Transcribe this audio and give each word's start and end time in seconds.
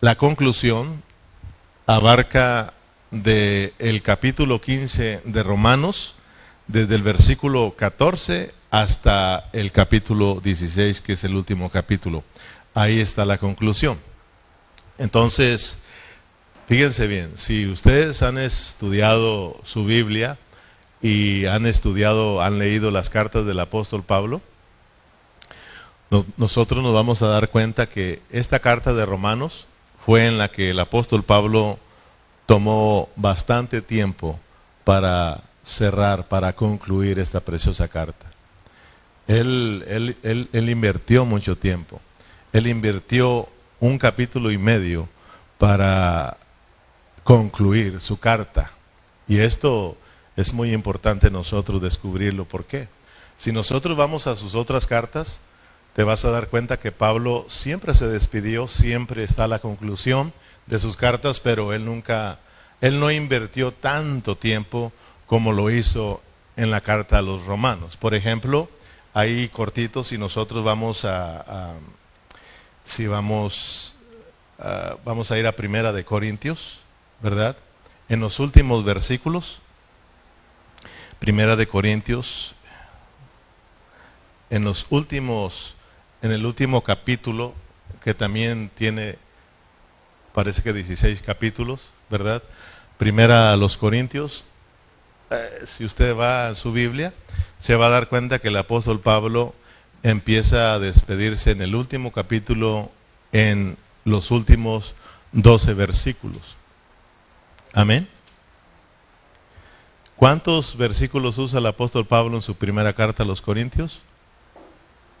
la 0.00 0.16
conclusión 0.16 1.02
abarca 1.86 2.72
del 3.10 3.74
el 3.78 4.02
capítulo 4.02 4.60
15 4.60 5.22
de 5.24 5.42
Romanos, 5.42 6.14
desde 6.68 6.94
el 6.94 7.02
versículo 7.02 7.74
14 7.76 8.54
hasta 8.70 9.50
el 9.52 9.72
capítulo 9.72 10.40
16, 10.42 11.00
que 11.00 11.14
es 11.14 11.24
el 11.24 11.34
último 11.34 11.70
capítulo. 11.70 12.24
Ahí 12.72 13.00
está 13.00 13.24
la 13.24 13.38
conclusión. 13.38 13.98
Entonces, 14.96 15.80
fíjense 16.66 17.06
bien, 17.06 17.32
si 17.34 17.66
ustedes 17.66 18.22
han 18.22 18.38
estudiado 18.38 19.60
su 19.64 19.84
Biblia 19.84 20.38
y 21.02 21.46
han 21.46 21.66
estudiado, 21.66 22.42
han 22.42 22.58
leído 22.58 22.90
las 22.90 23.10
cartas 23.10 23.44
del 23.44 23.60
apóstol 23.60 24.02
Pablo, 24.02 24.40
nosotros 26.36 26.82
nos 26.82 26.94
vamos 26.94 27.22
a 27.22 27.28
dar 27.28 27.50
cuenta 27.50 27.86
que 27.88 28.20
esta 28.30 28.58
carta 28.60 28.94
de 28.94 29.06
Romanos 29.06 29.66
fue 30.04 30.26
en 30.26 30.38
la 30.38 30.48
que 30.48 30.70
el 30.70 30.80
apóstol 30.80 31.22
Pablo 31.22 31.78
tomó 32.46 33.08
bastante 33.16 33.82
tiempo 33.82 34.38
para 34.84 35.44
cerrar, 35.62 36.28
para 36.28 36.54
concluir 36.54 37.18
esta 37.18 37.40
preciosa 37.40 37.88
carta. 37.88 38.26
Él, 39.28 39.84
él, 40.22 40.48
él, 40.52 40.68
invirtió 40.68 41.24
mucho 41.24 41.56
tiempo. 41.56 42.00
Él 42.52 42.66
invirtió 42.66 43.48
un 43.78 43.98
capítulo 43.98 44.50
y 44.50 44.58
medio 44.58 45.08
para 45.58 46.36
concluir 47.22 48.00
su 48.00 48.18
carta. 48.18 48.72
Y 49.28 49.38
esto 49.38 49.96
es 50.34 50.52
muy 50.52 50.72
importante 50.72 51.30
nosotros 51.30 51.80
descubrirlo. 51.80 52.44
¿Por 52.44 52.64
qué? 52.64 52.88
Si 53.36 53.52
nosotros 53.52 53.96
vamos 53.96 54.26
a 54.26 54.34
sus 54.34 54.56
otras 54.56 54.86
cartas, 54.86 55.40
te 55.94 56.04
vas 56.04 56.24
a 56.24 56.30
dar 56.30 56.48
cuenta 56.48 56.78
que 56.78 56.92
Pablo 56.92 57.46
siempre 57.48 57.94
se 57.94 58.06
despidió, 58.06 58.68
siempre 58.68 59.24
está 59.24 59.48
la 59.48 59.58
conclusión 59.58 60.32
de 60.66 60.78
sus 60.78 60.96
cartas, 60.96 61.40
pero 61.40 61.72
él 61.72 61.84
nunca, 61.84 62.38
él 62.80 63.00
no 63.00 63.10
invirtió 63.10 63.72
tanto 63.72 64.36
tiempo 64.36 64.92
como 65.26 65.52
lo 65.52 65.70
hizo 65.70 66.22
en 66.56 66.70
la 66.70 66.80
carta 66.80 67.18
a 67.18 67.22
los 67.22 67.44
romanos. 67.46 67.96
Por 67.96 68.14
ejemplo, 68.14 68.68
ahí 69.14 69.48
cortito, 69.48 70.04
si 70.04 70.18
nosotros 70.18 70.64
vamos 70.64 71.04
a, 71.04 71.74
si 72.84 73.06
vamos, 73.06 73.94
vamos 75.04 75.30
a 75.30 75.38
ir 75.38 75.46
a 75.46 75.52
Primera 75.52 75.92
de 75.92 76.04
Corintios, 76.04 76.80
¿verdad? 77.20 77.56
En 78.08 78.20
los 78.20 78.38
últimos 78.38 78.84
versículos, 78.84 79.60
Primera 81.18 81.56
de 81.56 81.66
Corintios, 81.66 82.54
en 84.50 84.64
los 84.64 84.86
últimos 84.90 85.76
en 86.22 86.32
el 86.32 86.44
último 86.44 86.82
capítulo, 86.82 87.54
que 88.02 88.14
también 88.14 88.70
tiene, 88.74 89.16
parece 90.34 90.62
que 90.62 90.72
16 90.72 91.22
capítulos, 91.22 91.92
¿verdad? 92.10 92.42
Primera 92.98 93.52
a 93.52 93.56
los 93.56 93.78
Corintios. 93.78 94.44
Eh, 95.30 95.62
si 95.64 95.84
usted 95.84 96.16
va 96.16 96.48
a 96.48 96.54
su 96.54 96.72
Biblia, 96.72 97.14
se 97.58 97.76
va 97.76 97.86
a 97.86 97.90
dar 97.90 98.08
cuenta 98.08 98.38
que 98.38 98.48
el 98.48 98.56
apóstol 98.56 99.00
Pablo 99.00 99.54
empieza 100.02 100.74
a 100.74 100.78
despedirse 100.78 101.52
en 101.52 101.62
el 101.62 101.74
último 101.74 102.12
capítulo, 102.12 102.90
en 103.32 103.76
los 104.04 104.30
últimos 104.30 104.94
12 105.32 105.74
versículos. 105.74 106.56
Amén. 107.72 108.08
¿Cuántos 110.16 110.76
versículos 110.76 111.38
usa 111.38 111.60
el 111.60 111.66
apóstol 111.66 112.06
Pablo 112.06 112.36
en 112.36 112.42
su 112.42 112.54
primera 112.54 112.92
carta 112.92 113.22
a 113.22 113.26
los 113.26 113.40
Corintios? 113.40 114.02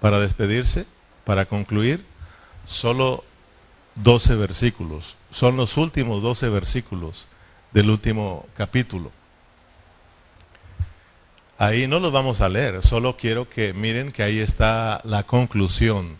Para 0.00 0.18
despedirse, 0.20 0.86
para 1.24 1.46
concluir, 1.46 2.04
solo 2.66 3.24
12 3.96 4.36
versículos. 4.36 5.16
Son 5.30 5.56
los 5.56 5.76
últimos 5.76 6.22
12 6.22 6.48
versículos 6.48 7.28
del 7.72 7.90
último 7.90 8.46
capítulo. 8.56 9.12
Ahí 11.58 11.86
no 11.86 12.00
los 12.00 12.10
vamos 12.10 12.40
a 12.40 12.48
leer, 12.48 12.82
solo 12.82 13.18
quiero 13.18 13.48
que 13.48 13.74
miren 13.74 14.12
que 14.12 14.22
ahí 14.22 14.38
está 14.38 15.02
la 15.04 15.24
conclusión 15.24 16.16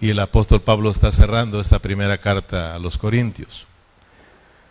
y 0.00 0.10
el 0.10 0.20
apóstol 0.20 0.60
Pablo 0.60 0.90
está 0.90 1.12
cerrando 1.12 1.60
esta 1.60 1.78
primera 1.78 2.18
carta 2.18 2.74
a 2.74 2.78
los 2.78 2.98
Corintios. 2.98 3.66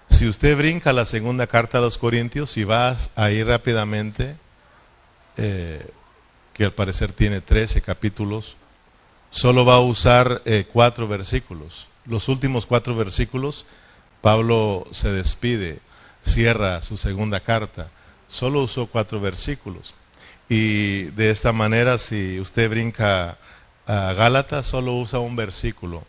Si 0.10 0.28
usted 0.28 0.58
brinca 0.58 0.94
la 0.94 1.06
segunda 1.06 1.48
carta 1.48 1.80
a 1.80 1.82
los 1.82 1.98
Corintios 1.98 2.58
y 2.58 2.64
vas 2.64 3.10
ahí 3.16 3.44
rápidamente, 3.44 4.38
eh, 5.38 5.88
que 6.60 6.66
al 6.66 6.74
parecer 6.74 7.14
tiene 7.14 7.40
13 7.40 7.82
capítulos, 7.82 8.58
solo 9.30 9.64
va 9.64 9.76
a 9.76 9.80
usar 9.80 10.42
eh, 10.44 10.68
cuatro 10.70 11.08
versículos. 11.08 11.88
Los 12.04 12.28
últimos 12.28 12.66
cuatro 12.66 12.98
versículos, 12.98 13.66
Pablo 14.20 14.86
se 14.92 15.10
despide, 15.10 15.80
cierra 16.20 16.82
su 16.82 16.98
segunda 16.98 17.40
carta. 17.40 17.92
Solo 18.28 18.62
usó 18.62 18.88
cuatro 18.88 19.22
versículos. 19.22 19.96
Y 20.50 21.04
de 21.12 21.30
esta 21.30 21.54
manera, 21.54 21.98
si 21.98 22.42
usted 22.42 22.70
brinca 22.70 23.38
a 23.88 24.12
Gálatas, 24.12 24.68
solo 24.68 24.96
usa 24.96 25.20
un 25.20 25.38
versículo 25.38 26.04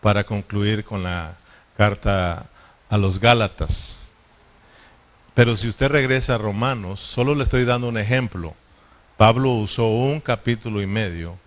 para 0.00 0.22
concluir 0.22 0.84
con 0.84 1.02
la 1.02 1.36
carta 1.76 2.46
a 2.88 2.96
los 2.96 3.18
Gálatas. 3.18 4.12
Pero 5.34 5.56
si 5.56 5.66
usted 5.66 5.88
regresa 5.88 6.36
a 6.36 6.38
Romanos, 6.38 7.00
solo 7.00 7.34
le 7.34 7.42
estoy 7.42 7.64
dando 7.64 7.88
un 7.88 7.98
ejemplo 7.98 8.54
Pablo 9.16 9.52
usó 9.52 9.88
un 9.88 10.20
capítulo 10.20 10.82
y 10.82 10.86
medio 10.86 11.38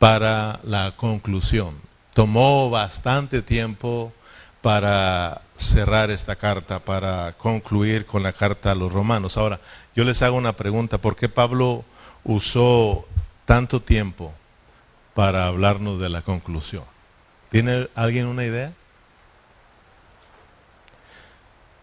para 0.00 0.58
la 0.64 0.92
conclusión. 0.96 1.80
Tomó 2.14 2.68
bastante 2.68 3.42
tiempo 3.42 4.12
para 4.60 5.42
cerrar 5.56 6.10
esta 6.10 6.34
carta, 6.34 6.80
para 6.80 7.34
concluir 7.34 8.06
con 8.06 8.24
la 8.24 8.32
carta 8.32 8.72
a 8.72 8.74
los 8.74 8.92
romanos. 8.92 9.36
Ahora, 9.36 9.60
yo 9.94 10.02
les 10.02 10.20
hago 10.22 10.36
una 10.36 10.54
pregunta, 10.54 10.98
¿por 10.98 11.14
qué 11.14 11.28
Pablo 11.28 11.84
usó 12.24 13.06
tanto 13.44 13.80
tiempo 13.80 14.32
para 15.14 15.46
hablarnos 15.46 16.00
de 16.00 16.08
la 16.08 16.22
conclusión? 16.22 16.84
¿Tiene 17.50 17.88
alguien 17.94 18.26
una 18.26 18.44
idea? 18.44 18.72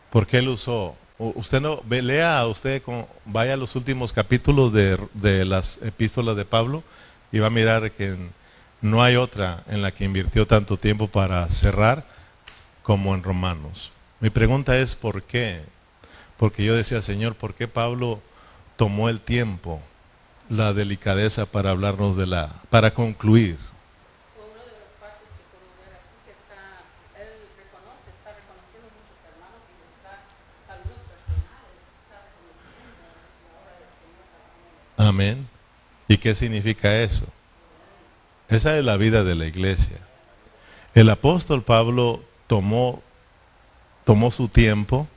¿Por 0.10 0.28
qué 0.28 0.40
él 0.40 0.50
usó 0.50 0.96
Usted 1.20 1.60
no, 1.60 1.84
lea, 1.90 2.48
usted 2.48 2.82
vaya 3.26 3.56
a 3.56 3.58
los 3.58 3.76
últimos 3.76 4.14
capítulos 4.14 4.72
de, 4.72 4.98
de, 5.14 5.44
las 5.44 5.78
epístolas 5.84 6.38
de 6.38 6.46
Pablo 6.46 6.82
y 7.30 7.40
va 7.40 7.48
a 7.48 7.50
mirar 7.50 7.92
que 7.92 8.16
no 8.80 9.04
hay 9.04 9.18
otra 9.18 9.66
en 9.68 9.82
la 9.82 9.92
que 9.92 10.06
invirtió 10.06 10.48
tanto 10.48 10.78
tiempo 10.78 11.10
para 11.10 11.46
cerrar 11.50 12.06
como 12.84 13.14
en 13.14 13.22
Romanos. 13.22 13.92
Mi 14.22 14.30
pregunta 14.30 14.78
es 14.78 14.96
¿por 14.96 15.24
qué? 15.24 15.60
Porque 16.38 16.64
yo 16.64 16.74
decía, 16.74 17.02
Señor, 17.02 17.36
¿por 17.36 17.54
qué 17.54 17.68
Pablo 17.68 18.22
tomó 18.78 19.10
el 19.10 19.20
tiempo, 19.20 19.82
la 20.48 20.72
delicadeza 20.72 21.46
para 21.46 21.72
hablarnos 21.72 22.16
de 22.16 22.28
la, 22.28 22.62
para 22.70 22.94
concluir 22.94 23.58
Amén. 35.00 35.48
¿Y 36.10 36.18
qué 36.18 36.36
significa 36.36 37.00
eso? 37.00 37.24
Esa 38.50 38.78
es 38.78 38.84
la 38.84 38.98
vida 38.98 39.24
de 39.24 39.34
la 39.34 39.46
iglesia. 39.46 39.96
El 40.94 41.10
apóstol 41.10 41.64
Pablo 41.64 42.22
tomó, 42.48 43.02
tomó 44.04 44.30
su 44.30 44.50
tiempo 44.50 45.08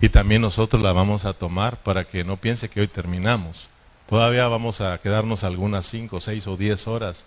y 0.00 0.10
también 0.10 0.40
nosotros 0.40 0.80
la 0.80 0.92
vamos 0.92 1.24
a 1.24 1.32
tomar 1.32 1.82
para 1.82 2.04
que 2.04 2.22
no 2.22 2.36
piense 2.36 2.68
que 2.68 2.80
hoy 2.80 2.86
terminamos. 2.86 3.70
Todavía 4.08 4.46
vamos 4.46 4.80
a 4.80 4.96
quedarnos 4.98 5.42
algunas 5.42 5.84
cinco, 5.84 6.20
seis 6.20 6.46
o 6.46 6.56
diez 6.56 6.86
horas 6.86 7.24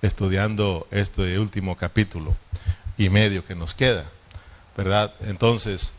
estudiando 0.00 0.86
este 0.92 1.40
último 1.40 1.76
capítulo 1.76 2.36
y 2.96 3.08
medio 3.08 3.44
que 3.44 3.56
nos 3.56 3.74
queda, 3.74 4.04
¿verdad? 4.76 5.12
Entonces, 5.22 5.92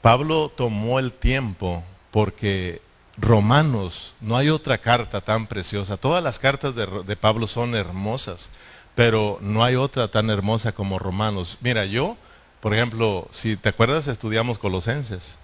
Pablo 0.00 0.48
tomó 0.56 1.00
el 1.00 1.12
tiempo 1.12 1.82
porque 2.12 2.85
Romanos, 3.18 4.14
no 4.20 4.36
hay 4.36 4.50
otra 4.50 4.78
carta 4.78 5.20
tan 5.20 5.46
preciosa. 5.46 5.96
Todas 5.96 6.22
las 6.22 6.38
cartas 6.38 6.74
de, 6.74 7.16
Pablo 7.16 7.46
son 7.46 7.74
hermosas, 7.74 8.50
pero 8.94 9.38
no 9.40 9.64
hay 9.64 9.76
otra 9.76 10.08
tan 10.08 10.28
hermosa 10.28 10.72
como 10.72 10.98
Romanos. 10.98 11.58
Mira, 11.60 11.86
yo, 11.86 12.16
por 12.60 12.74
ejemplo, 12.74 13.26
si 13.30 13.56
te 13.56 13.70
acuerdas, 13.70 14.08
estudiamos 14.08 14.58
Colosenses. 14.58 15.38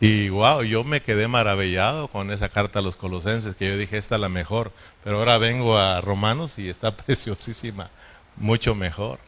Y 0.00 0.28
wow, 0.28 0.62
yo 0.62 0.84
me 0.84 1.02
quedé 1.02 1.26
maravillado 1.26 2.08
con 2.08 2.30
esa 2.30 2.48
carta 2.48 2.78
a 2.78 2.82
los 2.82 2.96
Colosenses, 2.96 3.56
que 3.56 3.68
yo 3.68 3.76
dije, 3.76 3.98
esta 3.98 4.14
es 4.14 4.20
la 4.20 4.28
mejor. 4.28 4.72
Pero 5.02 5.18
ahora 5.18 5.38
vengo 5.38 5.78
a 5.78 6.00
Romanos 6.00 6.58
y 6.58 6.68
está 6.68 6.96
preciosísima, 6.96 7.90
mucho 8.36 8.74
mejor. 8.74 9.18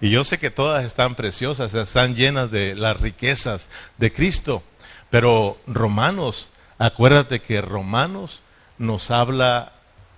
Y 0.00 0.10
yo 0.10 0.22
sé 0.22 0.38
que 0.38 0.50
todas 0.50 0.84
están 0.84 1.14
preciosas, 1.14 1.74
están 1.74 2.14
llenas 2.14 2.50
de 2.50 2.74
las 2.74 3.00
riquezas 3.00 3.68
de 3.98 4.12
Cristo. 4.12 4.62
Pero 5.14 5.56
Romanos, 5.68 6.48
acuérdate 6.76 7.40
que 7.40 7.60
Romanos 7.60 8.42
nos 8.78 9.12
habla 9.12 9.72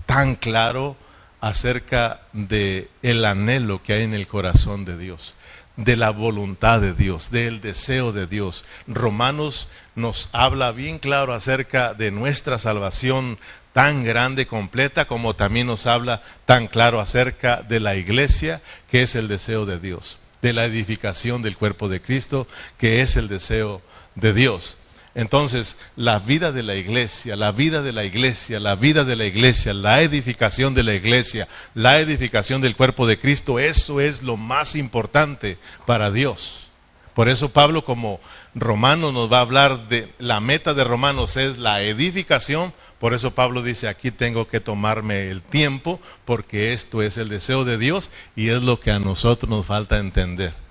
tan 0.06 0.36
claro 0.36 0.96
acerca 1.42 2.22
de 2.32 2.88
el 3.02 3.26
anhelo 3.26 3.82
que 3.82 3.92
hay 3.92 4.04
en 4.04 4.14
el 4.14 4.26
corazón 4.26 4.86
de 4.86 4.96
Dios, 4.96 5.34
de 5.76 5.96
la 5.96 6.08
voluntad 6.08 6.80
de 6.80 6.94
Dios, 6.94 7.30
del 7.30 7.60
deseo 7.60 8.12
de 8.12 8.26
Dios. 8.26 8.64
Romanos 8.86 9.68
nos 9.96 10.30
habla 10.32 10.72
bien 10.72 10.98
claro 10.98 11.34
acerca 11.34 11.92
de 11.92 12.10
nuestra 12.10 12.58
salvación 12.58 13.38
tan 13.74 14.02
grande, 14.02 14.46
completa, 14.46 15.06
como 15.06 15.36
también 15.36 15.66
nos 15.66 15.86
habla 15.86 16.22
tan 16.46 16.68
claro 16.68 17.00
acerca 17.00 17.60
de 17.60 17.80
la 17.80 17.96
iglesia, 17.96 18.62
que 18.90 19.02
es 19.02 19.14
el 19.14 19.28
deseo 19.28 19.66
de 19.66 19.78
Dios, 19.78 20.20
de 20.40 20.54
la 20.54 20.64
edificación 20.64 21.42
del 21.42 21.58
cuerpo 21.58 21.90
de 21.90 22.00
Cristo, 22.00 22.46
que 22.78 23.02
es 23.02 23.16
el 23.16 23.28
deseo 23.28 23.82
de 24.14 24.32
Dios. 24.32 24.78
Entonces, 25.16 25.78
la 25.96 26.18
vida 26.18 26.52
de 26.52 26.62
la 26.62 26.74
iglesia, 26.74 27.36
la 27.36 27.50
vida 27.50 27.80
de 27.80 27.94
la 27.94 28.04
iglesia, 28.04 28.60
la 28.60 28.76
vida 28.76 29.02
de 29.02 29.16
la 29.16 29.24
iglesia, 29.24 29.72
la 29.72 30.02
edificación 30.02 30.74
de 30.74 30.82
la 30.82 30.92
iglesia, 30.92 31.48
la 31.72 31.98
edificación 32.00 32.60
del 32.60 32.76
cuerpo 32.76 33.06
de 33.06 33.18
Cristo, 33.18 33.58
eso 33.58 33.98
es 33.98 34.22
lo 34.22 34.36
más 34.36 34.76
importante 34.76 35.56
para 35.86 36.10
Dios. 36.10 36.70
Por 37.14 37.30
eso 37.30 37.48
Pablo 37.48 37.82
como 37.82 38.20
romano 38.54 39.10
nos 39.10 39.32
va 39.32 39.38
a 39.38 39.40
hablar 39.40 39.88
de 39.88 40.12
la 40.18 40.38
meta 40.40 40.74
de 40.74 40.84
Romanos 40.84 41.38
es 41.38 41.56
la 41.56 41.80
edificación. 41.80 42.74
Por 42.98 43.14
eso 43.14 43.30
Pablo 43.30 43.62
dice, 43.62 43.88
aquí 43.88 44.10
tengo 44.10 44.48
que 44.48 44.60
tomarme 44.60 45.30
el 45.30 45.40
tiempo 45.40 45.98
porque 46.26 46.74
esto 46.74 47.00
es 47.00 47.16
el 47.16 47.30
deseo 47.30 47.64
de 47.64 47.78
Dios 47.78 48.10
y 48.36 48.50
es 48.50 48.62
lo 48.62 48.80
que 48.80 48.90
a 48.90 48.98
nosotros 48.98 49.48
nos 49.48 49.64
falta 49.64 49.96
entender. 49.96 50.65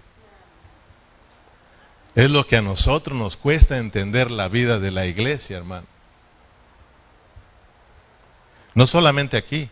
Es 2.16 2.32
lo 2.32 2.48
que 2.48 2.56
a 2.56 2.62
nosotros 2.62 3.18
nos 3.18 3.36
cuesta 3.36 3.78
entender 3.78 4.32
la 4.32 4.48
vida 4.48 4.80
de 4.80 4.90
la 4.90 5.06
iglesia, 5.06 5.58
hermano. 5.58 5.86
No 8.74 8.88
solamente 8.88 9.36
aquí, 9.36 9.70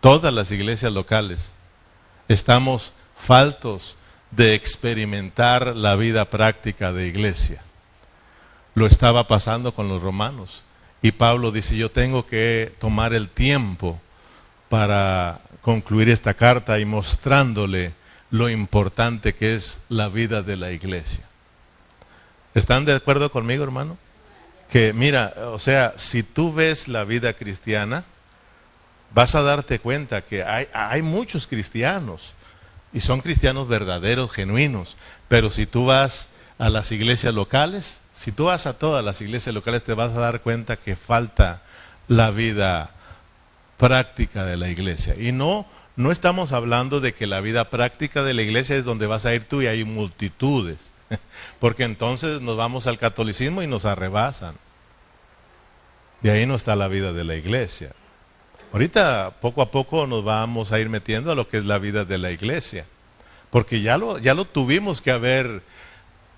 todas 0.00 0.32
las 0.32 0.50
iglesias 0.50 0.92
locales 0.92 1.52
estamos 2.28 2.92
faltos 3.16 3.96
de 4.30 4.54
experimentar 4.54 5.74
la 5.74 5.96
vida 5.96 6.26
práctica 6.26 6.92
de 6.92 7.06
iglesia. 7.06 7.62
Lo 8.74 8.86
estaba 8.86 9.26
pasando 9.26 9.72
con 9.72 9.88
los 9.88 10.02
romanos. 10.02 10.62
Y 11.02 11.12
Pablo 11.12 11.50
dice, 11.50 11.76
yo 11.76 11.90
tengo 11.90 12.26
que 12.26 12.74
tomar 12.78 13.14
el 13.14 13.30
tiempo 13.30 13.98
para 14.68 15.40
concluir 15.62 16.10
esta 16.10 16.34
carta 16.34 16.78
y 16.78 16.84
mostrándole 16.84 17.94
lo 18.30 18.50
importante 18.50 19.34
que 19.34 19.54
es 19.54 19.80
la 19.88 20.08
vida 20.08 20.42
de 20.42 20.56
la 20.56 20.72
iglesia. 20.72 21.29
¿Están 22.54 22.84
de 22.84 22.94
acuerdo 22.94 23.30
conmigo, 23.30 23.64
hermano? 23.64 23.96
Que 24.70 24.92
mira, 24.92 25.34
o 25.52 25.58
sea, 25.58 25.94
si 25.96 26.22
tú 26.22 26.52
ves 26.52 26.88
la 26.88 27.04
vida 27.04 27.32
cristiana, 27.32 28.04
vas 29.12 29.34
a 29.34 29.42
darte 29.42 29.78
cuenta 29.78 30.22
que 30.22 30.44
hay, 30.44 30.68
hay 30.72 31.02
muchos 31.02 31.46
cristianos 31.46 32.34
y 32.92 33.00
son 33.00 33.20
cristianos 33.20 33.68
verdaderos, 33.68 34.32
genuinos, 34.32 34.96
pero 35.28 35.50
si 35.50 35.66
tú 35.66 35.86
vas 35.86 36.28
a 36.58 36.70
las 36.70 36.92
iglesias 36.92 37.34
locales, 37.34 38.00
si 38.12 38.32
tú 38.32 38.44
vas 38.44 38.66
a 38.66 38.78
todas 38.78 39.04
las 39.04 39.20
iglesias 39.20 39.54
locales, 39.54 39.84
te 39.84 39.94
vas 39.94 40.10
a 40.10 40.20
dar 40.20 40.40
cuenta 40.40 40.76
que 40.76 40.96
falta 40.96 41.62
la 42.08 42.30
vida 42.30 42.90
práctica 43.76 44.44
de 44.44 44.56
la 44.56 44.68
iglesia. 44.68 45.14
Y 45.18 45.32
no, 45.32 45.66
no 45.96 46.12
estamos 46.12 46.52
hablando 46.52 47.00
de 47.00 47.14
que 47.14 47.26
la 47.26 47.40
vida 47.40 47.70
práctica 47.70 48.22
de 48.22 48.34
la 48.34 48.42
iglesia 48.42 48.76
es 48.76 48.84
donde 48.84 49.06
vas 49.06 49.24
a 49.24 49.34
ir 49.34 49.44
tú 49.44 49.62
y 49.62 49.68
hay 49.68 49.84
multitudes. 49.84 50.90
Porque 51.60 51.84
entonces 51.84 52.40
nos 52.40 52.56
vamos 52.56 52.86
al 52.86 52.98
catolicismo 52.98 53.62
y 53.62 53.66
nos 53.66 53.84
arrebasan. 53.84 54.56
De 56.20 56.30
ahí 56.30 56.46
no 56.46 56.54
está 56.54 56.76
la 56.76 56.88
vida 56.88 57.12
de 57.12 57.24
la 57.24 57.36
iglesia. 57.36 57.92
Ahorita 58.72 59.36
poco 59.40 59.62
a 59.62 59.70
poco 59.70 60.06
nos 60.06 60.24
vamos 60.24 60.70
a 60.72 60.78
ir 60.78 60.88
metiendo 60.88 61.32
a 61.32 61.34
lo 61.34 61.48
que 61.48 61.58
es 61.58 61.64
la 61.64 61.78
vida 61.78 62.04
de 62.04 62.18
la 62.18 62.30
iglesia. 62.30 62.86
Porque 63.50 63.80
ya 63.80 63.98
lo, 63.98 64.18
ya 64.18 64.34
lo 64.34 64.44
tuvimos 64.44 65.02
que 65.02 65.10
haber 65.10 65.62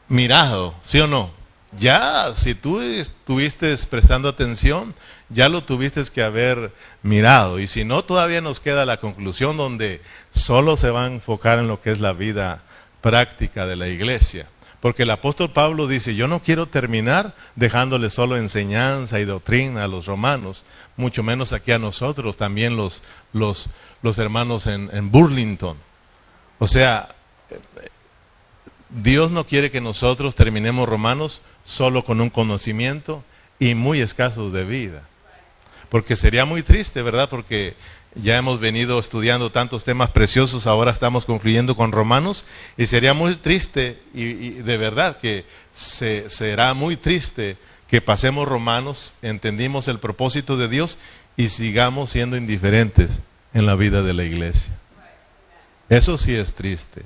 mirado, 0.08 0.74
¿sí 0.84 0.98
o 1.00 1.06
no? 1.06 1.30
Ya, 1.78 2.34
si 2.34 2.54
tú 2.54 2.80
estuviste 2.80 3.74
prestando 3.88 4.28
atención, 4.28 4.94
ya 5.30 5.48
lo 5.48 5.64
tuviste 5.64 6.02
que 6.12 6.22
haber 6.22 6.72
mirado. 7.02 7.58
Y 7.58 7.66
si 7.66 7.84
no, 7.84 8.02
todavía 8.02 8.40
nos 8.40 8.60
queda 8.60 8.84
la 8.84 8.98
conclusión 8.98 9.56
donde 9.56 10.02
solo 10.34 10.76
se 10.76 10.90
va 10.90 11.04
a 11.04 11.06
enfocar 11.06 11.58
en 11.58 11.68
lo 11.68 11.80
que 11.80 11.90
es 11.90 12.00
la 12.00 12.12
vida 12.12 12.62
práctica 13.00 13.66
de 13.66 13.76
la 13.76 13.88
iglesia. 13.88 14.48
Porque 14.82 15.04
el 15.04 15.10
apóstol 15.10 15.52
Pablo 15.52 15.86
dice, 15.86 16.16
yo 16.16 16.26
no 16.26 16.42
quiero 16.42 16.66
terminar 16.66 17.36
dejándole 17.54 18.10
solo 18.10 18.36
enseñanza 18.36 19.20
y 19.20 19.24
doctrina 19.24 19.84
a 19.84 19.86
los 19.86 20.06
romanos, 20.06 20.64
mucho 20.96 21.22
menos 21.22 21.52
aquí 21.52 21.70
a 21.70 21.78
nosotros, 21.78 22.36
también 22.36 22.76
los, 22.76 23.00
los, 23.32 23.68
los 24.02 24.18
hermanos 24.18 24.66
en, 24.66 24.90
en 24.92 25.12
Burlington. 25.12 25.76
O 26.58 26.66
sea, 26.66 27.14
Dios 28.90 29.30
no 29.30 29.46
quiere 29.46 29.70
que 29.70 29.80
nosotros 29.80 30.34
terminemos 30.34 30.88
romanos 30.88 31.42
solo 31.64 32.04
con 32.04 32.20
un 32.20 32.28
conocimiento 32.28 33.22
y 33.60 33.76
muy 33.76 34.00
escaso 34.00 34.50
de 34.50 34.64
vida. 34.64 35.04
Porque 35.90 36.16
sería 36.16 36.44
muy 36.44 36.64
triste, 36.64 37.02
¿verdad? 37.02 37.28
Porque 37.28 37.76
ya 38.14 38.36
hemos 38.36 38.60
venido 38.60 38.98
estudiando 38.98 39.50
tantos 39.50 39.84
temas 39.84 40.10
preciosos, 40.10 40.66
ahora 40.66 40.90
estamos 40.90 41.24
concluyendo 41.24 41.76
con 41.76 41.92
Romanos 41.92 42.44
y 42.76 42.86
sería 42.86 43.14
muy 43.14 43.34
triste 43.36 44.02
y, 44.14 44.50
de 44.50 44.76
verdad 44.76 45.16
que 45.16 45.44
se, 45.72 46.28
será 46.28 46.74
muy 46.74 46.96
triste 46.96 47.56
que 47.88 48.00
pasemos 48.00 48.48
Romanos, 48.48 49.14
entendimos 49.22 49.88
el 49.88 49.98
propósito 49.98 50.56
de 50.56 50.68
Dios 50.68 50.98
y 51.36 51.48
sigamos 51.48 52.10
siendo 52.10 52.36
indiferentes 52.36 53.22
en 53.54 53.66
la 53.66 53.74
vida 53.74 54.02
de 54.02 54.14
la 54.14 54.24
iglesia. 54.24 54.72
Eso 55.88 56.16
sí 56.16 56.34
es 56.34 56.54
triste. 56.54 57.04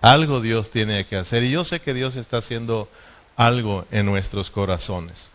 Algo 0.00 0.40
Dios 0.40 0.70
tiene 0.70 1.06
que 1.06 1.16
hacer 1.16 1.44
y 1.44 1.50
yo 1.50 1.64
sé 1.64 1.80
que 1.80 1.94
Dios 1.94 2.16
está 2.16 2.38
haciendo 2.38 2.88
algo 3.36 3.86
en 3.90 4.06
nuestros 4.06 4.50
corazones. 4.50 5.30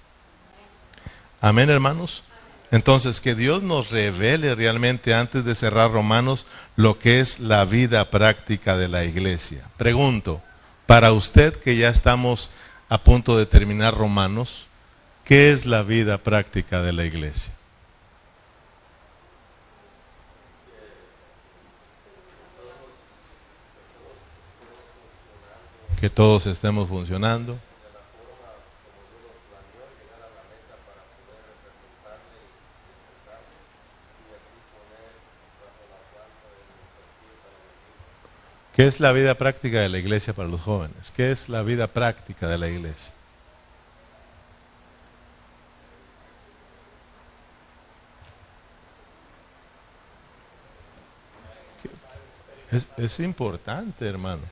Amén, 1.42 1.70
hermanos. 1.70 2.24
Entonces, 2.70 3.22
que 3.22 3.34
Dios 3.34 3.64
nos 3.64 3.92
revele 3.92 4.54
realmente 4.54 5.14
antes 5.14 5.46
de 5.46 5.56
cerrar 5.56 5.92
Romanos 5.92 6.46
lo 6.76 7.00
que 7.00 7.22
es 7.22 7.40
la 7.40 7.64
vida 7.64 8.10
práctica 8.10 8.76
de 8.76 8.90
la 8.90 9.06
iglesia. 9.06 9.70
Pregunto, 9.78 10.42
para 10.86 11.14
usted 11.14 11.56
que 11.56 11.78
ya 11.78 11.90
estamos 11.90 12.50
a 12.90 12.98
punto 12.98 13.38
de 13.38 13.46
terminar 13.46 13.96
Romanos, 13.96 14.68
¿qué 15.24 15.52
es 15.52 15.66
la 15.66 15.82
vida 15.82 16.18
práctica 16.18 16.82
de 16.82 16.92
la 16.92 17.06
iglesia? 17.06 17.54
Que 26.00 26.10
todos 26.10 26.46
estemos 26.46 26.90
funcionando. 26.90 27.58
¿Qué 38.78 38.86
es 38.86 39.00
la 39.00 39.12
vida 39.12 39.34
práctica 39.34 39.80
de 39.80 39.90
la 39.90 39.98
iglesia 39.98 40.34
para 40.34 40.48
los 40.48 40.62
jóvenes? 40.62 41.12
¿Qué 41.16 41.32
es 41.32 41.50
la 41.50 41.64
vida 41.64 41.88
práctica 41.88 42.48
de 42.48 42.60
la 42.60 42.68
iglesia? 42.68 43.12
Es, 52.72 52.88
es, 52.98 53.20
importante, 53.20 54.08
hermano. 54.08 54.44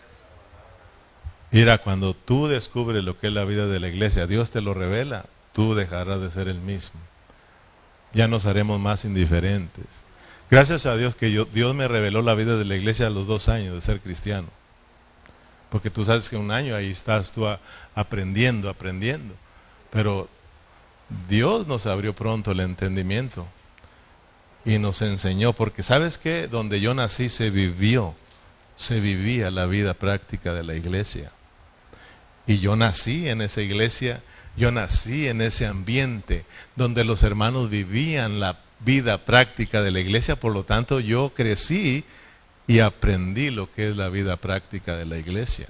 Mira, 1.51 1.77
cuando 1.77 2.15
tú 2.15 2.48
descubres 2.48 3.03
lo 3.03 3.20
que 3.20 3.27
es 3.27 3.34
la 3.34 3.46
vida 3.46 3.67
de 3.67 3.79
la 3.79 3.89
iglesia, 3.89 4.25
Dios 4.25 4.50
te 4.50 4.62
lo 4.62 4.74
revela, 4.74 5.25
tú 5.53 5.75
dejarás 5.75 6.20
de 6.20 6.32
ser 6.32 6.48
el 6.48 6.62
mismo. 6.62 7.00
Ya 8.12 8.27
nos 8.27 8.48
haremos 8.48 8.79
más 8.79 9.05
indiferentes. 9.05 10.04
Gracias 10.49 10.85
a 10.85 10.95
Dios 10.95 11.15
que 11.15 11.27
Dios 11.27 11.75
me 11.75 11.87
reveló 11.87 12.21
la 12.21 12.35
vida 12.35 12.57
de 12.57 12.65
la 12.65 12.75
iglesia 12.75 13.07
a 13.07 13.09
los 13.09 13.25
dos 13.25 13.49
años 13.49 13.73
de 13.73 13.81
ser 13.81 13.99
cristiano. 13.99 14.47
Porque 15.69 15.89
tú 15.89 16.03
sabes 16.03 16.29
que 16.29 16.37
un 16.37 16.51
año 16.51 16.75
ahí 16.75 16.91
estás 16.91 17.31
tú 17.31 17.47
aprendiendo, 17.95 18.69
aprendiendo. 18.69 19.33
Pero 19.89 20.29
Dios 21.27 21.67
nos 21.67 21.87
abrió 21.87 22.13
pronto 22.13 22.51
el 22.51 22.59
entendimiento 22.59 23.47
y 24.63 24.79
nos 24.79 25.01
enseñó, 25.01 25.53
porque 25.53 25.83
sabes 25.83 26.17
que 26.17 26.47
donde 26.47 26.79
yo 26.79 26.93
nací 26.93 27.29
se 27.29 27.49
vivió, 27.49 28.15
se 28.75 28.99
vivía 28.99 29.51
la 29.51 29.65
vida 29.65 29.93
práctica 29.93 30.53
de 30.53 30.63
la 30.63 30.75
iglesia. 30.75 31.31
Y 32.47 32.59
yo 32.59 32.75
nací 32.75 33.29
en 33.29 33.41
esa 33.41 33.61
iglesia, 33.61 34.21
yo 34.55 34.71
nací 34.71 35.27
en 35.27 35.41
ese 35.41 35.65
ambiente 35.65 36.45
donde 36.75 37.03
los 37.03 37.23
hermanos 37.23 37.69
vivían 37.69 38.39
la 38.39 38.64
vida 38.79 39.25
práctica 39.25 39.82
de 39.82 39.91
la 39.91 40.00
iglesia, 40.00 40.36
por 40.36 40.53
lo 40.53 40.63
tanto 40.63 41.00
yo 41.00 41.34
crecí 41.34 42.03
y 42.67 42.79
aprendí 42.79 43.50
lo 43.50 43.72
que 43.72 43.89
es 43.89 43.96
la 43.96 44.10
vida 44.10 44.38
práctica 44.38 44.96
de 44.96 45.05
la 45.05 45.17
iglesia. 45.17 45.67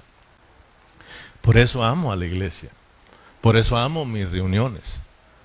Por 1.40 1.58
eso 1.58 1.84
amo 1.84 2.12
a 2.12 2.16
la 2.16 2.26
iglesia, 2.26 2.70
por 3.40 3.56
eso 3.56 3.76
amo 3.76 4.04
mis 4.04 4.30
reuniones, 4.30 5.02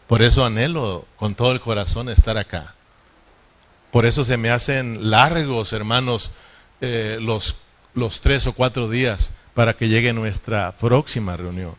por 0.08 0.22
eso 0.22 0.46
anhelo 0.46 1.06
con 1.16 1.36
todo 1.36 1.52
el 1.52 1.62
corazón 1.62 2.10
estar 2.10 2.38
acá. 2.38 2.76
Por 3.92 4.06
eso 4.06 4.24
se 4.24 4.38
me 4.38 4.50
hacen 4.50 5.10
largos, 5.10 5.74
hermanos, 5.74 6.32
eh, 6.80 7.18
los 7.22 7.58
los 7.94 8.22
tres 8.22 8.48
o 8.48 8.54
cuatro 8.54 8.90
días 8.90 9.34
para 9.54 9.74
que 9.74 9.90
llegue 9.90 10.14
nuestra 10.14 10.72
próxima 10.74 11.36
reunión. 11.36 11.76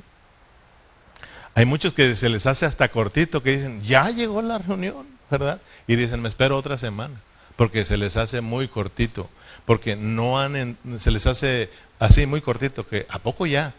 Hay 1.55 1.65
muchos 1.65 1.93
que 1.93 2.15
se 2.15 2.29
les 2.29 2.47
hace 2.47 2.67
hasta 2.67 2.89
cortito 2.89 3.43
que 3.43 3.57
dicen, 3.57 3.83
ya 3.83 4.11
llegó 4.11 4.41
la 4.43 4.59
reunión, 4.59 5.07
¿verdad? 5.33 5.61
Y 5.87 5.97
dicen, 5.97 6.21
me 6.21 6.29
espero 6.29 6.57
otra 6.57 6.77
semana, 6.77 7.21
porque 7.57 7.85
se 7.85 7.97
les 7.97 8.17
hace 8.17 8.41
muy 8.41 8.69
cortito, 8.69 9.29
porque 9.65 9.97
no 9.97 10.39
han, 10.39 10.77
se 10.99 11.11
les 11.11 11.27
hace 11.27 11.71
así 11.99 12.27
muy 12.27 12.41
cortito, 12.41 12.87
que 12.87 13.07
a 13.09 13.19
poco 13.19 13.47
ya, 13.47 13.75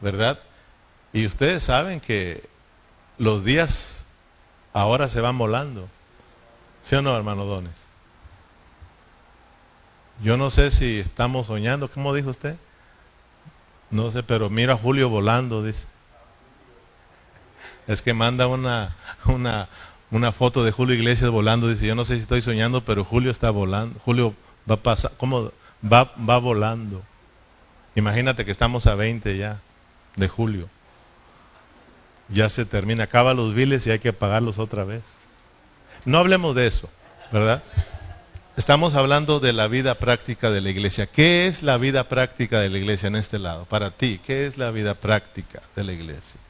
¿verdad? 0.00 0.38
Y 1.12 1.26
ustedes 1.26 1.64
saben 1.64 2.00
que 2.00 2.44
los 3.16 3.44
días 3.44 4.04
ahora 4.72 5.08
se 5.08 5.20
van 5.20 5.38
volando. 5.38 5.88
¿Sí 6.82 6.94
o 6.94 7.02
no, 7.02 7.16
hermano 7.16 7.46
Dones? 7.46 7.86
Yo 10.22 10.36
no 10.36 10.50
sé 10.50 10.70
si 10.70 11.00
estamos 11.00 11.46
soñando, 11.46 11.90
¿cómo 11.90 12.14
dijo 12.14 12.30
usted? 12.30 12.56
No 13.90 14.10
sé, 14.10 14.22
pero 14.22 14.50
mira 14.50 14.74
a 14.74 14.76
Julio 14.76 15.08
volando, 15.08 15.62
dice. 15.62 15.86
Es 17.86 18.02
que 18.02 18.12
manda 18.12 18.46
una, 18.46 18.96
una, 19.24 19.68
una 20.10 20.32
foto 20.32 20.64
de 20.64 20.72
Julio 20.72 20.94
Iglesias 20.94 21.30
volando, 21.30 21.68
dice, 21.68 21.86
yo 21.86 21.94
no 21.94 22.04
sé 22.04 22.14
si 22.14 22.22
estoy 22.22 22.42
soñando, 22.42 22.84
pero 22.84 23.04
Julio 23.04 23.30
está 23.30 23.50
volando. 23.50 23.98
Julio 24.04 24.34
va 24.70 24.76
a 24.76 24.82
pasar, 24.82 25.12
¿cómo? 25.16 25.52
Va, 25.84 26.12
va 26.16 26.38
volando. 26.38 27.02
Imagínate 27.94 28.44
que 28.44 28.50
estamos 28.50 28.86
a 28.86 28.94
20 28.94 29.36
ya 29.36 29.60
de 30.16 30.28
julio. 30.28 30.68
Ya 32.28 32.48
se 32.48 32.64
termina, 32.64 33.04
acaba 33.04 33.34
los 33.34 33.54
biles 33.54 33.86
y 33.86 33.90
hay 33.90 33.98
que 33.98 34.12
pagarlos 34.12 34.58
otra 34.58 34.84
vez. 34.84 35.02
No 36.04 36.18
hablemos 36.18 36.54
de 36.54 36.66
eso, 36.66 36.88
¿verdad? 37.32 37.62
Estamos 38.56 38.94
hablando 38.94 39.38
de 39.40 39.52
la 39.52 39.68
vida 39.68 39.96
práctica 39.96 40.50
de 40.50 40.60
la 40.60 40.70
iglesia. 40.70 41.06
¿Qué 41.06 41.46
es 41.46 41.62
la 41.62 41.76
vida 41.76 42.08
práctica 42.08 42.60
de 42.60 42.70
la 42.70 42.78
iglesia 42.78 43.08
en 43.08 43.16
este 43.16 43.38
lado? 43.38 43.64
Para 43.66 43.90
ti, 43.90 44.20
¿qué 44.24 44.46
es 44.46 44.56
la 44.56 44.70
vida 44.70 44.94
práctica 44.94 45.62
de 45.74 45.84
la 45.84 45.92
iglesia? 45.92 46.40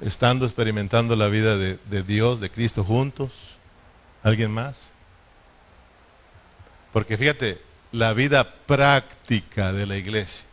Estando 0.00 0.46
experimentando 0.46 1.16
la 1.16 1.28
vida 1.28 1.56
de, 1.56 1.78
de 1.90 2.02
Dios, 2.02 2.40
de 2.40 2.50
Cristo 2.50 2.84
juntos. 2.84 3.58
¿Alguien 4.22 4.50
más? 4.50 4.90
Porque 6.92 7.16
fíjate, 7.16 7.60
la 7.92 8.12
vida 8.12 8.54
práctica 8.66 9.72
de 9.72 9.86
la 9.86 9.96
iglesia. 9.96 10.46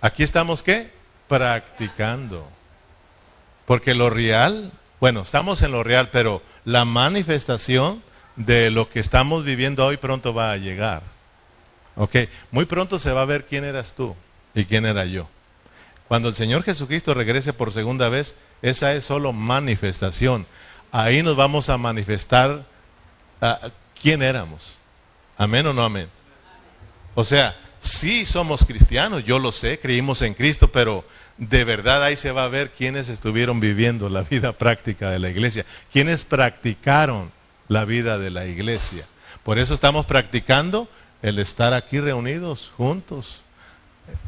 Aquí 0.00 0.22
estamos 0.22 0.62
qué? 0.62 0.92
Practicando. 1.28 2.48
Porque 3.66 3.94
lo 3.94 4.10
real, 4.10 4.72
bueno, 4.98 5.22
estamos 5.22 5.62
en 5.62 5.72
lo 5.72 5.84
real, 5.84 6.08
pero 6.10 6.42
la 6.64 6.84
manifestación 6.84 8.02
de 8.36 8.70
lo 8.70 8.88
que 8.88 9.00
estamos 9.00 9.44
viviendo 9.44 9.84
hoy 9.84 9.96
pronto 9.96 10.32
va 10.34 10.52
a 10.52 10.56
llegar. 10.56 11.02
Ok, 11.96 12.16
muy 12.50 12.64
pronto 12.64 12.98
se 12.98 13.12
va 13.12 13.22
a 13.22 13.26
ver 13.26 13.46
quién 13.46 13.64
eras 13.64 13.92
tú 13.92 14.16
y 14.54 14.64
quién 14.64 14.86
era 14.86 15.04
yo. 15.04 15.28
Cuando 16.10 16.28
el 16.28 16.34
Señor 16.34 16.64
Jesucristo 16.64 17.14
regrese 17.14 17.52
por 17.52 17.72
segunda 17.72 18.08
vez, 18.08 18.34
esa 18.62 18.94
es 18.94 19.04
solo 19.04 19.32
manifestación. 19.32 20.44
Ahí 20.90 21.22
nos 21.22 21.36
vamos 21.36 21.68
a 21.68 21.78
manifestar 21.78 22.66
uh, 23.40 23.68
quién 24.02 24.20
éramos. 24.20 24.78
Amén 25.38 25.68
o 25.68 25.72
no 25.72 25.84
amén. 25.84 26.08
O 27.14 27.22
sea, 27.22 27.56
sí 27.78 28.26
somos 28.26 28.64
cristianos, 28.64 29.22
yo 29.22 29.38
lo 29.38 29.52
sé, 29.52 29.78
creímos 29.78 30.20
en 30.22 30.34
Cristo, 30.34 30.66
pero 30.66 31.04
de 31.38 31.62
verdad 31.62 32.02
ahí 32.02 32.16
se 32.16 32.32
va 32.32 32.42
a 32.42 32.48
ver 32.48 32.70
quiénes 32.72 33.08
estuvieron 33.08 33.60
viviendo 33.60 34.08
la 34.08 34.22
vida 34.22 34.50
práctica 34.58 35.12
de 35.12 35.20
la 35.20 35.28
iglesia, 35.28 35.64
quiénes 35.92 36.24
practicaron 36.24 37.30
la 37.68 37.84
vida 37.84 38.18
de 38.18 38.30
la 38.30 38.46
iglesia. 38.46 39.04
Por 39.44 39.60
eso 39.60 39.74
estamos 39.74 40.06
practicando 40.06 40.88
el 41.22 41.38
estar 41.38 41.72
aquí 41.72 42.00
reunidos 42.00 42.72
juntos, 42.76 43.42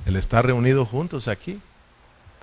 el 0.06 0.14
estar 0.14 0.46
reunidos 0.46 0.88
juntos 0.88 1.26
aquí. 1.26 1.60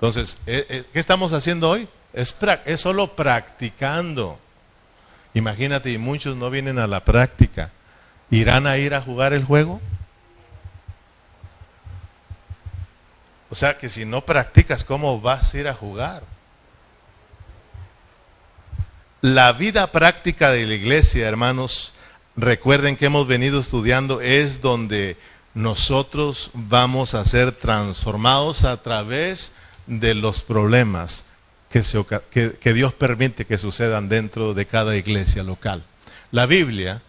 Entonces, 0.00 0.38
eh, 0.46 0.64
eh, 0.70 0.84
¿qué 0.94 0.98
estamos 0.98 1.34
haciendo 1.34 1.68
hoy? 1.68 1.86
Es, 2.14 2.34
solo 2.76 3.14
practicando. 3.16 4.38
Imagínate, 5.34 5.92
y 5.92 5.98
muchos 5.98 6.36
no 6.36 6.48
vienen 6.48 6.78
a 6.78 6.86
la 6.86 7.04
práctica. 7.04 7.70
¿Irán 8.30 8.66
a 8.66 8.78
ir 8.78 8.94
a 8.94 9.02
jugar 9.02 9.34
el 9.34 9.44
juego? 9.44 9.78
O 13.50 13.54
sea 13.54 13.76
que 13.76 13.90
si 13.90 14.06
no 14.06 14.24
practicas, 14.24 14.84
¿cómo 14.84 15.20
vas 15.20 15.52
a 15.52 15.58
ir 15.58 15.68
a 15.68 15.74
jugar? 15.74 16.22
La 19.20 19.52
vida 19.52 19.92
práctica 19.92 20.50
de 20.50 20.66
la 20.66 20.76
iglesia, 20.76 21.28
hermanos, 21.28 21.92
recuerden 22.36 22.96
que 22.96 23.04
hemos 23.04 23.26
venido 23.26 23.60
estudiando, 23.60 24.22
es 24.22 24.62
donde 24.62 25.18
nosotros 25.52 26.52
vamos 26.54 27.12
a 27.12 27.26
ser 27.26 27.52
transformados 27.52 28.64
a 28.64 28.82
través 28.82 29.52
de 29.86 30.14
los 30.14 30.42
problemas 30.42 31.24
que, 31.70 31.82
que, 32.60 32.72
Dios 32.72 32.92
permite 32.94 33.46
que 33.46 33.58
sucedan 33.58 34.08
dentro 34.08 34.54
de 34.54 34.66
cada 34.66 34.96
iglesia 34.96 35.42
local. 35.42 35.84
La 36.32 36.46
Biblia, 36.46 37.02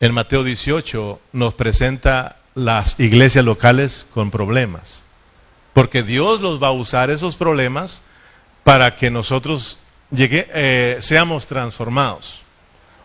en 0.00 0.12
Mateo 0.12 0.42
18, 0.42 1.20
nos 1.32 1.54
presenta 1.54 2.36
las 2.54 2.98
iglesias 2.98 3.44
locales 3.44 4.06
con 4.12 4.30
problemas. 4.30 5.04
Porque 5.72 6.02
Dios 6.02 6.40
los 6.40 6.62
va 6.62 6.68
a 6.68 6.72
usar 6.72 7.10
esos 7.10 7.36
problemas 7.36 8.02
para 8.64 8.96
que 8.96 9.10
nosotros 9.10 9.78
llegue, 10.10 10.48
eh, 10.52 10.98
seamos 11.00 11.46
transformados. 11.46 12.42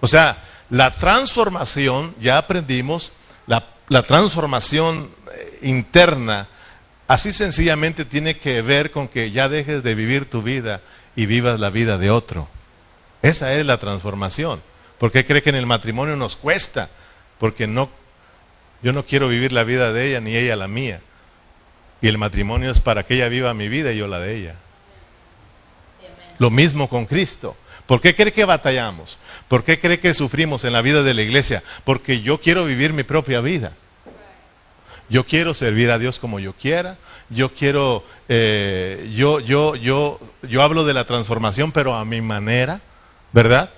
O 0.02 0.08
sea, 0.08 0.44
la 0.70 0.92
transformación, 0.92 2.16
ya 2.20 2.38
aprendimos, 2.38 3.12
la, 3.48 3.68
la 3.90 4.04
transformación 4.04 5.10
eh, 5.34 5.60
interna, 5.64 6.48
así 7.10 7.34
sencillamente 7.34 8.06
tiene 8.06 8.38
que 8.38 8.62
ver 8.62 8.92
con 8.92 9.08
que 9.08 9.32
ya 9.32 9.50
dejes 9.50 9.82
de 9.82 9.96
vivir 9.96 10.30
tu 10.30 10.44
vida 10.44 10.82
y 11.16 11.26
vivas 11.26 11.60
la 11.60 11.72
vida 11.72 11.98
de 11.98 12.12
otro. 12.12 12.48
Esa 13.24 13.54
es 13.56 13.66
la 13.66 13.80
transformación. 13.80 14.62
¿Por 15.00 15.12
qué 15.12 15.26
cree 15.26 15.42
que 15.42 15.50
en 15.50 15.56
el 15.56 15.66
matrimonio 15.66 16.16
nos 16.16 16.36
cuesta? 16.36 16.88
Porque 17.40 17.66
no, 17.66 17.90
yo 18.84 18.94
no 18.94 19.08
quiero 19.08 19.28
vivir 19.28 19.52
la 19.52 19.64
vida 19.64 19.92
de 19.92 20.08
ella 20.08 20.22
ni 20.22 20.36
ella 20.36 20.56
la 20.56 20.68
mía. 20.68 21.02
Y 22.00 22.10
el 22.10 22.20
matrimonio 22.20 22.70
es 22.70 22.80
para 22.80 23.04
que 23.04 23.16
ella 23.16 23.28
viva 23.28 23.56
mi 23.56 23.70
vida 23.70 23.92
y 23.92 23.98
yo 23.98 24.08
la 24.08 24.20
de 24.20 24.36
ella. 24.36 24.56
Lo 26.38 26.52
mismo 26.52 26.90
con 26.90 27.08
Cristo. 27.08 27.58
¿Por 27.88 28.02
qué 28.02 28.16
cree 28.16 28.32
que 28.32 28.46
batallamos? 28.46 29.18
¿Por 29.48 29.64
qué 29.64 29.80
cree 29.80 30.00
que 30.00 30.14
sufrimos 30.14 30.64
en 30.64 30.74
la 30.74 30.84
vida 30.84 31.02
de 31.02 31.16
la 31.16 31.24
iglesia? 31.24 31.64
Porque 31.86 32.22
yo 32.22 32.40
quiero 32.40 32.66
vivir 32.66 32.94
mi 32.94 33.02
propia 33.02 33.42
vida. 33.42 33.74
Yo 35.10 35.26
quiero 35.26 35.54
servir 35.54 35.90
a 35.90 35.98
Dios 35.98 36.20
como 36.20 36.40
yo 36.40 36.54
quiera. 36.54 36.98
Yo 37.30 37.54
quiero, 37.54 38.04
eh, 38.28 39.12
yo, 39.16 39.40
yo, 39.40 39.76
yo, 39.76 40.20
yo 40.44 40.62
hablo 40.62 40.86
de 40.86 40.94
la 40.94 41.06
transformación, 41.06 41.72
pero 41.72 41.96
a 41.96 42.06
mi 42.06 42.22
manera, 42.22 42.82
¿verdad? 43.34 43.72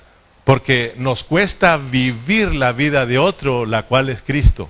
Porque 0.43 0.93
nos 0.97 1.23
cuesta 1.23 1.77
vivir 1.77 2.53
la 2.53 2.73
vida 2.73 3.05
de 3.05 3.17
otro, 3.17 3.65
la 3.65 3.83
cual 3.83 4.09
es 4.09 4.21
Cristo. 4.21 4.69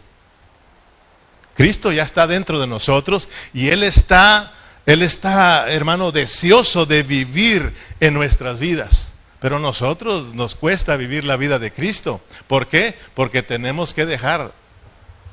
Cristo 1.55 1.91
ya 1.91 2.03
está 2.03 2.27
dentro 2.27 2.59
de 2.59 2.67
nosotros 2.67 3.29
y 3.53 3.69
Él 3.69 3.83
está, 3.83 4.53
Él 4.85 5.01
está, 5.01 5.71
hermano, 5.71 6.11
deseoso 6.11 6.85
de 6.85 7.03
vivir 7.03 7.73
en 7.99 8.13
nuestras 8.13 8.59
vidas. 8.59 9.13
Pero 9.39 9.59
nosotros 9.59 10.35
nos 10.35 10.55
cuesta 10.55 10.95
vivir 10.97 11.23
la 11.23 11.37
vida 11.37 11.57
de 11.57 11.73
Cristo. 11.73 12.21
¿Por 12.47 12.67
qué? 12.67 12.95
Porque 13.15 13.41
tenemos 13.41 13.93
que 13.93 14.05
dejar 14.05 14.53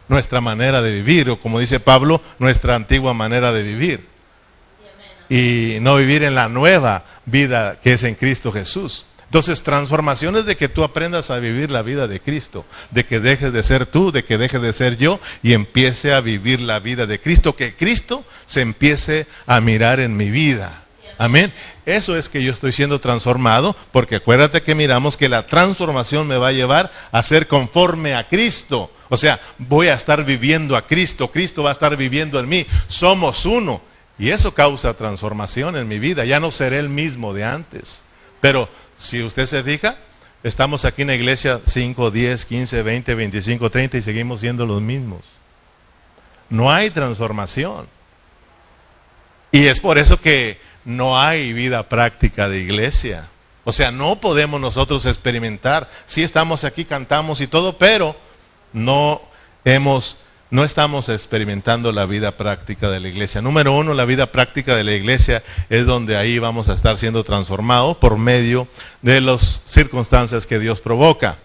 nuestra 0.09 0.41
manera 0.41 0.83
de 0.83 0.93
vivir, 0.93 1.31
o 1.31 1.39
como 1.39 1.61
dice 1.61 1.81
Pablo, 1.81 2.21
nuestra 2.39 2.75
antigua 2.75 3.15
manera 3.15 3.53
de 3.53 3.63
vivir. 3.63 4.07
Y 5.29 5.79
no 5.81 5.97
vivir 5.97 6.23
en 6.23 6.35
la 6.35 6.49
nueva 6.49 7.05
vida 7.27 7.79
que 7.83 7.93
es 7.93 8.03
en 8.05 8.15
Cristo 8.15 8.51
Jesús. 8.51 9.05
Entonces, 9.29 9.63
transformaciones 9.63 10.47
de 10.47 10.57
que 10.57 10.71
tú 10.71 10.83
aprendas 10.83 11.31
a 11.31 11.39
vivir 11.39 11.71
la 11.71 11.83
vida 11.83 12.09
de 12.09 12.19
Cristo, 12.19 12.65
de 12.91 13.05
que 13.05 13.21
dejes 13.21 13.53
de 13.53 13.63
ser 13.63 13.85
tú, 13.85 14.11
de 14.11 14.25
que 14.25 14.39
dejes 14.39 14.63
de 14.63 14.73
ser 14.73 14.97
yo 14.97 15.21
y 15.43 15.53
empiece 15.53 16.15
a 16.15 16.23
vivir 16.23 16.63
la 16.63 16.79
vida 16.79 17.07
de 17.07 17.21
Cristo, 17.21 17.55
que 17.55 17.75
Cristo 17.75 18.25
se 18.47 18.63
empiece 18.63 19.27
a 19.47 19.61
mirar 19.61 20.01
en 20.01 20.17
mi 20.17 20.31
vida. 20.31 20.85
Amén. 21.19 21.53
Eso 21.85 22.17
es 22.17 22.31
que 22.31 22.43
yo 22.43 22.53
estoy 22.53 22.73
siendo 22.73 23.01
transformado, 23.01 23.77
porque 23.93 24.17
acuérdate 24.17 24.63
que 24.63 24.75
miramos 24.75 25.19
que 25.19 25.29
la 25.29 25.47
transformación 25.47 26.27
me 26.27 26.39
va 26.39 26.49
a 26.49 26.53
llevar 26.53 26.91
a 27.13 27.23
ser 27.23 27.49
conforme 27.49 28.15
a 28.15 28.29
Cristo. 28.29 28.91
O 29.09 29.17
sea, 29.17 29.41
voy 29.59 29.89
a 29.89 29.95
estar 29.95 30.25
viviendo 30.25 30.77
a 30.77 30.87
Cristo, 30.87 31.31
Cristo 31.31 31.63
va 31.63 31.71
a 31.71 31.73
estar 31.73 31.97
viviendo 31.97 32.39
en 32.39 32.49
mí. 32.49 32.67
Somos 32.89 33.47
uno. 33.47 33.81
Y 34.19 34.31
eso 34.31 34.53
causa 34.53 34.95
transformación 34.95 35.77
en 35.77 35.87
mi 35.87 35.99
vida. 35.99 36.25
Ya 36.25 36.41
no 36.41 36.51
seré 36.51 36.79
el 36.79 36.89
mismo 36.89 37.33
de 37.33 37.45
antes. 37.45 38.03
Pero 38.41 38.69
si 38.97 39.23
usted 39.23 39.47
se 39.47 39.63
fija, 39.63 39.97
estamos 40.43 40.85
aquí 40.85 41.03
en 41.03 41.09
la 41.09 41.15
iglesia 41.15 41.61
5, 41.65 42.11
10, 42.11 42.45
15, 42.45 42.83
20, 42.83 43.15
25, 43.15 43.71
30 43.71 43.97
y 43.99 44.03
seguimos 44.03 44.41
siendo 44.41 44.67
los 44.67 44.83
mismos. 44.83 45.23
No 46.51 46.71
hay 46.71 46.91
transformación. 46.91 47.87
Y 49.53 49.67
es 49.67 49.81
por 49.81 49.99
eso 49.99 50.21
que 50.21 50.61
no 50.85 51.19
hay 51.19 51.53
vida 51.53 51.89
práctica 51.89 52.49
de 52.49 52.61
iglesia. 52.61 53.29
O 53.65 53.73
sea, 53.73 53.91
no 53.91 54.21
podemos 54.21 54.61
nosotros 54.61 55.07
experimentar. 55.07 55.89
Sí 56.07 56.23
estamos 56.23 56.65
aquí, 56.65 56.85
cantamos 56.85 57.41
y 57.41 57.47
todo, 57.47 57.79
pero 57.79 58.17
no 58.73 59.21
hemos 59.65 60.19
no 60.51 60.65
estamos 60.65 61.11
experimentando 61.11 61.93
la 61.93 62.07
vida 62.07 62.39
práctica 62.39 62.89
de 62.89 63.01
la 63.01 63.09
iglesia. 63.09 63.43
Número 63.43 63.73
uno, 63.73 63.93
la 63.93 64.07
vida 64.07 64.33
práctica 64.33 64.75
de 64.77 64.85
la 64.85 64.95
iglesia 64.95 65.43
es 65.69 65.85
donde 65.85 66.17
ahí 66.17 66.39
vamos 66.39 66.71
a 66.71 66.73
estar 66.73 66.97
siendo 66.97 67.23
transformados 67.23 67.99
por 67.99 68.17
medio 68.17 68.67
de 69.03 69.21
las 69.21 69.61
circunstancias 69.67 70.47
que 70.47 70.59
Dios 70.59 70.81
provoca. 70.81 71.37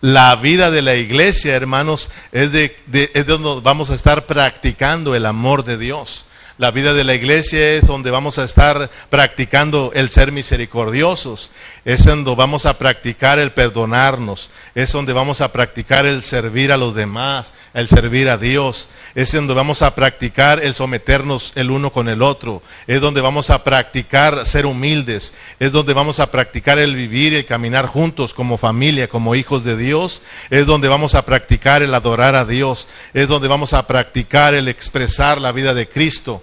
La 0.00 0.34
vida 0.36 0.70
de 0.70 0.82
la 0.82 0.96
iglesia, 0.96 1.54
hermanos, 1.54 2.10
es, 2.32 2.50
de, 2.52 2.76
es 3.14 3.26
donde 3.26 3.60
vamos 3.62 3.90
a 3.90 3.94
estar 3.94 4.26
practicando 4.26 5.14
el 5.14 5.26
amor 5.26 5.64
de 5.64 5.78
Dios. 5.78 6.24
La 6.56 6.72
vida 6.72 6.92
de 6.92 7.04
la 7.04 7.14
iglesia 7.14 7.74
es 7.74 7.86
donde 7.86 8.10
vamos 8.10 8.38
a 8.38 8.44
estar 8.44 8.90
practicando 9.10 9.92
el 9.94 10.10
ser 10.10 10.32
misericordiosos, 10.32 11.52
es 11.88 12.04
donde 12.04 12.34
vamos 12.34 12.66
a 12.66 12.76
practicar 12.76 13.38
el 13.38 13.52
perdonarnos, 13.52 14.50
es 14.74 14.92
donde 14.92 15.14
vamos 15.14 15.40
a 15.40 15.50
practicar 15.52 16.04
el 16.04 16.22
servir 16.22 16.70
a 16.70 16.76
los 16.76 16.94
demás, 16.94 17.54
el 17.72 17.88
servir 17.88 18.28
a 18.28 18.36
Dios, 18.36 18.90
es 19.14 19.32
donde 19.32 19.54
vamos 19.54 19.80
a 19.80 19.94
practicar 19.94 20.62
el 20.62 20.74
someternos 20.74 21.52
el 21.54 21.70
uno 21.70 21.90
con 21.90 22.10
el 22.10 22.20
otro, 22.20 22.62
es 22.86 23.00
donde 23.00 23.22
vamos 23.22 23.48
a 23.48 23.64
practicar 23.64 24.46
ser 24.46 24.66
humildes, 24.66 25.32
es 25.58 25.72
donde 25.72 25.94
vamos 25.94 26.20
a 26.20 26.30
practicar 26.30 26.78
el 26.78 26.94
vivir 26.94 27.32
y 27.32 27.36
el 27.36 27.46
caminar 27.46 27.86
juntos 27.86 28.34
como 28.34 28.58
familia, 28.58 29.08
como 29.08 29.34
hijos 29.34 29.64
de 29.64 29.78
Dios, 29.78 30.20
es 30.50 30.66
donde 30.66 30.88
vamos 30.88 31.14
a 31.14 31.24
practicar 31.24 31.82
el 31.82 31.94
adorar 31.94 32.34
a 32.34 32.44
Dios, 32.44 32.86
es 33.14 33.28
donde 33.28 33.48
vamos 33.48 33.72
a 33.72 33.86
practicar 33.86 34.52
el 34.52 34.68
expresar 34.68 35.40
la 35.40 35.52
vida 35.52 35.72
de 35.72 35.88
Cristo 35.88 36.42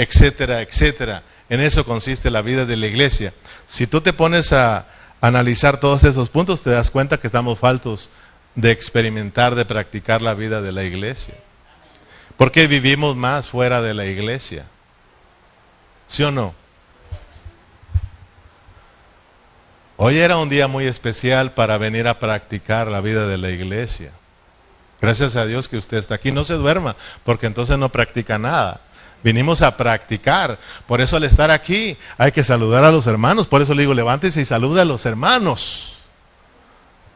etcétera, 0.00 0.62
etcétera. 0.62 1.22
En 1.50 1.60
eso 1.60 1.84
consiste 1.84 2.30
la 2.30 2.40
vida 2.40 2.64
de 2.64 2.76
la 2.76 2.86
iglesia. 2.86 3.34
Si 3.70 3.86
tú 3.86 4.00
te 4.00 4.12
pones 4.12 4.52
a 4.52 4.84
analizar 5.20 5.78
todos 5.78 6.02
esos 6.02 6.28
puntos, 6.28 6.60
te 6.60 6.70
das 6.70 6.90
cuenta 6.90 7.18
que 7.18 7.28
estamos 7.28 7.56
faltos 7.56 8.10
de 8.56 8.72
experimentar, 8.72 9.54
de 9.54 9.64
practicar 9.64 10.20
la 10.22 10.34
vida 10.34 10.60
de 10.60 10.72
la 10.72 10.82
iglesia. 10.82 11.34
Porque 12.36 12.66
vivimos 12.66 13.14
más 13.14 13.46
fuera 13.46 13.80
de 13.80 13.94
la 13.94 14.06
iglesia. 14.06 14.64
¿Sí 16.08 16.24
o 16.24 16.32
no? 16.32 16.52
Hoy 19.96 20.18
era 20.18 20.36
un 20.36 20.48
día 20.48 20.66
muy 20.66 20.86
especial 20.86 21.52
para 21.52 21.78
venir 21.78 22.08
a 22.08 22.18
practicar 22.18 22.88
la 22.88 23.00
vida 23.00 23.28
de 23.28 23.38
la 23.38 23.50
iglesia. 23.50 24.10
Gracias 25.00 25.36
a 25.36 25.46
Dios 25.46 25.68
que 25.68 25.76
usted 25.76 25.98
está 25.98 26.16
aquí. 26.16 26.32
No 26.32 26.42
se 26.42 26.54
duerma, 26.54 26.96
porque 27.22 27.46
entonces 27.46 27.78
no 27.78 27.88
practica 27.90 28.36
nada. 28.36 28.80
Vinimos 29.22 29.62
a 29.62 29.76
practicar. 29.76 30.58
Por 30.86 31.00
eso 31.00 31.16
al 31.16 31.24
estar 31.24 31.50
aquí 31.50 31.96
hay 32.16 32.32
que 32.32 32.42
saludar 32.42 32.84
a 32.84 32.90
los 32.90 33.06
hermanos. 33.06 33.46
Por 33.46 33.62
eso 33.62 33.74
le 33.74 33.82
digo, 33.82 33.94
levántese 33.94 34.40
y 34.40 34.44
saluda 34.44 34.82
a 34.82 34.86
los 34.86 35.04
hermanos. 35.06 35.98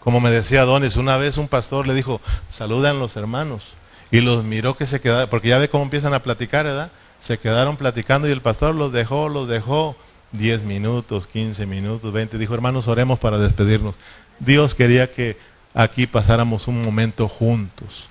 Como 0.01 0.21
me 0.21 0.31
decía 0.31 0.65
Donis, 0.65 0.97
una 0.97 1.17
vez 1.17 1.39
un 1.39 1.49
pastor 1.49 1.87
le 1.87 1.95
dijo, 1.95 2.21
saludan 2.49 2.99
los 2.99 3.17
hermanos. 3.17 3.73
Y 4.11 4.21
los 4.21 4.45
miró 4.45 4.77
que 4.77 4.87
se 4.87 5.01
quedaron, 5.01 5.31
porque 5.31 5.49
ya 5.49 5.59
ve 5.59 5.71
cómo 5.71 5.85
empiezan 5.85 6.13
a 6.13 6.23
platicar, 6.23 6.67
¿verdad? 6.67 6.91
Se 7.21 7.39
quedaron 7.39 7.79
platicando 7.79 8.29
y 8.29 8.31
el 8.31 8.43
pastor 8.43 8.75
los 8.75 8.93
dejó, 8.93 9.31
los 9.31 9.49
dejó 9.49 9.97
10 10.33 10.63
minutos, 10.65 11.27
15 11.27 11.65
minutos, 11.67 12.13
20. 12.13 12.37
Dijo, 12.37 12.55
hermanos, 12.55 12.87
oremos 12.87 13.19
para 13.19 13.39
despedirnos. 13.39 13.97
Dios 14.41 14.75
quería 14.75 15.11
que 15.11 15.39
aquí 15.73 16.07
pasáramos 16.07 16.69
un 16.69 16.83
momento 16.83 17.29
juntos. 17.29 18.11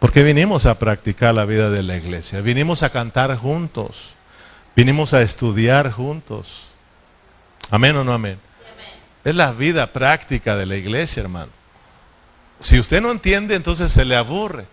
Porque 0.00 0.22
vinimos 0.22 0.64
a 0.64 0.78
practicar 0.78 1.34
la 1.34 1.44
vida 1.44 1.70
de 1.70 1.82
la 1.82 1.94
iglesia, 1.94 2.40
vinimos 2.40 2.82
a 2.82 2.90
cantar 2.90 3.36
juntos, 3.36 4.14
vinimos 4.74 5.12
a 5.12 5.20
estudiar 5.20 5.92
juntos. 5.92 6.72
Amén 7.70 7.94
o 7.96 8.02
no 8.02 8.14
amén. 8.14 8.40
Es 9.24 9.34
la 9.34 9.52
vida 9.52 9.92
práctica 9.92 10.56
de 10.56 10.64
la 10.64 10.76
iglesia, 10.76 11.22
hermano. 11.22 11.52
Si 12.60 12.80
usted 12.80 13.02
no 13.02 13.10
entiende, 13.10 13.54
entonces 13.54 13.92
se 13.92 14.06
le 14.06 14.16
aburre. 14.16 14.66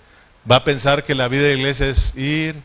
Va 0.49 0.57
a 0.57 0.63
pensar 0.63 1.03
que 1.03 1.13
la 1.13 1.27
vida 1.27 1.43
de 1.43 1.53
la 1.53 1.59
iglesia 1.59 1.87
es 1.87 2.15
ir, 2.15 2.55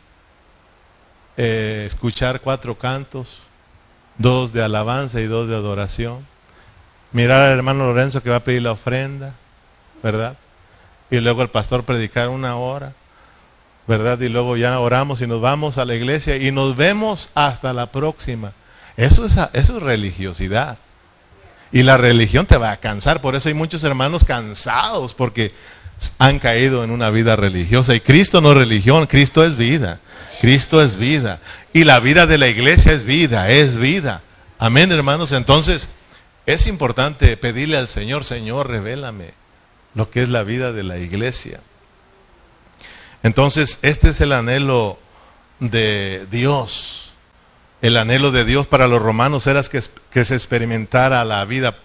eh, 1.37 1.83
escuchar 1.85 2.41
cuatro 2.41 2.79
cantos, 2.79 3.41
dos 4.19 4.53
de 4.53 4.63
alabanza 4.63 5.21
y 5.21 5.27
dos 5.27 5.49
de 5.49 5.57
adoración. 5.57 6.25
Mirar 7.11 7.45
al 7.45 7.59
hermano 7.59 7.87
Lorenzo 7.87 8.23
que 8.23 8.31
va 8.31 8.37
a 8.37 8.45
pedir 8.45 8.63
la 8.63 8.73
ofrenda, 8.73 9.35
¿verdad? 10.01 10.37
Y 11.13 11.21
luego 11.21 11.43
el 11.43 11.51
pastor 11.51 11.85
predicar 11.85 12.31
una 12.31 12.57
hora, 12.57 12.95
¿verdad? 13.87 14.19
Y 14.21 14.31
luego 14.31 14.57
ya 14.57 14.81
oramos 14.81 15.21
y 15.21 15.27
nos 15.27 15.43
vamos 15.43 15.77
a 15.77 15.85
la 15.85 15.95
iglesia 15.95 16.37
y 16.39 16.51
nos 16.53 16.75
vemos 16.75 17.29
hasta 17.35 17.75
la 17.75 17.93
próxima. 17.93 18.55
Eso 18.97 19.27
es, 19.27 19.37
eso 19.53 19.77
es 19.77 19.83
religiosidad. 19.83 20.79
Y 21.71 21.83
la 21.83 21.99
religión 21.99 22.47
te 22.47 22.57
va 22.57 22.71
a 22.71 22.79
cansar. 22.79 23.21
Por 23.21 23.35
eso 23.35 23.51
hay 23.51 23.55
muchos 23.55 23.85
hermanos 23.85 24.25
cansados 24.25 25.13
porque 25.13 25.53
han 26.19 26.39
caído 26.39 26.83
en 26.83 26.91
una 26.91 27.11
vida 27.11 27.37
religiosa. 27.37 27.95
Y 27.95 28.01
Cristo 28.01 28.41
no 28.41 28.53
es 28.53 28.57
religión, 28.57 29.07
Cristo 29.07 29.45
es 29.45 29.59
vida. 29.59 30.01
Cristo 30.41 30.81
es 30.81 30.97
vida. 30.97 31.41
Y 31.75 31.85
la 31.85 32.01
vida 32.01 32.25
de 32.25 32.39
la 32.39 32.49
iglesia 32.49 32.93
es 32.93 33.05
vida, 33.05 33.51
es 33.51 33.77
vida. 33.77 34.23
Amén, 34.59 34.91
hermanos. 34.91 35.33
Entonces, 35.33 35.91
es 36.47 36.67
importante 36.67 37.37
pedirle 37.37 37.77
al 37.77 37.89
Señor, 37.89 38.25
Señor, 38.25 38.71
revélame 38.71 39.42
lo 39.95 40.11
que 40.11 40.23
es 40.23 40.29
la 40.29 40.43
vida 40.43 40.73
de 40.73 40.83
la 40.83 40.99
iglesia. 40.99 41.61
Entonces, 43.23 43.79
este 43.83 44.11
es 44.11 44.21
el 44.21 44.33
anhelo 44.33 44.99
de 45.61 46.27
Dios. 46.31 47.15
El 47.81 47.97
anhelo 47.97 48.31
de 48.31 48.45
Dios 48.45 48.67
para 48.67 48.87
los 48.87 49.03
romanos 49.03 49.47
era 49.47 49.63
que, 49.63 49.81
que 50.11 50.25
se 50.25 50.35
experimentara 50.35 51.25
la 51.25 51.45
vida 51.45 51.77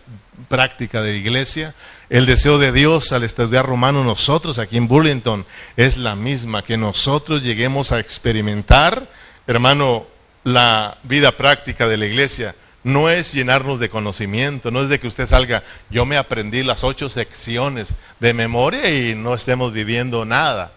práctica 0.47 1.01
de 1.01 1.11
la 1.11 1.17
iglesia. 1.17 1.75
El 2.09 2.25
deseo 2.25 2.57
de 2.57 2.71
Dios 2.71 3.11
al 3.11 3.23
estudiar 3.23 3.65
romano 3.65 4.03
nosotros 4.03 4.59
aquí 4.59 4.77
en 4.77 4.87
Burlington 4.87 5.45
es 5.75 5.97
la 5.97 6.15
misma, 6.15 6.63
que 6.63 6.77
nosotros 6.77 7.43
lleguemos 7.43 7.91
a 7.91 7.99
experimentar, 7.99 9.07
hermano, 9.45 10.07
la 10.43 10.97
vida 11.03 11.33
práctica 11.33 11.87
de 11.87 11.97
la 11.97 12.05
iglesia 12.05 12.55
no 12.87 13.09
es 13.09 13.33
llenarnos 13.33 13.81
de 13.81 13.89
conocimiento, 13.89 14.71
no 14.71 14.81
es 14.81 14.87
de 14.87 14.97
que 14.97 15.07
usted 15.07 15.27
salga, 15.27 15.61
yo 15.89 16.05
me 16.05 16.15
aprendí 16.15 16.63
las 16.63 16.85
ocho 16.85 17.09
secciones 17.09 17.95
de 18.21 18.33
memoria 18.33 18.89
y 18.89 19.13
no 19.13 19.35
estemos 19.35 19.73
viviendo 19.73 20.23
nada. 20.23 20.71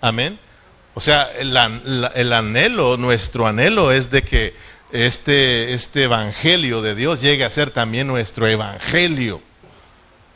Amén. 0.00 0.38
O 0.94 1.00
sea, 1.00 1.28
el, 1.36 1.56
anhelo, 2.32 2.96
nuestro 2.96 3.48
anhelo 3.48 3.90
es 3.90 4.10
de 4.12 4.22
que 4.22 4.54
este, 4.92 5.74
este 5.74 6.04
evangelio 6.04 6.80
de 6.80 6.94
Dios 6.94 7.20
llegue 7.20 7.44
a 7.44 7.50
ser 7.50 7.72
también 7.72 8.06
nuestro 8.06 8.46
evangelio, 8.46 9.42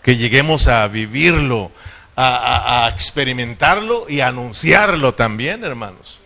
que 0.02 0.16
lleguemos 0.16 0.66
a 0.66 0.88
vivirlo, 0.88 1.70
a, 2.16 2.85
a 2.85 2.88
experimentarlo 2.90 4.06
y 4.08 4.20
a 4.20 4.28
anunciarlo 4.28 5.14
también, 5.14 5.62
hermanos, 5.62 6.18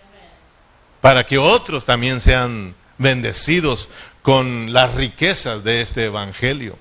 para 1.03 1.27
que 1.27 1.37
otros 1.37 1.85
también 1.85 2.21
sean 2.21 2.75
bendecidos 2.99 3.91
con 4.27 4.73
las 4.73 4.93
riquezas 4.97 5.63
de 5.63 5.83
este 5.83 6.07
Evangelio. 6.07 6.77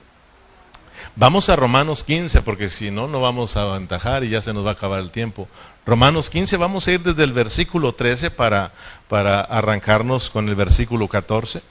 Vamos 1.15 1.47
a 1.49 1.55
Romanos 1.55 2.03
15, 2.03 2.41
porque 2.41 2.69
si 2.69 2.89
no, 2.89 3.07
no 3.07 3.21
vamos 3.21 3.55
a 3.55 3.61
aventajar 3.61 4.23
y 4.23 4.29
ya 4.29 4.41
se 4.41 4.51
nos 4.51 4.65
va 4.65 4.71
a 4.71 4.73
acabar 4.73 4.99
el 4.99 5.11
tiempo. 5.11 5.47
Romanos 5.85 6.31
15, 6.31 6.57
vamos 6.57 6.87
a 6.87 6.93
ir 6.93 7.01
desde 7.01 7.23
el 7.23 7.33
versículo 7.33 7.93
13 7.93 8.31
para, 8.31 8.73
para 9.07 9.41
arrancarnos 9.41 10.31
con 10.31 10.49
el 10.49 10.55
versículo 10.55 11.07
14. 11.07 11.61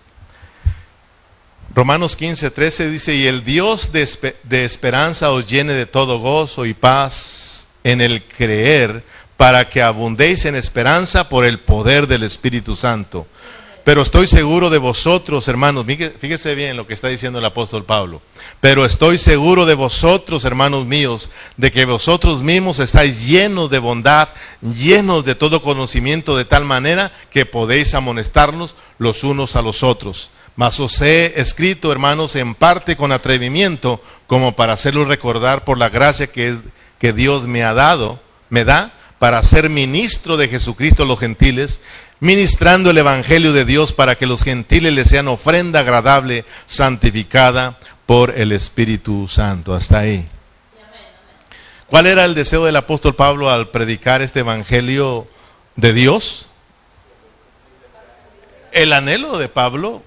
Romanos 1.74 2.14
15, 2.14 2.52
13 2.52 2.90
dice, 2.90 3.16
y 3.16 3.26
el 3.26 3.44
Dios 3.44 3.90
de, 3.90 4.36
de 4.44 4.64
esperanza 4.64 5.32
os 5.32 5.48
llene 5.48 5.72
de 5.72 5.86
todo 5.86 6.20
gozo 6.20 6.66
y 6.66 6.74
paz 6.74 7.66
en 7.82 8.00
el 8.00 8.22
creer, 8.22 9.02
para 9.36 9.68
que 9.68 9.82
abundéis 9.82 10.44
en 10.44 10.54
esperanza 10.54 11.28
por 11.28 11.44
el 11.44 11.58
poder 11.58 12.06
del 12.06 12.22
Espíritu 12.22 12.76
Santo 12.76 13.26
pero 13.84 14.00
estoy 14.00 14.26
seguro 14.26 14.70
de 14.70 14.78
vosotros, 14.78 15.46
hermanos, 15.46 15.84
fíjese 16.18 16.54
bien 16.54 16.74
lo 16.76 16.86
que 16.86 16.94
está 16.94 17.08
diciendo 17.08 17.38
el 17.38 17.44
apóstol 17.44 17.84
Pablo. 17.84 18.22
Pero 18.60 18.86
estoy 18.86 19.18
seguro 19.18 19.66
de 19.66 19.74
vosotros, 19.74 20.46
hermanos 20.46 20.86
míos, 20.86 21.28
de 21.58 21.70
que 21.70 21.84
vosotros 21.84 22.42
mismos 22.42 22.78
estáis 22.78 23.26
llenos 23.26 23.68
de 23.68 23.78
bondad, 23.78 24.30
llenos 24.62 25.26
de 25.26 25.34
todo 25.34 25.60
conocimiento, 25.60 26.34
de 26.34 26.46
tal 26.46 26.64
manera 26.64 27.12
que 27.30 27.44
podéis 27.44 27.92
amonestarnos 27.92 28.74
los 28.96 29.22
unos 29.22 29.54
a 29.54 29.60
los 29.60 29.82
otros. 29.82 30.30
Mas 30.56 30.80
os 30.80 31.02
he 31.02 31.38
escrito, 31.38 31.92
hermanos, 31.92 32.36
en 32.36 32.54
parte 32.54 32.96
con 32.96 33.12
atrevimiento, 33.12 34.00
como 34.26 34.56
para 34.56 34.72
hacerlo 34.72 35.04
recordar 35.04 35.64
por 35.64 35.76
la 35.76 35.90
gracia 35.90 36.26
que, 36.26 36.56
que 36.98 37.12
Dios 37.12 37.46
me 37.46 37.62
ha 37.64 37.74
dado, 37.74 38.18
me 38.48 38.64
da, 38.64 38.94
para 39.18 39.42
ser 39.42 39.70
ministro 39.70 40.36
de 40.36 40.48
Jesucristo 40.48 41.04
a 41.04 41.06
los 41.06 41.20
gentiles, 41.20 41.80
ministrando 42.20 42.90
el 42.90 42.98
Evangelio 42.98 43.52
de 43.52 43.64
Dios 43.64 43.92
para 43.92 44.16
que 44.16 44.26
los 44.26 44.42
gentiles 44.42 44.92
le 44.92 45.04
sean 45.04 45.28
ofrenda 45.28 45.80
agradable, 45.80 46.44
santificada 46.66 47.78
por 48.06 48.30
el 48.38 48.52
Espíritu 48.52 49.28
Santo. 49.28 49.74
Hasta 49.74 50.00
ahí. 50.00 50.28
¿Cuál 51.86 52.06
era 52.06 52.24
el 52.24 52.34
deseo 52.34 52.64
del 52.64 52.76
apóstol 52.76 53.14
Pablo 53.14 53.50
al 53.50 53.68
predicar 53.68 54.22
este 54.22 54.40
Evangelio 54.40 55.28
de 55.76 55.92
Dios? 55.92 56.48
El 58.72 58.92
anhelo 58.92 59.38
de 59.38 59.48
Pablo, 59.48 60.02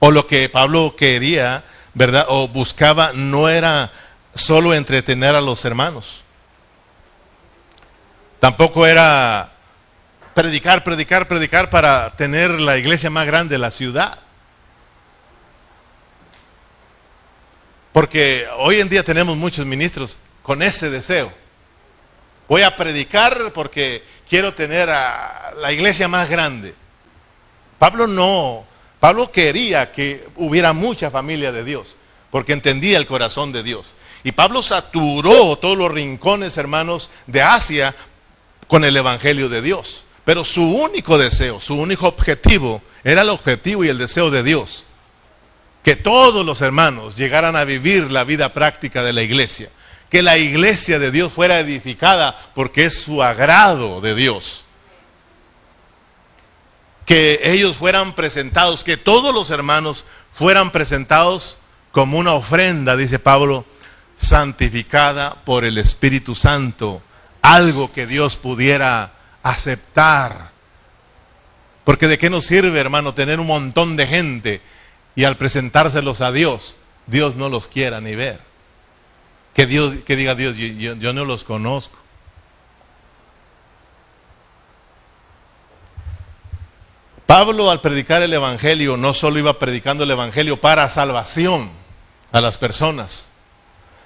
o 0.00 0.10
lo 0.10 0.26
que 0.26 0.48
Pablo 0.48 0.96
quería, 0.96 1.62
¿verdad? 1.94 2.26
O 2.28 2.48
buscaba, 2.48 3.12
no 3.14 3.48
era 3.48 3.92
solo 4.34 4.74
entretener 4.74 5.36
a 5.36 5.40
los 5.40 5.64
hermanos. 5.64 6.24
Tampoco 8.40 8.86
era 8.86 9.52
predicar, 10.34 10.82
predicar, 10.82 11.28
predicar 11.28 11.68
para 11.68 12.16
tener 12.16 12.50
la 12.50 12.78
iglesia 12.78 13.10
más 13.10 13.26
grande 13.26 13.56
de 13.56 13.58
la 13.58 13.70
ciudad. 13.70 14.18
Porque 17.92 18.46
hoy 18.58 18.80
en 18.80 18.88
día 18.88 19.02
tenemos 19.02 19.36
muchos 19.36 19.66
ministros 19.66 20.16
con 20.42 20.62
ese 20.62 20.88
deseo. 20.88 21.32
Voy 22.48 22.62
a 22.62 22.76
predicar 22.76 23.52
porque 23.52 24.04
quiero 24.28 24.54
tener 24.54 24.88
a 24.88 25.52
la 25.58 25.70
iglesia 25.72 26.08
más 26.08 26.30
grande. 26.30 26.74
Pablo 27.78 28.06
no, 28.06 28.64
Pablo 29.00 29.30
quería 29.30 29.92
que 29.92 30.26
hubiera 30.36 30.72
mucha 30.72 31.10
familia 31.10 31.52
de 31.52 31.64
Dios, 31.64 31.94
porque 32.30 32.52
entendía 32.52 32.98
el 32.98 33.06
corazón 33.06 33.52
de 33.52 33.62
Dios. 33.62 33.94
Y 34.22 34.32
Pablo 34.32 34.62
saturó 34.62 35.56
todos 35.56 35.76
los 35.78 35.90
rincones, 35.90 36.58
hermanos, 36.58 37.10
de 37.26 37.42
Asia 37.42 37.94
con 38.70 38.84
el 38.84 38.96
Evangelio 38.96 39.48
de 39.48 39.62
Dios. 39.62 40.04
Pero 40.24 40.44
su 40.44 40.62
único 40.62 41.18
deseo, 41.18 41.58
su 41.58 41.74
único 41.74 42.06
objetivo, 42.06 42.80
era 43.02 43.22
el 43.22 43.28
objetivo 43.30 43.84
y 43.84 43.88
el 43.88 43.98
deseo 43.98 44.30
de 44.30 44.44
Dios. 44.44 44.86
Que 45.82 45.96
todos 45.96 46.46
los 46.46 46.60
hermanos 46.60 47.16
llegaran 47.16 47.56
a 47.56 47.64
vivir 47.64 48.12
la 48.12 48.22
vida 48.22 48.52
práctica 48.52 49.02
de 49.02 49.12
la 49.12 49.22
iglesia. 49.22 49.70
Que 50.08 50.22
la 50.22 50.38
iglesia 50.38 51.00
de 51.00 51.10
Dios 51.10 51.32
fuera 51.32 51.58
edificada 51.58 52.38
porque 52.54 52.84
es 52.84 53.00
su 53.00 53.24
agrado 53.24 54.00
de 54.00 54.14
Dios. 54.14 54.64
Que 57.06 57.40
ellos 57.42 57.76
fueran 57.76 58.14
presentados, 58.14 58.84
que 58.84 58.96
todos 58.96 59.34
los 59.34 59.50
hermanos 59.50 60.04
fueran 60.32 60.70
presentados 60.70 61.56
como 61.90 62.18
una 62.18 62.34
ofrenda, 62.34 62.94
dice 62.94 63.18
Pablo, 63.18 63.64
santificada 64.16 65.42
por 65.44 65.64
el 65.64 65.76
Espíritu 65.76 66.36
Santo, 66.36 67.02
algo 67.42 67.92
que 67.92 68.06
Dios 68.06 68.36
pudiera 68.36 69.12
aceptar. 69.42 70.50
Porque 71.84 72.08
de 72.08 72.18
qué 72.18 72.30
nos 72.30 72.46
sirve, 72.46 72.78
hermano, 72.78 73.14
tener 73.14 73.40
un 73.40 73.46
montón 73.46 73.96
de 73.96 74.06
gente 74.06 74.60
y 75.14 75.24
al 75.24 75.36
presentárselos 75.36 76.20
a 76.20 76.32
Dios, 76.32 76.76
Dios 77.06 77.36
no 77.36 77.48
los 77.48 77.68
quiera 77.68 78.00
ni 78.00 78.14
ver. 78.14 78.40
Que 79.54 79.66
Dios, 79.66 79.96
que 80.04 80.16
diga 80.16 80.34
Dios, 80.34 80.56
yo, 80.56 81.12
no 81.12 81.24
los 81.24 81.44
conozco. 81.44 81.98
Pablo 87.26 87.70
al 87.70 87.80
predicar 87.80 88.22
el 88.22 88.32
Evangelio 88.32 88.96
no 88.96 89.14
solo 89.14 89.38
iba 89.38 89.58
predicando 89.58 90.04
el 90.04 90.10
Evangelio 90.10 90.60
para 90.60 90.88
salvación 90.88 91.70
a 92.32 92.40
las 92.40 92.58
personas, 92.58 93.29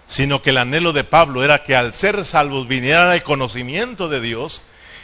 sino 0.07 0.43
que 0.43 0.51
el 0.51 0.59
anhelo 0.59 0.93
de 0.93 1.05
Pablo 1.05 1.45
era 1.45 1.65
que 1.65 1.77
al 1.77 1.95
ser 1.95 2.25
salvos 2.25 2.69
vinieran 2.69 3.09
al 3.09 3.23
conocimiento 3.23 4.09
de 4.09 4.21
Dios 4.21 4.63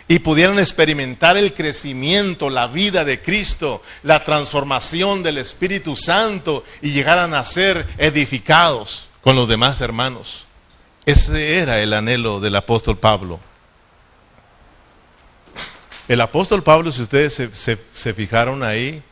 y 0.08 0.18
pudieran 0.18 0.58
experimentar 0.58 1.36
el 1.36 1.54
crecimiento, 1.54 2.50
la 2.50 2.66
vida 2.66 3.04
de 3.04 3.22
Cristo, 3.22 3.80
la 4.02 4.24
transformación 4.24 5.22
del 5.22 5.38
Espíritu 5.38 5.94
Santo 5.94 6.64
y 6.82 6.90
llegaran 6.90 7.32
a 7.32 7.44
ser 7.44 7.86
edificados 7.96 9.08
con 9.20 9.36
los 9.36 9.48
demás 9.48 9.80
hermanos. 9.80 10.46
Ese 11.06 11.58
era 11.58 11.80
el 11.80 11.92
anhelo 11.92 12.40
del 12.40 12.56
apóstol 12.56 12.98
Pablo. 12.98 13.38
El 16.08 16.20
apóstol 16.20 16.64
Pablo, 16.64 16.90
si 16.90 17.02
ustedes 17.02 17.34
se, 17.34 17.78
se 17.92 18.14
fijaron 18.14 18.64
ahí, 18.64 19.02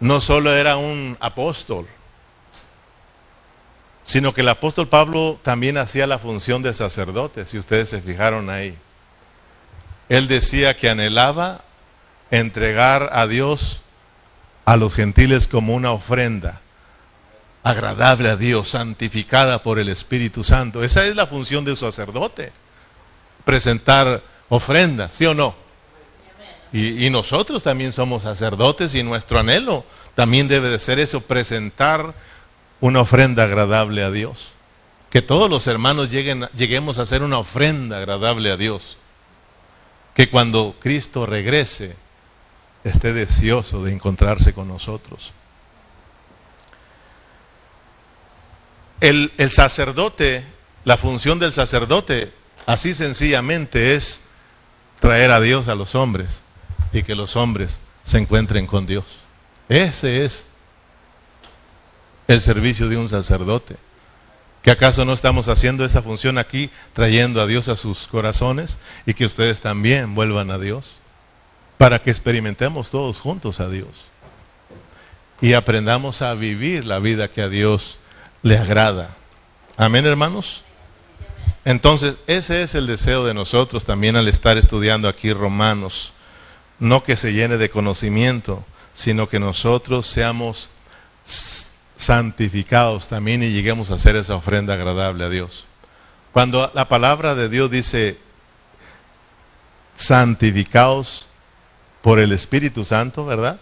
no 0.00 0.20
solo 0.20 0.52
era 0.52 0.76
un 0.76 1.16
apóstol, 1.20 1.86
sino 4.06 4.32
que 4.32 4.42
el 4.42 4.48
apóstol 4.48 4.86
Pablo 4.86 5.38
también 5.42 5.76
hacía 5.76 6.06
la 6.06 6.20
función 6.20 6.62
de 6.62 6.72
sacerdote, 6.72 7.44
si 7.44 7.58
ustedes 7.58 7.88
se 7.88 8.00
fijaron 8.00 8.48
ahí. 8.48 8.78
Él 10.08 10.28
decía 10.28 10.76
que 10.76 10.88
anhelaba 10.88 11.62
entregar 12.30 13.10
a 13.12 13.26
Dios 13.26 13.82
a 14.64 14.76
los 14.76 14.94
gentiles 14.94 15.48
como 15.48 15.74
una 15.74 15.90
ofrenda 15.90 16.60
agradable 17.64 18.28
a 18.28 18.36
Dios, 18.36 18.68
santificada 18.68 19.60
por 19.64 19.80
el 19.80 19.88
Espíritu 19.88 20.44
Santo. 20.44 20.84
Esa 20.84 21.04
es 21.04 21.16
la 21.16 21.26
función 21.26 21.64
del 21.64 21.76
sacerdote, 21.76 22.52
presentar 23.44 24.22
ofrendas, 24.48 25.14
¿sí 25.14 25.26
o 25.26 25.34
no? 25.34 25.56
Y, 26.72 27.04
y, 27.06 27.10
nosotros 27.10 27.64
también 27.64 27.92
somos 27.92 28.22
sacerdotes 28.22 28.94
y 28.94 29.02
nuestro 29.02 29.40
anhelo 29.40 29.84
también 30.14 30.46
debe 30.46 30.68
de 30.68 30.78
ser 30.78 31.00
eso, 31.00 31.22
presentar 31.22 32.14
una 32.80 33.00
ofrenda 33.00 33.44
agradable 33.44 34.02
a 34.02 34.10
Dios. 34.10 34.54
Que 35.10 35.22
todos 35.22 35.48
los 35.48 35.66
hermanos 35.66 36.10
lleguen, 36.10 36.48
lleguemos 36.56 36.98
a 36.98 37.02
hacer 37.02 37.22
una 37.22 37.38
ofrenda 37.38 37.98
agradable 37.98 38.50
a 38.50 38.56
Dios. 38.56 38.98
Que 40.14 40.28
cuando 40.28 40.76
Cristo 40.80 41.26
regrese 41.26 41.96
esté 42.84 43.12
deseoso 43.12 43.82
de 43.82 43.92
encontrarse 43.92 44.52
con 44.52 44.68
nosotros. 44.68 45.32
El, 49.00 49.32
el 49.38 49.50
sacerdote, 49.50 50.44
la 50.84 50.96
función 50.96 51.38
del 51.38 51.52
sacerdote, 51.52 52.32
así 52.64 52.94
sencillamente 52.94 53.94
es 53.94 54.22
traer 55.00 55.30
a 55.30 55.40
Dios 55.40 55.68
a 55.68 55.74
los 55.74 55.94
hombres 55.94 56.42
y 56.92 57.02
que 57.02 57.14
los 57.14 57.36
hombres 57.36 57.80
se 58.04 58.18
encuentren 58.18 58.66
con 58.66 58.86
Dios. 58.86 59.04
Ese 59.68 60.24
es 60.24 60.46
el 62.28 62.42
servicio 62.42 62.88
de 62.88 62.96
un 62.96 63.08
sacerdote. 63.08 63.76
¿Que 64.62 64.70
acaso 64.72 65.04
no 65.04 65.12
estamos 65.12 65.48
haciendo 65.48 65.84
esa 65.84 66.02
función 66.02 66.38
aquí, 66.38 66.70
trayendo 66.92 67.40
a 67.40 67.46
Dios 67.46 67.68
a 67.68 67.76
sus 67.76 68.08
corazones 68.08 68.78
y 69.06 69.14
que 69.14 69.24
ustedes 69.24 69.60
también 69.60 70.14
vuelvan 70.14 70.50
a 70.50 70.58
Dios? 70.58 70.98
Para 71.78 72.00
que 72.00 72.10
experimentemos 72.10 72.90
todos 72.90 73.20
juntos 73.20 73.60
a 73.60 73.68
Dios 73.68 74.10
y 75.40 75.52
aprendamos 75.52 76.22
a 76.22 76.34
vivir 76.34 76.84
la 76.84 76.98
vida 76.98 77.28
que 77.28 77.42
a 77.42 77.48
Dios 77.48 77.98
le 78.42 78.56
agrada. 78.56 79.14
Amén, 79.76 80.06
hermanos. 80.06 80.64
Entonces, 81.64 82.18
ese 82.26 82.62
es 82.62 82.74
el 82.74 82.86
deseo 82.86 83.24
de 83.24 83.34
nosotros 83.34 83.84
también 83.84 84.16
al 84.16 84.28
estar 84.28 84.56
estudiando 84.56 85.08
aquí 85.08 85.32
Romanos. 85.32 86.12
No 86.78 87.02
que 87.02 87.16
se 87.16 87.32
llene 87.32 87.56
de 87.56 87.70
conocimiento, 87.70 88.64
sino 88.94 89.28
que 89.28 89.38
nosotros 89.38 90.06
seamos 90.06 90.70
santificados 91.96 93.08
también 93.08 93.42
y 93.42 93.50
lleguemos 93.50 93.90
a 93.90 93.94
hacer 93.94 94.16
esa 94.16 94.36
ofrenda 94.36 94.74
agradable 94.74 95.24
a 95.24 95.28
Dios. 95.28 95.66
Cuando 96.32 96.70
la 96.74 96.88
palabra 96.88 97.34
de 97.34 97.48
Dios 97.48 97.70
dice 97.70 98.18
santificados 99.94 101.26
por 102.02 102.20
el 102.20 102.32
Espíritu 102.32 102.84
Santo, 102.84 103.24
¿verdad? 103.24 103.58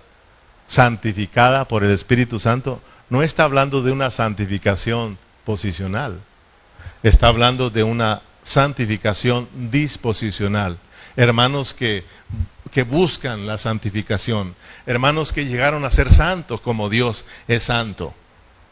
Santificada 0.67 1.67
por 1.67 1.85
el 1.85 1.93
Espíritu 1.93 2.41
Santo, 2.41 2.81
no 3.09 3.23
está 3.23 3.45
hablando 3.45 3.83
de 3.83 3.93
una 3.93 4.11
santificación 4.11 5.19
posicional, 5.45 6.21
está 7.03 7.29
hablando 7.29 7.71
de 7.71 7.85
una 7.85 8.23
santificación 8.43 9.49
disposicional. 9.71 10.79
Hermanos 11.17 11.75
que, 11.75 12.05
que 12.73 12.83
buscan 12.83 13.47
la 13.47 13.57
santificación, 13.57 14.57
hermanos 14.85 15.33
que 15.33 15.47
llegaron 15.47 15.85
a 15.85 15.91
ser 15.91 16.13
santos 16.13 16.61
como 16.61 16.89
Dios 16.89 17.25
es 17.47 17.65
santo. 17.65 18.15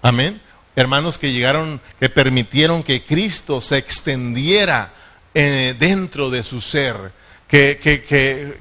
Amén. 0.03 0.41
Hermanos 0.75 1.17
que 1.17 1.33
llegaron, 1.33 1.81
que 2.01 2.09
permitieron 2.09 2.83
que 2.83 3.05
Cristo 3.05 3.61
se 3.61 3.77
extendiera 3.77 4.93
eh, 5.33 5.77
dentro 5.79 6.29
de 6.29 6.43
su 6.43 6.61
ser, 6.61 7.13
que, 7.47 7.79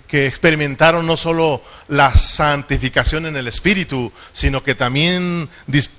que, 0.08 0.26
experimentaron 0.28 1.08
no 1.08 1.18
solo 1.18 1.64
la 1.88 2.14
santificación 2.14 3.26
en 3.26 3.38
el 3.38 3.48
Espíritu, 3.48 4.12
sino 4.34 4.62
que 4.62 4.76
también 4.76 5.50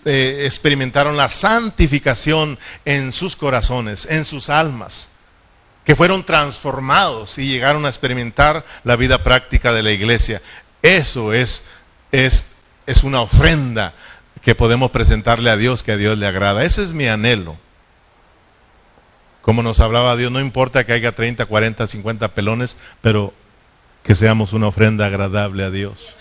eh, 0.04 0.42
experimentaron 0.44 1.16
la 1.16 1.28
santificación 1.28 2.58
en 2.84 3.10
sus 3.10 3.34
corazones, 3.34 4.06
en 4.10 4.24
sus 4.24 4.48
almas, 4.48 5.08
que 5.84 5.96
fueron 5.96 6.24
transformados 6.24 7.38
y 7.38 7.46
llegaron 7.46 7.86
a 7.86 7.88
experimentar 7.88 8.64
la 8.84 8.94
vida 8.94 9.24
práctica 9.24 9.72
de 9.72 9.82
la 9.82 9.90
iglesia. 9.90 10.42
Eso 10.82 11.32
es, 11.32 11.64
es, 12.12 12.46
es 12.86 13.02
una 13.02 13.22
ofrenda 13.22 13.94
que 14.42 14.54
podemos 14.54 14.90
presentarle 14.90 15.50
a 15.50 15.56
Dios, 15.56 15.82
que 15.82 15.92
a 15.92 15.96
Dios 15.96 16.18
le 16.18 16.26
agrada. 16.26 16.64
Ese 16.64 16.82
es 16.82 16.92
mi 16.92 17.06
anhelo. 17.06 17.56
Como 19.40 19.62
nos 19.62 19.80
hablaba 19.80 20.16
Dios, 20.16 20.30
no 20.30 20.40
importa 20.40 20.84
que 20.84 20.92
haya 20.92 21.12
30, 21.12 21.46
40, 21.46 21.86
50 21.86 22.28
pelones, 22.28 22.76
pero 23.00 23.32
que 24.02 24.14
seamos 24.14 24.52
una 24.52 24.68
ofrenda 24.68 25.06
agradable 25.06 25.64
a 25.64 25.70
Dios. 25.70 26.16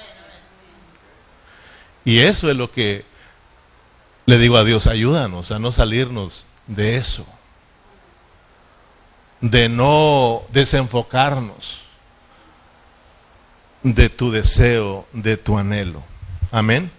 Y 2.05 2.19
eso 2.19 2.49
es 2.49 2.57
lo 2.57 2.71
que 2.71 3.05
le 4.25 4.37
digo 4.37 4.57
a 4.57 4.63
Dios, 4.63 4.87
ayúdanos 4.87 5.51
a 5.51 5.59
no 5.59 5.71
salirnos 5.71 6.45
de 6.67 6.97
eso, 6.97 7.25
de 9.39 9.69
no 9.69 10.43
desenfocarnos 10.49 11.83
de 13.83 14.09
tu 14.09 14.31
deseo, 14.31 15.07
de 15.11 15.37
tu 15.37 15.57
anhelo. 15.57 16.03
Amén. 16.51 16.91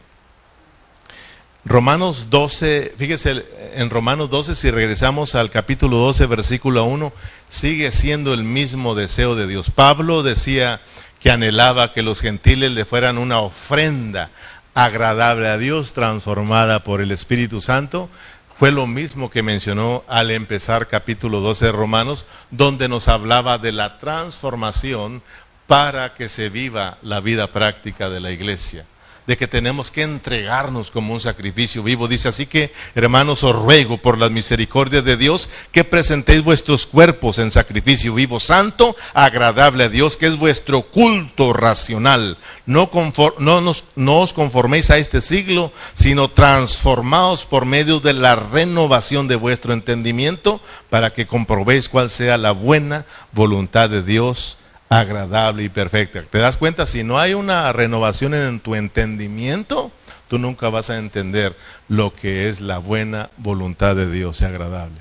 Romanos 1.65 2.27
12, 2.29 2.95
fíjese, 2.99 3.47
en 3.75 3.89
Romanos 3.89 4.29
12, 4.31 4.57
si 4.57 4.73
regresamos 4.73 5.37
al 5.37 5.49
capítulo 5.49 5.99
12, 5.99 6.27
versículo 6.27 6.85
1, 6.85 7.13
sigue 7.47 7.93
siendo 7.93 8.35
el 8.35 8.43
mismo 8.43 8.97
deseo 8.97 9.37
de 9.37 9.47
Dios. 9.47 9.71
Pablo 9.71 10.25
decía 10.25 10.81
que 11.21 11.31
anhelaba 11.31 11.93
que 11.93 12.03
los 12.03 12.21
gentiles 12.21 12.73
le 12.73 12.85
fueran 12.85 13.17
una 13.17 13.39
ofrenda 13.39 14.31
agradable 14.75 15.47
a 15.47 15.57
Dios, 15.57 15.93
transformada 15.93 16.83
por 16.83 17.01
el 17.01 17.13
Espíritu 17.13 17.61
Santo. 17.61 18.11
Fue 18.57 18.73
lo 18.73 18.89
mismo 18.89 19.31
que 19.31 19.45
mencionó 19.45 20.03
al 20.09 20.33
empezar 20.33 20.89
capítulo 20.89 21.41
12 21.41 21.67
de 21.67 21.73
Romanos, 21.73 22.27
donde 22.51 22.89
nos 22.89 23.07
hablaba 23.07 23.59
de 23.59 23.71
la 23.71 24.01
transformación 24.01 25.23
para 25.69 26.15
que 26.15 26.29
se 26.29 26.49
viva 26.49 26.99
la 27.03 27.21
vida 27.21 27.53
práctica 27.53 28.11
de 28.11 28.19
la 28.19 28.33
iglesia 28.33 28.85
de 29.27 29.37
que 29.37 29.47
tenemos 29.47 29.91
que 29.91 30.03
entregarnos 30.03 30.91
como 30.91 31.13
un 31.13 31.21
sacrificio 31.21 31.83
vivo. 31.83 32.09
Dice 32.09 32.29
así 32.29 32.47
que, 32.47 32.73
hermanos, 32.95 33.45
os 33.45 33.55
ruego 33.55 33.99
por 33.99 34.19
las 34.19 34.31
misericordias 34.31 35.05
de 35.05 35.17
Dios 35.17 35.49
que 35.71 35.85
presentéis 35.85 36.43
vuestros 36.43 36.87
cuerpos 36.87 37.39
en 37.39 37.51
sacrificio 37.51 38.15
vivo, 38.15 38.41
santo, 38.41 38.97
agradable 39.15 39.85
a 39.85 39.89
Dios, 39.89 40.17
que 40.17 40.27
es 40.27 40.37
vuestro 40.37 40.83
culto 40.83 41.53
racional. 41.53 42.39
No, 42.67 42.91
no, 43.39 43.61
nos, 43.61 43.85
no 43.95 44.21
os 44.21 44.33
conforméis 44.33 44.91
a 44.91 44.99
este 44.99 45.21
siglo, 45.21 45.73
sino 45.95 46.29
transformaos 46.29 47.45
por 47.45 47.67
medio 47.67 48.01
de 48.01 48.13
la 48.13 48.37
renovación 48.37 49.29
de 49.29 49.37
vuestro 49.37 49.73
entendimiento 49.73 50.61
para 50.91 51.13
que 51.13 51.27
comprobéis 51.27 51.89
cuál 51.89 52.11
sea 52.11 52.39
la 52.39 52.53
buena 52.53 53.07
voluntad 53.33 53.89
de 53.89 54.03
Dios 54.03 54.59
agradable 54.99 55.63
y 55.63 55.69
perfecta. 55.71 56.23
¿Te 56.23 56.39
das 56.39 56.57
cuenta? 56.57 56.87
Si 56.87 57.03
no 57.03 57.19
hay 57.19 57.35
una 57.35 57.73
renovación 57.73 58.35
en 58.35 58.61
tu 58.61 58.75
entendimiento, 58.75 59.91
tú 60.29 60.39
nunca 60.39 60.69
vas 60.69 60.91
a 60.91 60.99
entender 60.99 61.57
lo 61.89 62.13
que 62.13 62.49
es 62.49 62.61
la 62.61 62.79
buena 62.79 63.31
voluntad 63.39 63.97
de 63.97 64.11
Dios 64.11 64.41
y 64.43 64.45
agradable. 64.45 65.01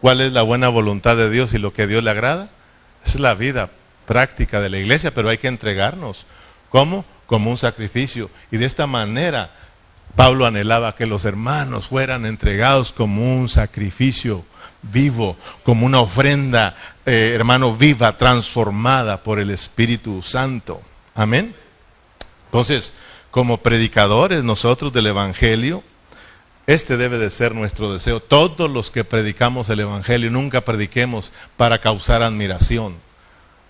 ¿Cuál 0.00 0.20
es 0.20 0.32
la 0.32 0.42
buena 0.42 0.68
voluntad 0.68 1.16
de 1.16 1.30
Dios 1.30 1.54
y 1.54 1.58
lo 1.58 1.72
que 1.72 1.82
a 1.82 1.86
Dios 1.86 2.04
le 2.04 2.10
agrada? 2.10 2.50
Es 3.04 3.18
la 3.18 3.34
vida 3.34 3.70
práctica 4.06 4.60
de 4.60 4.68
la 4.68 4.78
iglesia, 4.78 5.14
pero 5.14 5.30
hay 5.30 5.38
que 5.38 5.48
entregarnos. 5.48 6.26
¿Cómo? 6.68 7.04
Como 7.26 7.50
un 7.50 7.58
sacrificio. 7.58 8.30
Y 8.50 8.58
de 8.58 8.66
esta 8.66 8.86
manera 8.86 9.52
Pablo 10.16 10.44
anhelaba 10.44 10.94
que 10.94 11.06
los 11.06 11.24
hermanos 11.24 11.88
fueran 11.88 12.26
entregados 12.26 12.92
como 12.92 13.36
un 13.36 13.48
sacrificio 13.48 14.44
vivo, 14.82 15.36
como 15.62 15.86
una 15.86 16.00
ofrenda, 16.00 16.76
eh, 17.06 17.32
hermano, 17.34 17.74
viva, 17.76 18.16
transformada 18.16 19.22
por 19.22 19.38
el 19.38 19.50
Espíritu 19.50 20.22
Santo. 20.22 20.80
Amén. 21.14 21.54
Entonces, 22.46 22.94
como 23.30 23.58
predicadores 23.58 24.42
nosotros 24.42 24.92
del 24.92 25.06
Evangelio, 25.06 25.82
este 26.66 26.96
debe 26.96 27.18
de 27.18 27.30
ser 27.30 27.54
nuestro 27.54 27.92
deseo. 27.92 28.20
Todos 28.20 28.70
los 28.70 28.90
que 28.90 29.04
predicamos 29.04 29.68
el 29.70 29.80
Evangelio, 29.80 30.30
nunca 30.30 30.64
prediquemos 30.64 31.32
para 31.56 31.78
causar 31.78 32.22
admiración. 32.22 32.96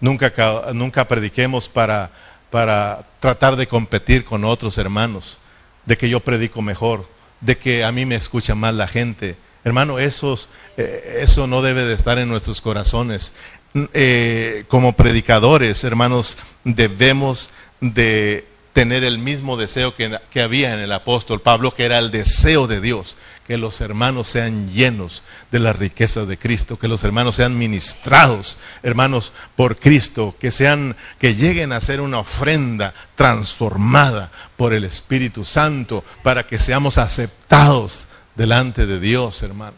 Nunca, 0.00 0.32
nunca 0.72 1.08
prediquemos 1.08 1.68
para, 1.68 2.10
para 2.50 3.06
tratar 3.20 3.56
de 3.56 3.66
competir 3.66 4.24
con 4.24 4.44
otros 4.44 4.78
hermanos, 4.78 5.38
de 5.84 5.98
que 5.98 6.08
yo 6.08 6.20
predico 6.20 6.62
mejor, 6.62 7.06
de 7.40 7.58
que 7.58 7.84
a 7.84 7.92
mí 7.92 8.06
me 8.06 8.16
escucha 8.16 8.54
más 8.54 8.74
la 8.74 8.88
gente 8.88 9.36
Hermano, 9.64 9.98
esos, 9.98 10.48
eh, 10.76 11.20
eso 11.22 11.46
no 11.46 11.62
debe 11.62 11.84
de 11.84 11.94
estar 11.94 12.18
en 12.18 12.28
nuestros 12.28 12.60
corazones. 12.60 13.32
Eh, 13.74 14.64
como 14.68 14.94
predicadores, 14.94 15.84
hermanos, 15.84 16.38
debemos 16.64 17.50
de 17.80 18.46
tener 18.72 19.04
el 19.04 19.18
mismo 19.18 19.56
deseo 19.56 19.94
que, 19.94 20.18
que, 20.30 20.42
había 20.42 20.72
en 20.72 20.80
el 20.80 20.92
apóstol 20.92 21.40
Pablo, 21.40 21.74
que 21.74 21.84
era 21.84 21.98
el 21.98 22.10
deseo 22.10 22.66
de 22.66 22.80
Dios, 22.80 23.16
que 23.46 23.58
los 23.58 23.80
hermanos 23.80 24.28
sean 24.28 24.72
llenos 24.72 25.22
de 25.50 25.58
la 25.58 25.72
riqueza 25.72 26.24
de 26.24 26.38
Cristo, 26.38 26.78
que 26.78 26.88
los 26.88 27.04
hermanos 27.04 27.36
sean 27.36 27.58
ministrados, 27.58 28.56
hermanos, 28.82 29.32
por 29.56 29.76
Cristo, 29.76 30.36
que 30.38 30.50
sean, 30.50 30.96
que 31.18 31.34
lleguen 31.34 31.72
a 31.72 31.80
ser 31.80 32.00
una 32.00 32.20
ofrenda 32.20 32.94
transformada 33.16 34.30
por 34.56 34.72
el 34.72 34.84
Espíritu 34.84 35.44
Santo, 35.44 36.04
para 36.22 36.46
que 36.46 36.58
seamos 36.58 36.96
aceptados 36.96 38.06
delante 38.40 38.86
de 38.86 38.98
Dios, 38.98 39.42
hermano. 39.42 39.76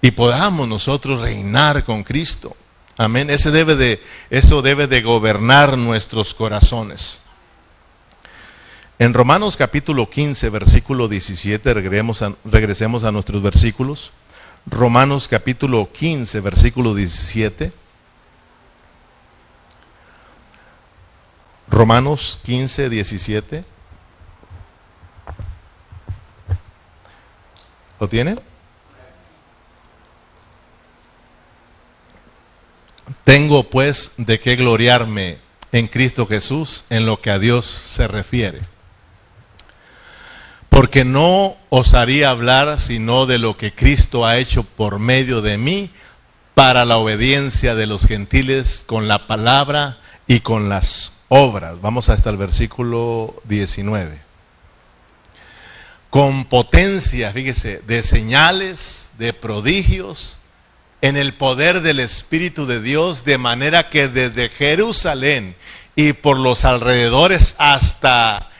Y 0.00 0.12
podamos 0.12 0.68
nosotros 0.68 1.20
reinar 1.20 1.82
con 1.82 2.04
Cristo. 2.04 2.56
Amén. 2.96 3.28
Ese 3.28 3.50
debe 3.50 3.74
de, 3.74 4.00
eso 4.30 4.62
debe 4.62 4.86
de 4.86 5.02
gobernar 5.02 5.76
nuestros 5.76 6.32
corazones. 6.32 7.18
En 9.00 9.12
Romanos 9.12 9.56
capítulo 9.56 10.08
15, 10.08 10.48
versículo 10.50 11.08
17, 11.08 11.74
regresemos 11.74 12.22
a, 12.22 12.32
regresemos 12.44 13.02
a 13.02 13.10
nuestros 13.10 13.42
versículos. 13.42 14.12
Romanos 14.64 15.26
capítulo 15.26 15.90
15, 15.90 16.38
versículo 16.38 16.94
17. 16.94 17.72
Romanos 21.68 22.38
15, 22.44 22.88
17. 22.88 23.71
¿Lo 28.02 28.08
tiene? 28.08 28.34
Tengo 33.22 33.70
pues 33.70 34.14
de 34.16 34.40
qué 34.40 34.56
gloriarme 34.56 35.38
en 35.70 35.86
Cristo 35.86 36.26
Jesús 36.26 36.84
en 36.90 37.06
lo 37.06 37.20
que 37.20 37.30
a 37.30 37.38
Dios 37.38 37.64
se 37.64 38.08
refiere. 38.08 38.60
Porque 40.68 41.04
no 41.04 41.56
osaría 41.68 42.30
hablar 42.30 42.80
sino 42.80 43.26
de 43.26 43.38
lo 43.38 43.56
que 43.56 43.72
Cristo 43.72 44.26
ha 44.26 44.36
hecho 44.38 44.64
por 44.64 44.98
medio 44.98 45.40
de 45.40 45.56
mí 45.56 45.88
para 46.54 46.84
la 46.84 46.96
obediencia 46.96 47.76
de 47.76 47.86
los 47.86 48.08
gentiles 48.08 48.82
con 48.84 49.06
la 49.06 49.28
palabra 49.28 50.00
y 50.26 50.40
con 50.40 50.68
las 50.68 51.12
obras. 51.28 51.80
Vamos 51.80 52.08
hasta 52.08 52.30
el 52.30 52.36
versículo 52.36 53.36
19 53.44 54.31
con 56.12 56.44
potencia, 56.44 57.32
fíjese, 57.32 57.80
de 57.86 58.02
señales, 58.02 59.08
de 59.16 59.32
prodigios, 59.32 60.42
en 61.00 61.16
el 61.16 61.32
poder 61.32 61.80
del 61.80 62.00
Espíritu 62.00 62.66
de 62.66 62.82
Dios, 62.82 63.24
de 63.24 63.38
manera 63.38 63.88
que 63.88 64.08
desde 64.08 64.50
Jerusalén 64.50 65.56
y 65.96 66.12
por 66.12 66.38
los 66.38 66.66
alrededores 66.66 67.54
hasta 67.56 68.50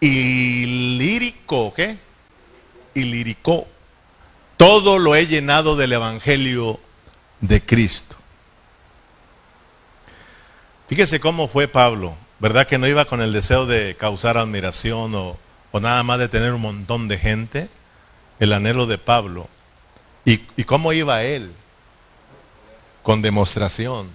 Ilírico, 0.00 1.74
¿qué? 1.76 1.98
Ilírico, 2.94 3.68
todo 4.56 4.98
lo 4.98 5.14
he 5.14 5.26
llenado 5.26 5.76
del 5.76 5.92
Evangelio 5.92 6.80
de 7.42 7.60
Cristo. 7.60 8.16
Fíjese 10.88 11.20
cómo 11.20 11.48
fue 11.48 11.68
Pablo, 11.68 12.16
¿verdad 12.38 12.66
que 12.66 12.78
no 12.78 12.86
iba 12.86 13.04
con 13.04 13.20
el 13.20 13.34
deseo 13.34 13.66
de 13.66 13.94
causar 13.94 14.38
admiración 14.38 15.14
o 15.14 15.47
o 15.70 15.80
nada 15.80 16.02
más 16.02 16.18
de 16.18 16.28
tener 16.28 16.52
un 16.52 16.60
montón 16.60 17.08
de 17.08 17.18
gente, 17.18 17.68
el 18.40 18.52
anhelo 18.52 18.86
de 18.86 18.98
Pablo. 18.98 19.48
¿Y, 20.24 20.38
cómo 20.64 20.92
iba 20.92 21.22
él? 21.22 21.52
Con 23.02 23.22
demostración 23.22 24.10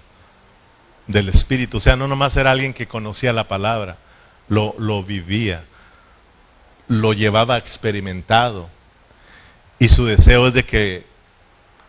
del 1.08 1.30
Espíritu. 1.30 1.78
O 1.78 1.80
sea, 1.80 1.96
no 1.96 2.08
nomás 2.08 2.38
era 2.38 2.52
alguien 2.52 2.74
que 2.74 2.88
conocía 2.88 3.34
la 3.34 3.48
palabra, 3.48 3.98
lo, 4.48 4.76
lo 4.78 5.04
vivía, 5.04 5.64
lo 6.88 7.14
llevaba 7.14 7.58
experimentado. 7.58 8.70
Y 9.80 9.90
su 9.90 10.06
deseo 10.06 10.48
es 10.48 10.54
de 10.54 10.64
que 10.64 11.14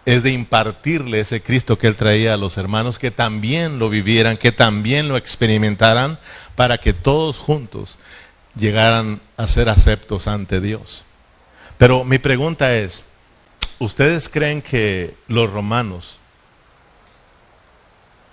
es 0.07 0.23
de 0.23 0.33
impartirle 0.33 1.21
ese 1.21 1.43
Cristo 1.43 1.79
que 1.79 1.87
él 1.87 1.97
traía 1.97 2.35
a 2.35 2.39
los 2.39 2.59
hermanos, 2.59 2.99
que 2.99 3.11
también 3.11 3.79
lo 3.79 3.89
vivieran, 3.89 4.37
que 4.37 4.53
también 4.53 5.09
lo 5.09 5.17
experimentaran, 5.17 6.19
para 6.57 6.79
que 6.79 6.93
todos 6.93 7.39
juntos 7.39 7.99
llegaran 8.57 9.21
a 9.37 9.47
ser 9.47 9.69
aceptos 9.69 10.27
ante 10.29 10.61
Dios. 10.61 11.05
Pero 11.79 12.05
mi 12.05 12.19
pregunta 12.19 12.75
es, 12.77 13.05
¿ustedes 13.79 14.29
creen 14.29 14.63
que 14.63 15.17
los 15.29 15.51
romanos 15.51 16.19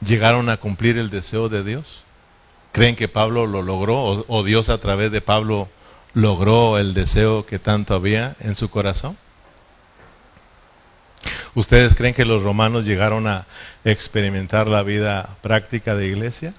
llegaron 0.06 0.50
a 0.50 0.58
cumplir 0.58 0.98
el 0.98 1.10
deseo 1.10 1.50
de 1.50 1.64
Dios? 1.64 2.04
¿Creen 2.72 2.96
que 2.96 3.08
Pablo 3.08 3.48
lo 3.48 3.62
logró 3.62 4.26
o, 4.28 4.44
Dios 4.44 4.70
a 4.70 4.78
través 4.78 5.12
de 5.12 5.22
Pablo 5.22 5.68
logró 6.14 6.78
el 6.78 6.94
deseo 6.94 7.46
que 7.46 7.60
tanto 7.60 7.94
había 7.94 8.36
en 8.40 8.56
su 8.56 8.70
corazón? 8.70 9.18
¿Ustedes 11.54 11.96
creen 11.96 12.14
que 12.14 12.26
los 12.26 12.44
romanos 12.44 12.86
llegaron 12.86 13.28
a 13.28 13.46
experimentar 13.84 14.68
la 14.68 14.84
vida 14.84 15.36
práctica 15.42 15.96
de 15.96 16.08
iglesia? 16.08 16.54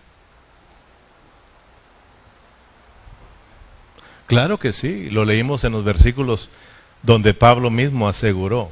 Claro 4.26 4.58
que 4.58 4.72
sí, 4.72 5.10
lo 5.10 5.24
leímos 5.24 5.64
en 5.64 5.72
los 5.72 5.84
versículos 5.84 6.48
donde 7.02 7.34
Pablo 7.34 7.70
mismo 7.70 8.08
aseguró 8.08 8.70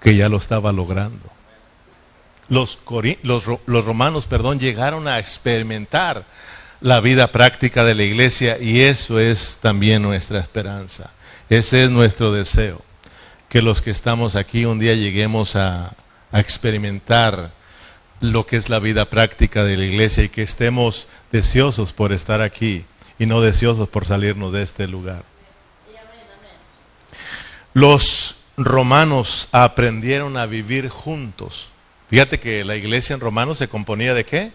que 0.00 0.16
ya 0.16 0.28
lo 0.28 0.36
estaba 0.36 0.72
logrando. 0.72 1.30
Los, 2.48 2.78
los, 3.22 3.84
romanos, 3.84 4.26
perdón, 4.26 4.60
llegaron 4.60 5.08
a 5.08 5.18
experimentar 5.18 6.26
la 6.80 7.00
vida 7.00 7.32
práctica 7.32 7.84
de 7.84 7.94
la 7.94 8.02
iglesia 8.02 8.58
y 8.60 8.82
eso 8.82 9.18
es 9.18 9.58
también 9.62 10.02
nuestra 10.02 10.40
esperanza. 10.40 11.10
Ese 11.48 11.84
es 11.84 11.90
nuestro 11.90 12.32
deseo, 12.32 12.82
que 13.48 13.62
los 13.62 13.80
que 13.80 13.90
estamos 13.90 14.36
aquí 14.36 14.66
un 14.66 14.78
día 14.78 14.94
lleguemos 14.94 15.56
a, 15.56 15.94
a 16.32 16.40
experimentar 16.40 17.52
lo 18.20 18.46
que 18.46 18.56
es 18.56 18.68
la 18.68 18.78
vida 18.78 19.06
práctica 19.06 19.64
de 19.64 19.76
la 19.76 19.84
iglesia 19.84 20.24
y 20.24 20.28
que 20.28 20.42
estemos 20.42 21.08
deseosos 21.32 21.92
por 21.92 22.12
estar 22.12 22.42
aquí 22.42 22.84
y 23.18 23.26
no 23.26 23.40
deseosos 23.40 23.88
por 23.88 24.06
salirnos 24.06 24.52
de 24.52 24.62
este 24.62 24.86
lugar. 24.86 25.24
Los 27.72 28.36
romanos 28.56 29.48
aprendieron 29.50 30.36
a 30.36 30.46
vivir 30.46 30.88
juntos. 30.88 31.70
Fíjate 32.08 32.38
que 32.38 32.64
la 32.64 32.76
iglesia 32.76 33.14
en 33.14 33.20
Romanos 33.20 33.58
se 33.58 33.68
componía 33.68 34.14
de 34.14 34.24
qué? 34.24 34.52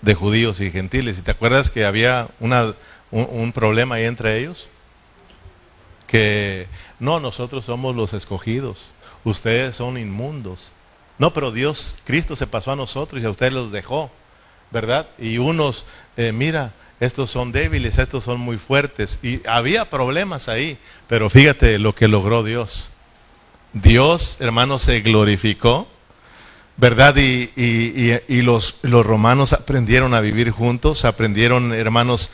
De 0.00 0.14
judíos 0.14 0.60
y 0.60 0.70
gentiles. 0.70 1.18
¿Y 1.18 1.22
te 1.22 1.30
acuerdas 1.30 1.68
que 1.68 1.84
había 1.84 2.28
una, 2.40 2.74
un, 3.10 3.52
problema 3.52 3.96
ahí 3.96 4.04
entre 4.04 4.38
ellos? 4.38 4.68
Que 6.06 6.66
no, 6.98 7.20
nosotros 7.20 7.66
somos 7.66 7.94
los 7.94 8.14
escogidos, 8.14 8.92
ustedes 9.24 9.76
son 9.76 9.98
inmundos. 9.98 10.72
No, 11.18 11.32
pero 11.32 11.50
Dios, 11.50 11.98
Cristo 12.04 12.36
se 12.36 12.46
pasó 12.46 12.72
a 12.72 12.76
nosotros 12.76 13.22
y 13.22 13.26
a 13.26 13.30
ustedes 13.30 13.52
los 13.52 13.70
dejó, 13.72 14.10
¿verdad? 14.70 15.08
Y 15.18 15.38
unos, 15.38 15.84
eh, 16.16 16.32
mira, 16.32 16.72
estos 17.00 17.30
son 17.30 17.52
débiles, 17.52 17.98
estos 17.98 18.24
son 18.24 18.40
muy 18.40 18.58
fuertes. 18.58 19.18
Y 19.22 19.40
había 19.46 19.90
problemas 19.90 20.48
ahí, 20.48 20.78
pero 21.08 21.30
fíjate 21.30 21.78
lo 21.78 21.94
que 21.94 22.08
logró 22.08 22.42
Dios. 22.42 22.90
Dios, 23.72 24.36
hermanos, 24.40 24.82
se 24.82 25.00
glorificó, 25.00 25.88
¿verdad? 26.76 27.16
Y, 27.16 27.50
y, 27.56 28.42
los, 28.42 28.76
los 28.82 29.04
romanos 29.04 29.52
aprendieron 29.52 30.14
a 30.14 30.20
vivir 30.20 30.50
juntos, 30.50 31.04
aprendieron, 31.04 31.72
hermanos, 31.72 32.30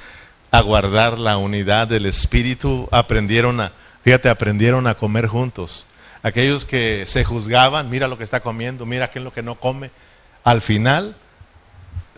a 0.50 0.60
guardar 0.60 1.18
la 1.18 1.38
unidad 1.38 1.88
del 1.88 2.06
Espíritu, 2.06 2.88
aprendieron 2.90 3.60
a, 3.60 3.72
fíjate, 4.04 4.28
aprendieron 4.28 4.86
a 4.86 4.94
comer 4.94 5.26
juntos 5.26 5.86
aquellos 6.22 6.64
que 6.64 7.04
se 7.06 7.24
juzgaban, 7.24 7.90
mira 7.90 8.08
lo 8.08 8.18
que 8.18 8.24
está 8.24 8.40
comiendo, 8.40 8.86
mira 8.86 9.10
qué 9.10 9.18
es 9.18 9.24
lo 9.24 9.32
que 9.32 9.42
no 9.42 9.56
come, 9.56 9.90
al 10.44 10.60
final 10.60 11.16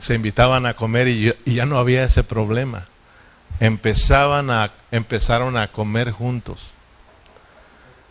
se 0.02 0.16
invitaban 0.16 0.66
a 0.66 0.74
comer 0.74 1.06
y, 1.06 1.32
ya 1.44 1.64
no 1.64 1.78
había 1.78 2.02
ese 2.02 2.24
problema. 2.24 2.88
Empezaban 3.60 4.50
a, 4.50 4.72
empezaron 4.90 5.56
a 5.56 5.68
comer 5.68 6.10
juntos, 6.10 6.72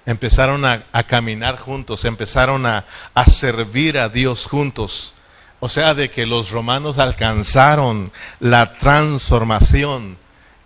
empezaron 0.05 0.63
a, 0.63 0.83
caminar 1.05 1.57
juntos, 1.57 2.05
empezaron 2.05 2.65
a, 2.65 2.85
a 3.13 3.25
servir 3.25 3.99
a 3.99 4.07
Dios 4.07 4.45
juntos. 4.45 5.15
O 5.59 5.67
sea, 5.67 5.93
de 5.93 6.09
que 6.09 6.25
los 6.25 6.51
romanos 6.51 6.97
alcanzaron 6.97 8.13
la 8.39 8.77
transformación 8.77 10.17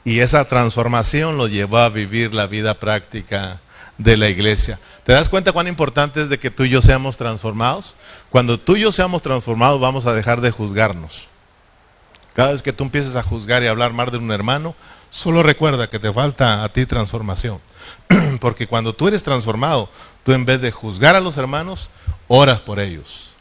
y 0.03 0.19
esa 0.19 0.45
transformación 0.45 1.39
los 1.39 1.49
llevó 1.49 1.79
a 1.79 1.89
vivir 1.89 2.35
la 2.35 2.45
vida 2.45 2.75
práctica 2.75 3.61
de 3.97 4.17
la 4.17 4.29
iglesia. 4.29 4.79
¿Te 5.03 5.13
das 5.13 5.29
cuenta 5.29 5.51
cuán 5.51 5.67
importante 5.67 6.21
es 6.21 6.29
de 6.29 6.39
que 6.39 6.51
tú 6.51 6.63
y 6.63 6.69
yo 6.69 6.81
seamos 6.81 7.17
transformados? 7.17 7.95
Cuando 8.29 8.59
tú 8.59 8.75
y 8.75 8.81
yo 8.81 8.91
seamos 8.91 9.21
transformados 9.21 9.79
vamos 9.79 10.05
a 10.05 10.13
dejar 10.13 10.41
de 10.41 10.51
juzgarnos. 10.51 11.27
Cada 12.33 12.51
vez 12.51 12.61
que 12.61 12.73
tú 12.73 12.83
empieces 12.83 13.15
a 13.15 13.23
juzgar 13.23 13.63
y 13.63 13.67
hablar 13.67 13.93
mal 13.93 14.11
de 14.11 14.17
un 14.17 14.31
hermano, 14.31 14.75
solo 15.09 15.41
recuerda 15.41 15.89
que 15.89 15.99
te 15.99 16.11
falta 16.11 16.63
a 16.63 16.69
ti 16.69 16.85
transformación. 16.85 17.59
Porque 18.41 18.67
cuando 18.67 18.93
tú 18.93 19.07
eres 19.07 19.23
transformado, 19.23 19.89
tú 20.23 20.33
en 20.33 20.45
vez 20.45 20.59
de 20.59 20.71
juzgar 20.71 21.15
a 21.15 21.21
los 21.21 21.37
hermanos, 21.37 21.89
oras 22.27 22.59
por 22.59 22.79
ellos. 22.79 23.33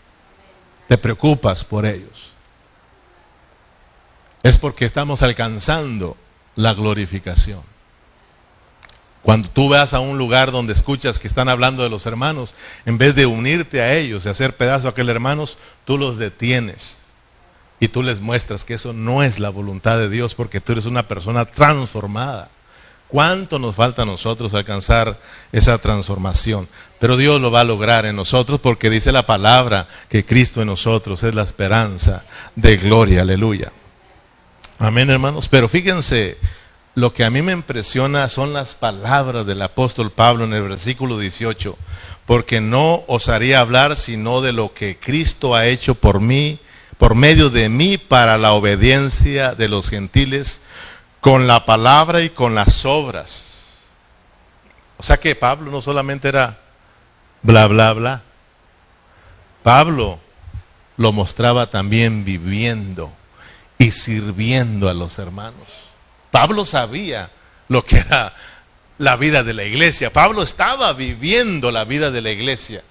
Te 0.86 0.98
preocupas 0.98 1.64
por 1.64 1.86
ellos. 1.86 2.30
Es 4.42 4.58
porque 4.58 4.84
estamos 4.84 5.22
alcanzando 5.22 6.18
la 6.54 6.74
glorificación. 6.74 7.62
Cuando 9.24 9.48
tú 9.48 9.70
vas 9.70 9.94
a 9.94 10.00
un 10.00 10.18
lugar 10.18 10.52
donde 10.52 10.74
escuchas 10.74 11.18
que 11.18 11.26
están 11.26 11.48
hablando 11.48 11.82
de 11.82 11.88
los 11.88 12.04
hermanos, 12.04 12.54
en 12.84 12.98
vez 12.98 13.14
de 13.14 13.24
unirte 13.24 13.80
a 13.80 13.94
ellos 13.94 14.26
y 14.26 14.28
hacer 14.28 14.54
pedazo 14.54 14.86
a 14.86 14.90
aquellos 14.90 15.08
hermanos, 15.12 15.56
tú 15.86 15.96
los 15.96 16.18
detienes 16.18 16.98
y 17.80 17.88
tú 17.88 18.02
les 18.02 18.20
muestras 18.20 18.66
que 18.66 18.74
eso 18.74 18.92
no 18.92 19.22
es 19.22 19.38
la 19.38 19.48
voluntad 19.48 19.96
de 19.96 20.10
Dios 20.10 20.34
porque 20.34 20.60
tú 20.60 20.72
eres 20.72 20.84
una 20.84 21.08
persona 21.08 21.46
transformada. 21.46 22.50
¿Cuánto 23.08 23.58
nos 23.58 23.76
falta 23.76 24.02
a 24.02 24.06
nosotros 24.06 24.52
alcanzar 24.52 25.18
esa 25.52 25.78
transformación? 25.78 26.68
Pero 27.00 27.16
Dios 27.16 27.40
lo 27.40 27.50
va 27.50 27.62
a 27.62 27.64
lograr 27.64 28.04
en 28.04 28.16
nosotros 28.16 28.60
porque 28.60 28.90
dice 28.90 29.10
la 29.10 29.24
palabra 29.24 29.88
que 30.10 30.26
Cristo 30.26 30.60
en 30.60 30.66
nosotros 30.66 31.22
es 31.22 31.34
la 31.34 31.44
esperanza 31.44 32.24
de 32.56 32.76
gloria. 32.76 33.22
Aleluya. 33.22 33.72
Amén, 34.78 35.08
hermanos. 35.08 35.48
Pero 35.48 35.66
fíjense 35.66 36.36
lo 36.94 37.12
que 37.12 37.24
a 37.24 37.30
mí 37.30 37.42
me 37.42 37.52
impresiona 37.52 38.28
son 38.28 38.52
las 38.52 38.74
palabras 38.74 39.46
del 39.46 39.62
apóstol 39.62 40.12
Pablo 40.12 40.44
en 40.44 40.52
el 40.52 40.62
versículo 40.62 41.18
18, 41.18 41.76
porque 42.24 42.60
no 42.60 43.02
osaría 43.08 43.60
hablar 43.60 43.96
sino 43.96 44.40
de 44.40 44.52
lo 44.52 44.72
que 44.72 44.98
Cristo 44.98 45.54
ha 45.54 45.66
hecho 45.66 45.96
por 45.96 46.20
mí, 46.20 46.60
por 46.96 47.16
medio 47.16 47.50
de 47.50 47.68
mí, 47.68 47.98
para 47.98 48.38
la 48.38 48.52
obediencia 48.52 49.54
de 49.54 49.68
los 49.68 49.90
gentiles, 49.90 50.60
con 51.20 51.46
la 51.46 51.64
palabra 51.64 52.22
y 52.22 52.30
con 52.30 52.54
las 52.54 52.84
obras. 52.84 53.44
O 54.96 55.02
sea 55.02 55.18
que 55.18 55.34
Pablo 55.34 55.70
no 55.70 55.82
solamente 55.82 56.28
era 56.28 56.60
bla, 57.42 57.66
bla, 57.66 57.92
bla. 57.92 58.22
Pablo 59.64 60.20
lo 60.96 61.12
mostraba 61.12 61.70
también 61.70 62.24
viviendo 62.24 63.12
y 63.78 63.90
sirviendo 63.90 64.88
a 64.88 64.94
los 64.94 65.18
hermanos. 65.18 65.93
Pablo 66.34 66.66
sabía 66.66 67.30
lo 67.68 67.84
que 67.84 67.98
era 67.98 68.34
la 68.98 69.14
vida 69.14 69.44
de 69.44 69.54
la 69.54 69.62
iglesia. 69.62 70.12
Pablo 70.12 70.42
estaba 70.42 70.92
viviendo 70.92 71.70
la 71.70 71.84
vida 71.84 72.10
de 72.10 72.22
la 72.22 72.32
iglesia. 72.32 72.82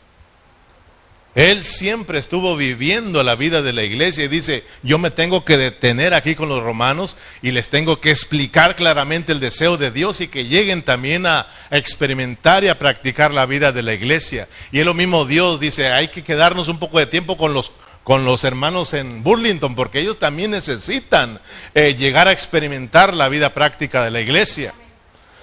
Él 1.35 1.65
siempre 1.65 2.19
estuvo 2.19 2.55
viviendo 2.55 3.21
la 3.21 3.35
vida 3.35 3.61
de 3.61 3.73
la 3.73 3.83
iglesia 3.83 4.23
y 4.23 4.29
dice, 4.29 4.63
yo 4.81 4.97
me 4.97 5.11
tengo 5.11 5.43
que 5.43 5.57
detener 5.57 6.13
aquí 6.13 6.35
con 6.35 6.47
los 6.47 6.63
romanos 6.63 7.17
y 7.41 7.51
les 7.51 7.67
tengo 7.67 7.99
que 7.99 8.11
explicar 8.11 8.77
claramente 8.77 9.33
el 9.33 9.41
deseo 9.41 9.75
de 9.75 9.91
Dios 9.91 10.21
y 10.21 10.29
que 10.29 10.45
lleguen 10.45 10.81
también 10.81 11.25
a 11.25 11.45
experimentar 11.69 12.63
y 12.63 12.69
a 12.69 12.79
practicar 12.79 13.33
la 13.33 13.45
vida 13.45 13.73
de 13.73 13.83
la 13.83 13.93
iglesia. 13.93 14.47
Y 14.71 14.79
es 14.79 14.85
lo 14.85 14.93
mismo 14.93 15.25
Dios 15.25 15.59
dice, 15.59 15.91
hay 15.91 16.07
que 16.07 16.23
quedarnos 16.23 16.69
un 16.69 16.79
poco 16.79 16.97
de 16.97 17.07
tiempo 17.07 17.35
con 17.35 17.53
los 17.53 17.73
con 18.03 18.25
los 18.25 18.43
hermanos 18.43 18.93
en 18.93 19.23
Burlington, 19.23 19.75
porque 19.75 19.99
ellos 19.99 20.19
también 20.19 20.51
necesitan 20.51 21.39
eh, 21.73 21.95
llegar 21.95 22.27
a 22.27 22.31
experimentar 22.31 23.13
la 23.13 23.29
vida 23.29 23.53
práctica 23.53 24.03
de 24.03 24.11
la 24.11 24.21
iglesia. 24.21 24.73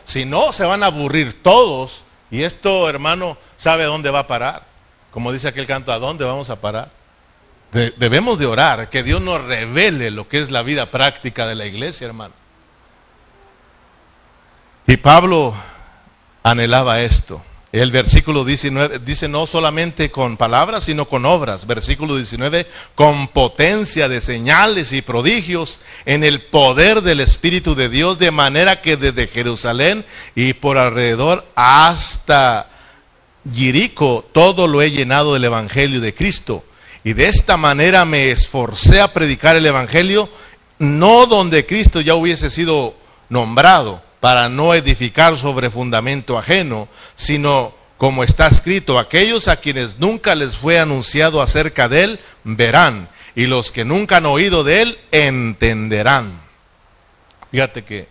Si 0.05 0.25
no, 0.25 0.53
se 0.53 0.65
van 0.65 0.83
a 0.83 0.87
aburrir 0.87 1.43
todos 1.43 2.05
y 2.31 2.43
esto, 2.43 2.89
hermano, 2.89 3.39
sabe 3.57 3.85
dónde 3.85 4.11
va 4.11 4.21
a 4.21 4.27
parar. 4.27 4.67
Como 5.11 5.33
dice 5.33 5.49
aquel 5.49 5.67
canto, 5.67 5.93
¿a 5.93 5.99
dónde 5.99 6.25
vamos 6.25 6.51
a 6.51 6.61
parar? 6.61 7.01
debemos 7.73 8.37
de 8.41 8.47
orar, 8.47 8.91
que 8.91 9.05
Dios 9.05 9.21
nos 9.21 9.45
revele 9.45 10.11
lo 10.11 10.27
que 10.27 10.41
es 10.41 10.51
la 10.51 10.63
vida 10.63 10.91
práctica 10.91 11.47
de 11.47 11.55
la 11.55 11.67
iglesia, 11.67 12.09
hermano. 12.09 12.35
Y 14.89 14.97
Pablo 14.97 15.55
anhelaba 16.43 17.01
esto. 17.01 17.41
El 17.73 17.93
versículo 17.93 18.45
19 18.45 18.99
dice 18.99 19.29
no 19.29 19.47
solamente 19.47 20.11
con 20.11 20.37
palabras, 20.37 20.85
sino 20.85 21.05
con 21.05 21.25
obras. 21.25 21.69
Versículo 21.69 22.17
19, 22.17 22.67
con 22.97 23.29
potencia 23.29 24.09
de 24.09 24.21
señales 24.21 24.93
y 24.93 25.03
prodigios 25.03 25.79
en 26.05 26.25
el 26.25 26.41
poder 26.41 27.03
del 27.03 27.21
Espíritu 27.21 27.77
de 27.77 27.89
Dios, 27.89 28.19
de 28.19 28.33
manera 28.33 28.81
que 28.81 28.97
desde 28.97 29.29
Jerusalén 29.29 30.05
y 30.35 30.55
por 30.55 30.79
alrededor 30.79 31.47
hasta 31.55 32.69
Jerico 33.55 34.29
todo 34.33 34.67
lo 34.67 34.83
he 34.83 34.91
llenado 34.91 35.35
del 35.35 35.45
Evangelio 35.45 36.01
de 36.01 36.13
Cristo. 36.13 36.65
Y 37.05 37.13
de 37.13 37.29
esta 37.29 37.57
manera 37.57 38.05
me 38.05 38.33
esforcé 38.33 39.01
a 39.01 39.13
predicar 39.13 39.55
el 39.55 39.65
Evangelio, 39.65 40.29
no 40.81 41.27
donde 41.27 41.65
Cristo 41.65 42.01
ya 42.01 42.17
hubiese 42.17 42.51
sido 42.51 42.97
nombrado 43.29 44.10
para 44.21 44.49
no 44.49 44.75
edificar 44.75 45.37
sobre 45.37 45.71
fundamento 45.71 46.39
ajeno, 46.39 46.89
sino 47.15 47.75
como 47.97 48.25
está 48.25 48.47
escrito, 48.47 48.99
aquellos 48.99 49.49
a 49.49 49.57
quienes 49.57 49.99
nunca 49.99 50.35
les 50.35 50.57
fue 50.57 50.79
anunciado 50.79 51.43
acerca 51.43 51.89
de 51.89 52.05
él, 52.05 52.21
verán, 52.45 53.09
y 53.35 53.47
los 53.47 53.73
que 53.73 53.85
nunca 53.85 54.19
han 54.19 54.27
oído 54.27 54.65
de 54.65 54.83
él, 54.83 54.99
entenderán. 55.11 56.41
Fíjate 57.51 57.85
que, 57.85 58.09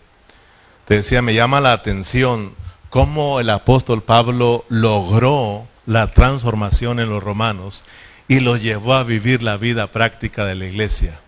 te 0.85 0.97
decía, 0.97 1.21
me 1.21 1.33
llama 1.33 1.61
la 1.61 1.71
atención 1.71 2.53
cómo 2.89 3.39
el 3.39 3.49
apóstol 3.49 4.03
Pablo 4.03 4.65
logró 4.69 5.67
la 5.85 6.11
transformación 6.11 6.99
en 6.99 7.09
los 7.09 7.23
romanos 7.23 7.83
y 8.27 8.41
los 8.41 8.61
llevó 8.61 8.93
a 8.93 9.03
vivir 9.03 9.41
la 9.41 9.57
vida 9.57 9.87
práctica 9.87 10.45
de 10.45 10.55
la 10.55 10.65
iglesia. 10.65 11.19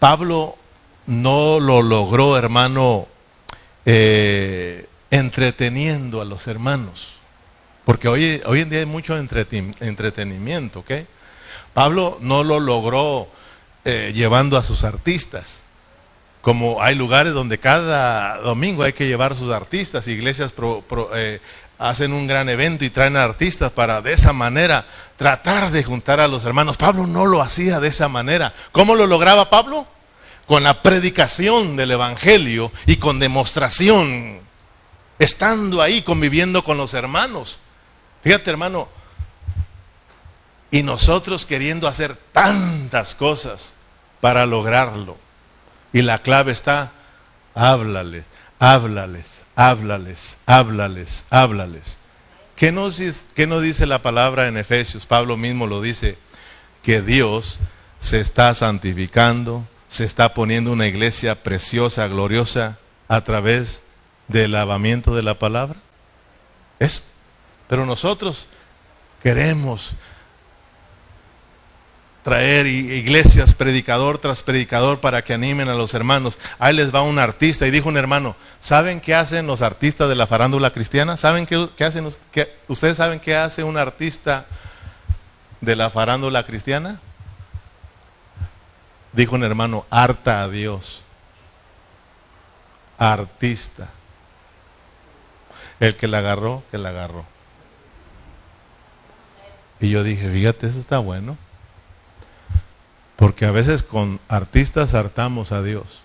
Pablo 0.00 0.56
no 1.06 1.60
lo 1.60 1.82
logró, 1.82 2.36
hermano, 2.36 3.06
eh, 3.86 4.86
entreteniendo 5.10 6.20
a 6.20 6.24
los 6.24 6.46
hermanos. 6.48 7.14
Porque 7.84 8.08
hoy, 8.08 8.42
en 8.44 8.68
día 8.68 8.80
hay 8.80 8.86
mucho 8.86 9.16
entretenimiento, 9.16 10.84
Pablo 11.72 12.18
no 12.20 12.42
lo 12.42 12.58
logró 12.58 13.28
eh, 13.84 14.12
llevando 14.12 14.58
a 14.58 14.64
sus 14.64 14.82
artistas. 14.82 15.60
como 16.42 16.80
hay 16.80 16.94
lugares 16.94 17.32
donde 17.32 17.58
cada 17.58 18.38
domingo 18.38 18.82
hay 18.82 18.92
que 18.92 19.06
llevar 19.06 19.36
sus 19.36 19.52
artistas, 19.52 20.06
iglesias 20.08 20.52
eh, 21.14 21.40
hacen 21.78 22.12
un 22.12 22.26
gran 22.26 22.48
evento 22.48 22.84
y 22.84 22.90
traen 22.90 23.16
artistas 23.16 23.70
para 23.72 24.00
de 24.00 24.12
esa 24.12 24.32
manera 24.32 24.84
tratar 25.16 25.70
de 25.70 25.84
juntar 25.84 26.20
a 26.20 26.28
los 26.28 26.44
hermanos. 26.44 26.76
Pablo 26.76 27.06
no 27.06 27.26
lo 27.26 27.42
hacía 27.42 27.80
de 27.80 27.88
esa 27.88 28.08
manera. 28.08 28.52
¿Cómo 28.72 28.96
lo 28.96 29.06
lograba 29.06 29.50
Pablo? 29.50 29.86
Con 30.46 30.62
la 30.62 30.82
predicación 30.82 31.76
del 31.76 31.90
Evangelio 31.90 32.70
y 32.86 32.96
con 32.96 33.18
demostración, 33.18 34.40
estando 35.18 35.82
ahí 35.82 36.02
conviviendo 36.02 36.62
con 36.62 36.76
los 36.76 36.94
hermanos. 36.94 37.58
Fíjate 38.22 38.50
hermano, 38.50 38.88
y 40.70 40.82
nosotros 40.82 41.46
queriendo 41.46 41.88
hacer 41.88 42.16
tantas 42.32 43.14
cosas 43.14 43.74
para 44.20 44.46
lograrlo. 44.46 45.16
Y 45.92 46.02
la 46.02 46.18
clave 46.18 46.52
está, 46.52 46.92
háblales, 47.54 48.24
háblales, 48.58 49.44
háblales, 49.54 50.38
háblales, 50.46 51.24
háblales. 51.30 51.98
¿Qué 52.56 52.72
no, 52.72 52.90
¿Qué 53.34 53.46
no 53.46 53.60
dice 53.60 53.86
la 53.86 54.02
palabra 54.02 54.48
en 54.48 54.56
Efesios? 54.56 55.06
Pablo 55.06 55.36
mismo 55.36 55.66
lo 55.66 55.80
dice, 55.80 56.18
que 56.82 57.02
Dios 57.02 57.58
se 58.00 58.20
está 58.20 58.54
santificando, 58.54 59.66
se 59.88 60.04
está 60.04 60.34
poniendo 60.34 60.72
una 60.72 60.86
iglesia 60.86 61.42
preciosa, 61.42 62.06
gloriosa, 62.08 62.78
a 63.08 63.20
través 63.22 63.82
del 64.28 64.52
lavamiento 64.52 65.14
de 65.14 65.22
la 65.22 65.38
palabra. 65.38 65.78
Es, 66.78 67.04
pero 67.68 67.86
nosotros 67.86 68.48
queremos 69.22 69.94
traer 72.26 72.66
iglesias, 72.66 73.54
predicador 73.54 74.18
tras 74.18 74.42
predicador, 74.42 74.98
para 74.98 75.22
que 75.22 75.32
animen 75.32 75.68
a 75.68 75.74
los 75.74 75.94
hermanos. 75.94 76.38
Ahí 76.58 76.74
les 76.74 76.92
va 76.92 77.02
un 77.02 77.20
artista 77.20 77.68
y 77.68 77.70
dijo 77.70 77.88
un 77.88 77.96
hermano, 77.96 78.34
¿saben 78.58 79.00
qué 79.00 79.14
hacen 79.14 79.46
los 79.46 79.62
artistas 79.62 80.08
de 80.08 80.16
la 80.16 80.26
farándula 80.26 80.72
cristiana? 80.72 81.16
¿Saben 81.16 81.46
qué, 81.46 81.84
hacen? 81.84 82.10
¿Ustedes 82.66 82.96
saben 82.96 83.20
qué 83.20 83.36
hace 83.36 83.62
un 83.62 83.76
artista 83.76 84.46
de 85.60 85.76
la 85.76 85.88
farándula 85.88 86.44
cristiana? 86.44 87.00
Dijo 89.16 89.34
un 89.34 89.44
hermano, 89.44 89.86
harta 89.88 90.42
a 90.42 90.48
Dios. 90.48 91.02
Artista. 92.98 93.88
El 95.80 95.96
que 95.96 96.06
la 96.06 96.18
agarró, 96.18 96.62
que 96.70 96.76
la 96.76 96.90
agarró. 96.90 97.24
Y 99.80 99.88
yo 99.88 100.02
dije, 100.02 100.30
fíjate, 100.30 100.66
eso 100.66 100.78
está 100.78 100.98
bueno. 100.98 101.38
Porque 103.16 103.46
a 103.46 103.52
veces 103.52 103.82
con 103.82 104.20
artistas 104.28 104.92
hartamos 104.92 105.50
a 105.50 105.62
Dios. 105.62 106.02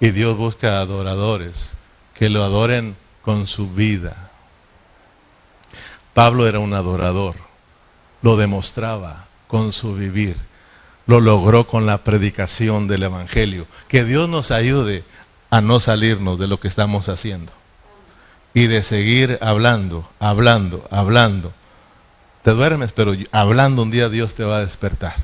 Y 0.00 0.12
Dios 0.12 0.38
busca 0.38 0.80
adoradores 0.80 1.76
que 2.14 2.30
lo 2.30 2.42
adoren 2.42 2.96
con 3.20 3.46
su 3.46 3.70
vida. 3.70 4.30
Pablo 6.14 6.48
era 6.48 6.58
un 6.58 6.72
adorador, 6.72 7.36
lo 8.22 8.36
demostraba 8.36 9.26
con 9.52 9.72
su 9.72 9.94
vivir, 9.94 10.38
lo 11.06 11.20
logró 11.20 11.66
con 11.66 11.84
la 11.84 11.98
predicación 11.98 12.88
del 12.88 13.02
Evangelio. 13.02 13.66
Que 13.88 14.02
Dios 14.02 14.26
nos 14.26 14.50
ayude 14.50 15.04
a 15.50 15.60
no 15.60 15.78
salirnos 15.78 16.38
de 16.38 16.46
lo 16.46 16.58
que 16.58 16.68
estamos 16.68 17.10
haciendo 17.10 17.52
y 18.54 18.68
de 18.68 18.82
seguir 18.82 19.38
hablando, 19.42 20.08
hablando, 20.18 20.88
hablando 20.90 21.52
te 22.42 22.50
duermes, 22.52 22.92
pero 22.92 23.14
hablando 23.30 23.82
un 23.82 23.90
día 23.90 24.08
Dios 24.08 24.34
te 24.34 24.44
va 24.44 24.56
a 24.56 24.60
despertar. 24.62 25.14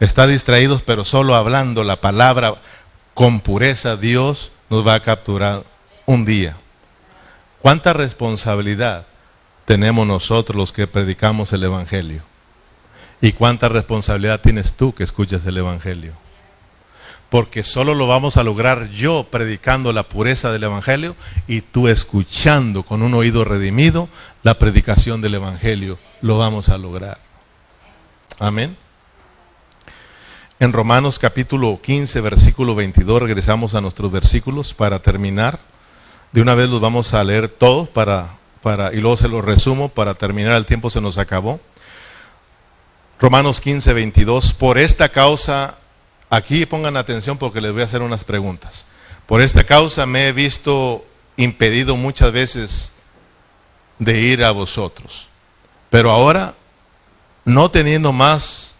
Está 0.00 0.26
distraídos, 0.26 0.82
pero 0.82 1.04
solo 1.04 1.34
hablando 1.34 1.82
la 1.82 1.96
palabra 1.96 2.54
con 3.14 3.40
pureza 3.40 3.96
Dios 3.96 4.52
nos 4.70 4.86
va 4.86 4.94
a 4.94 5.00
capturar 5.00 5.64
un 6.06 6.24
día. 6.24 6.56
¿Cuánta 7.62 7.94
responsabilidad 7.94 9.06
tenemos 9.64 10.06
nosotros 10.06 10.56
los 10.56 10.72
que 10.72 10.86
predicamos 10.86 11.52
el 11.52 11.64
Evangelio? 11.64 12.33
¿Y 13.24 13.32
cuánta 13.32 13.70
responsabilidad 13.70 14.42
tienes 14.42 14.74
tú 14.74 14.94
que 14.94 15.02
escuchas 15.02 15.46
el 15.46 15.56
Evangelio? 15.56 16.12
Porque 17.30 17.62
solo 17.62 17.94
lo 17.94 18.06
vamos 18.06 18.36
a 18.36 18.44
lograr 18.44 18.90
yo 18.90 19.28
predicando 19.30 19.94
la 19.94 20.02
pureza 20.02 20.52
del 20.52 20.64
Evangelio 20.64 21.16
y 21.48 21.62
tú 21.62 21.88
escuchando 21.88 22.82
con 22.82 23.00
un 23.00 23.14
oído 23.14 23.42
redimido 23.42 24.10
la 24.42 24.58
predicación 24.58 25.22
del 25.22 25.36
Evangelio, 25.36 25.98
lo 26.20 26.36
vamos 26.36 26.68
a 26.68 26.76
lograr. 26.76 27.16
Amén. 28.38 28.76
En 30.60 30.74
Romanos 30.74 31.18
capítulo 31.18 31.80
15, 31.80 32.20
versículo 32.20 32.74
22, 32.74 33.22
regresamos 33.22 33.74
a 33.74 33.80
nuestros 33.80 34.12
versículos 34.12 34.74
para 34.74 34.98
terminar. 34.98 35.60
De 36.30 36.42
una 36.42 36.54
vez 36.54 36.68
los 36.68 36.82
vamos 36.82 37.14
a 37.14 37.24
leer 37.24 37.48
todos 37.48 37.88
para, 37.88 38.36
para, 38.60 38.92
y 38.92 39.00
luego 39.00 39.16
se 39.16 39.28
los 39.28 39.42
resumo 39.42 39.88
para 39.88 40.12
terminar, 40.12 40.58
el 40.58 40.66
tiempo 40.66 40.90
se 40.90 41.00
nos 41.00 41.16
acabó. 41.16 41.58
Romanos 43.24 43.62
15, 43.62 43.94
22, 43.94 44.52
por 44.52 44.76
esta 44.76 45.08
causa, 45.08 45.78
aquí 46.28 46.66
pongan 46.66 46.98
atención 46.98 47.38
porque 47.38 47.62
les 47.62 47.72
voy 47.72 47.80
a 47.80 47.86
hacer 47.86 48.02
unas 48.02 48.22
preguntas. 48.22 48.84
Por 49.24 49.40
esta 49.40 49.64
causa 49.64 50.04
me 50.04 50.28
he 50.28 50.32
visto 50.32 51.06
impedido 51.38 51.96
muchas 51.96 52.32
veces 52.32 52.92
de 53.98 54.20
ir 54.20 54.44
a 54.44 54.50
vosotros. 54.50 55.28
Pero 55.88 56.10
ahora, 56.10 56.54
no 57.46 57.70
teniendo 57.70 58.12
más 58.12 58.74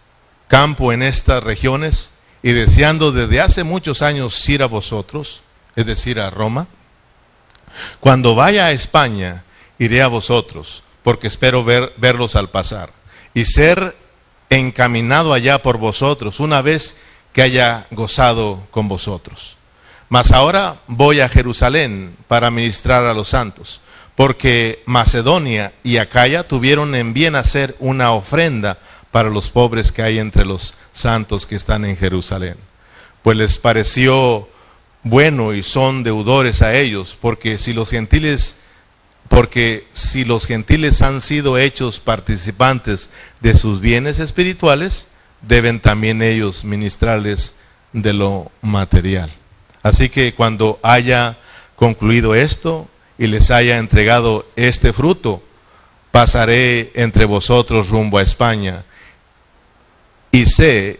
campo 0.47 0.93
en 0.93 1.01
estas 1.01 1.41
regiones 1.41 2.11
y 2.43 2.51
deseando 2.51 3.11
desde 3.11 3.41
hace 3.41 3.63
muchos 3.63 4.03
años 4.03 4.47
ir 4.47 4.61
a 4.61 4.67
vosotros, 4.67 5.41
es 5.75 5.87
decir, 5.87 6.19
a 6.19 6.29
Roma, 6.29 6.67
cuando 7.99 8.35
vaya 8.35 8.67
a 8.67 8.73
España, 8.73 9.43
iré 9.79 10.03
a 10.03 10.07
vosotros, 10.07 10.83
porque 11.01 11.25
espero 11.25 11.63
ver, 11.63 11.93
verlos 11.97 12.35
al 12.35 12.49
pasar 12.49 12.91
y 13.33 13.45
ser 13.45 14.04
encaminado 14.49 15.33
allá 15.33 15.61
por 15.61 15.77
vosotros 15.77 16.39
una 16.39 16.61
vez 16.61 16.95
que 17.33 17.41
haya 17.41 17.87
gozado 17.91 18.63
con 18.71 18.87
vosotros. 18.87 19.57
Mas 20.09 20.31
ahora 20.31 20.77
voy 20.87 21.19
a 21.19 21.29
Jerusalén 21.29 22.15
para 22.27 22.51
ministrar 22.51 23.05
a 23.05 23.13
los 23.13 23.29
santos 23.29 23.81
porque 24.15 24.81
Macedonia 24.85 25.73
y 25.83 25.97
Acaya 25.97 26.47
tuvieron 26.47 26.95
en 26.95 27.13
bien 27.13 27.35
hacer 27.35 27.75
una 27.79 28.11
ofrenda 28.11 28.79
para 29.11 29.29
los 29.29 29.49
pobres 29.49 29.91
que 29.91 30.01
hay 30.01 30.19
entre 30.19 30.45
los 30.45 30.73
santos 30.93 31.45
que 31.45 31.55
están 31.55 31.85
en 31.85 31.97
Jerusalén. 31.97 32.55
Pues 33.21 33.37
les 33.37 33.57
pareció 33.57 34.49
bueno 35.03 35.53
y 35.53 35.63
son 35.63 36.03
deudores 36.03 36.61
a 36.61 36.75
ellos, 36.75 37.17
porque 37.19 37.57
si 37.57 37.73
los 37.73 37.89
gentiles 37.89 38.57
porque 39.27 39.87
si 39.91 40.23
los 40.23 40.45
gentiles 40.45 41.01
han 41.01 41.19
sido 41.19 41.57
hechos 41.57 41.99
participantes 41.99 43.09
de 43.45 43.53
sus 43.53 43.79
bienes 43.79 44.17
espirituales, 44.17 45.07
deben 45.43 45.79
también 45.79 46.23
ellos 46.23 46.65
ministrarles 46.65 47.53
de 47.93 48.11
lo 48.11 48.51
material. 48.63 49.31
Así 49.83 50.09
que 50.09 50.33
cuando 50.33 50.79
haya 50.81 51.37
concluido 51.75 52.33
esto, 52.33 52.87
y 53.19 53.27
les 53.27 53.51
haya 53.51 53.77
entregado 53.77 54.47
este 54.55 54.93
fruto, 54.93 55.43
pasaré 56.09 56.91
entre 56.95 57.25
vosotros 57.25 57.89
rumbo 57.89 58.17
a 58.17 58.23
España. 58.23 58.83
Y 60.31 60.47
sé 60.47 60.99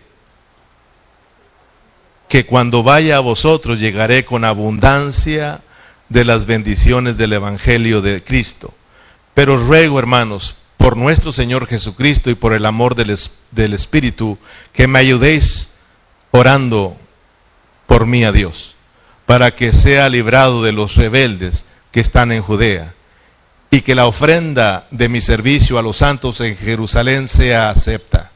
que 2.30 2.46
cuando 2.46 2.84
vaya 2.84 3.18
a 3.18 3.22
vosotros 3.22 3.80
llegaré 3.80 4.24
con 4.24 4.46
abundancia 4.46 5.62
de 6.10 6.26
las 6.26 6.46
bendiciones 6.46 7.18
del 7.18 7.34
Evangelio 7.34 8.02
de 8.02 8.24
Cristo. 8.24 8.72
Pero 9.34 9.58
ruego, 9.58 9.98
hermanos, 9.98 10.58
por 10.78 10.98
nuestro 10.98 11.32
Señor 11.32 11.68
Jesucristo 11.68 12.30
y 12.30 12.36
por 12.36 12.54
el 12.54 12.66
amor 12.66 12.96
del, 12.96 13.18
del 13.52 13.74
Espíritu, 13.74 14.38
que 14.74 14.88
me 14.88 15.00
ayudéis 15.00 15.72
orando 16.32 16.98
por 17.88 18.06
mí 18.06 18.24
a 18.24 18.32
Dios, 18.32 18.76
para 19.26 19.52
que 19.52 19.74
sea 19.74 20.10
librado 20.10 20.64
de 20.64 20.72
los 20.72 20.96
rebeldes 20.96 21.66
que 21.92 22.00
están 22.02 22.32
en 22.32 22.42
Judea, 22.42 22.94
y 23.72 23.82
que 23.82 23.96
la 23.96 24.06
ofrenda 24.06 24.88
de 24.92 25.10
mi 25.10 25.22
servicio 25.22 25.78
a 25.78 25.82
los 25.82 25.98
santos 25.98 26.40
en 26.42 26.56
Jerusalén 26.56 27.28
sea 27.28 27.70
acepta, 27.70 28.32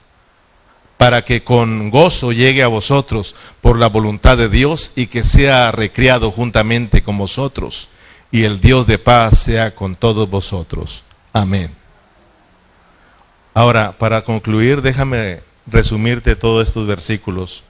para 0.98 1.24
que 1.24 1.44
con 1.44 1.90
gozo 1.92 2.34
llegue 2.34 2.62
a 2.62 2.68
vosotros 2.68 3.36
por 3.62 3.78
la 3.78 3.88
voluntad 3.88 4.38
de 4.38 4.50
Dios 4.50 4.92
y 4.96 5.08
que 5.08 5.24
sea 5.24 5.72
recriado 5.72 6.32
juntamente 6.32 7.04
con 7.04 7.18
vosotros, 7.18 7.90
y 8.32 8.44
el 8.44 8.60
Dios 8.60 8.86
de 8.86 8.98
paz 8.98 9.40
sea 9.40 9.76
con 9.76 9.96
todos 9.96 10.30
vosotros. 10.30 11.04
Amén. 11.32 11.79
Ahora, 13.54 13.92
para 13.98 14.22
concluir, 14.24 14.82
déjame 14.82 15.42
resumirte 15.66 16.36
todos 16.36 16.68
estos 16.68 16.88
versículos 16.88 17.64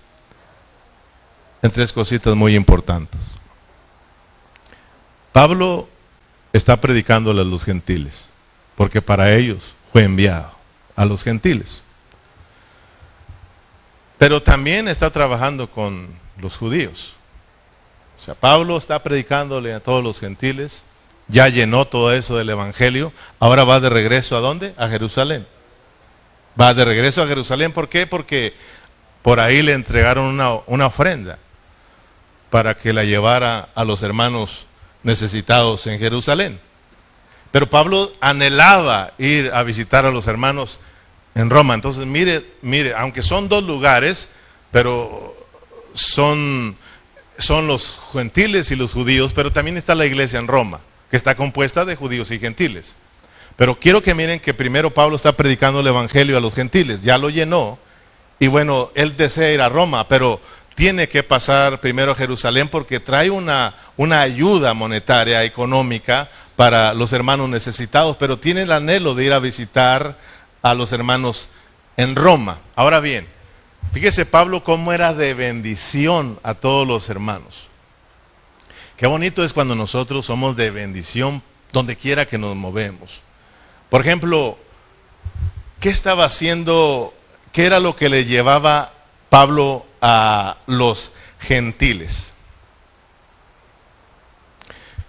en 1.62 1.72
tres 1.72 1.92
cositas 1.94 2.36
muy 2.36 2.56
importantes. 2.56 3.20
Pablo 5.32 5.88
está 6.54 6.80
predicándole 6.80 7.42
a 7.42 7.46
los 7.46 7.64
gentiles, 7.64 8.30
porque 8.76 9.02
para 9.02 9.36
ellos 9.36 9.76
fue 9.92 10.04
enviado 10.04 10.52
a 10.96 11.06
los 11.06 11.24
gentiles. 11.24 11.84
Pero 14.18 14.42
también 14.42 14.88
está 14.88 15.12
trabajando 15.12 15.70
con 15.70 16.08
los 16.38 16.58
judíos. 16.58 17.16
O 18.18 18.22
sea, 18.22 18.36
Pablo 18.36 18.78
está 18.78 19.02
predicándole 19.02 19.74
a 19.74 19.80
todos 19.80 20.04
los 20.04 20.20
gentiles, 20.20 20.84
ya 21.30 21.48
llenó 21.48 21.86
todo 21.86 22.12
eso 22.12 22.36
del 22.36 22.50
Evangelio, 22.50 23.14
ahora 23.40 23.64
va 23.64 23.80
de 23.80 23.90
regreso 23.90 24.36
a 24.36 24.42
dónde? 24.42 24.74
A 24.78 24.90
Jerusalén. 24.90 25.48
Va 26.60 26.74
de 26.74 26.86
regreso 26.86 27.24
a 27.24 27.28
Jerusalén, 27.28 27.72
¿por 27.72 27.88
qué? 27.88 28.06
Porque 28.06 28.54
por 29.22 29.40
ahí 29.40 29.62
le 29.62 29.74
entregaron 29.74 30.26
una, 30.26 30.54
una 30.66 30.88
ofrenda 30.88 31.40
para 32.50 32.76
que 32.76 32.94
la 32.94 33.04
llevara 33.04 33.70
a 33.76 33.84
los 33.84 34.04
hermanos 34.04 34.66
necesitados 35.04 35.88
en 35.88 36.00
Jerusalén. 36.00 36.60
Pero 37.52 37.70
Pablo 37.70 38.12
anhelaba 38.20 39.14
ir 39.18 39.52
a 39.54 39.64
visitar 39.64 40.06
a 40.06 40.12
los 40.12 40.28
hermanos 40.28 40.80
en 41.36 41.50
Roma. 41.50 41.74
Entonces, 41.74 42.06
mire, 42.06 42.46
mire, 42.62 42.94
aunque 42.94 43.24
son 43.24 43.50
dos 43.50 43.64
lugares, 43.64 44.30
pero 44.72 45.36
son, 45.94 46.76
son 47.38 47.68
los 47.68 48.00
gentiles 48.14 48.72
y 48.72 48.76
los 48.76 48.94
judíos, 48.94 49.32
pero 49.34 49.52
también 49.52 49.78
está 49.78 49.96
la 49.96 50.06
iglesia 50.06 50.40
en 50.40 50.48
Roma, 50.48 50.82
que 51.10 51.18
está 51.18 51.36
compuesta 51.36 51.86
de 51.86 51.96
judíos 51.96 52.32
y 52.32 52.40
gentiles. 52.40 52.98
Pero 53.60 53.78
quiero 53.78 54.02
que 54.02 54.14
miren 54.14 54.40
que 54.40 54.54
primero 54.54 54.90
Pablo 54.90 55.18
está 55.18 55.34
predicando 55.34 55.82
el 55.82 55.88
Evangelio 55.88 56.38
a 56.38 56.40
los 56.40 56.54
gentiles, 56.54 57.02
ya 57.02 57.18
lo 57.18 57.30
llenó, 57.30 57.78
y 58.40 58.48
bueno, 58.48 58.90
él 58.96 59.18
desea 59.18 59.52
ir 59.52 59.60
a 59.60 59.68
Roma, 59.68 60.08
pero 60.08 60.40
tiene 60.76 61.10
que 61.10 61.24
pasar 61.24 61.82
primero 61.82 62.14
a 62.14 62.16
Jerusalén 62.16 62.70
porque 62.70 63.02
trae 63.02 63.30
una, 63.30 63.76
una 63.98 64.22
ayuda 64.22 64.74
monetaria, 64.74 65.44
económica 65.44 66.30
para 66.56 66.94
los 66.94 67.12
hermanos 67.12 67.50
necesitados, 67.50 68.16
pero 68.16 68.40
tiene 68.40 68.62
el 68.62 68.72
anhelo 68.72 69.14
de 69.14 69.26
ir 69.26 69.34
a 69.34 69.40
visitar 69.40 70.18
a 70.62 70.74
los 70.74 70.94
hermanos 70.94 71.50
en 71.98 72.16
Roma. 72.16 72.60
Ahora 72.78 73.02
bien, 73.02 73.28
fíjese 73.92 74.26
Pablo 74.26 74.64
cómo 74.64 74.94
era 74.94 75.14
de 75.14 75.34
bendición 75.34 76.40
a 76.44 76.54
todos 76.54 76.88
los 76.88 77.10
hermanos. 77.10 77.68
Qué 78.96 79.06
bonito 79.06 79.44
es 79.44 79.52
cuando 79.52 79.76
nosotros 79.76 80.28
somos 80.28 80.56
de 80.56 80.72
bendición 80.72 81.44
donde 81.74 81.98
quiera 81.98 82.26
que 82.26 82.38
nos 82.38 82.56
movemos. 82.56 83.22
Por 83.90 84.02
ejemplo, 84.02 84.58
¿qué 85.80 85.90
estaba 85.90 86.26
haciendo? 86.26 87.14
¿Qué 87.52 87.66
era 87.66 87.80
lo 87.80 87.96
que 87.96 88.10
le 88.10 88.26
llevaba 88.26 88.94
Pablo 89.30 89.86
a 90.02 90.58
los 90.66 91.14
gentiles. 91.40 92.34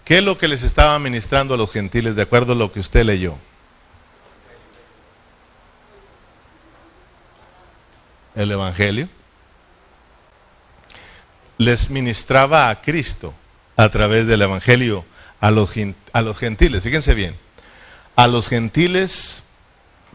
¿Qué 0.04 0.18
es 0.18 0.24
lo 0.24 0.38
que 0.38 0.48
les 0.48 0.62
estaba 0.62 0.98
ministrando 0.98 1.54
a 1.54 1.56
los 1.56 1.72
gentiles 1.72 2.16
de 2.16 2.22
acuerdo 2.22 2.52
a 2.52 2.56
lo 2.56 2.72
que 2.72 2.80
usted 2.80 3.04
leyó? 3.04 3.36
El 8.34 8.50
Evangelio. 8.50 9.08
Les 11.58 11.90
ministraba 11.90 12.70
a 12.70 12.80
Cristo 12.80 13.34
a 13.76 13.88
través 13.88 14.26
del 14.26 14.42
Evangelio 14.42 15.04
a 15.40 15.50
los, 15.50 15.74
a 16.12 16.22
los 16.22 16.38
gentiles. 16.38 16.82
Fíjense 16.82 17.14
bien. 17.14 17.38
A 18.20 18.26
los 18.26 18.50
gentiles 18.50 19.44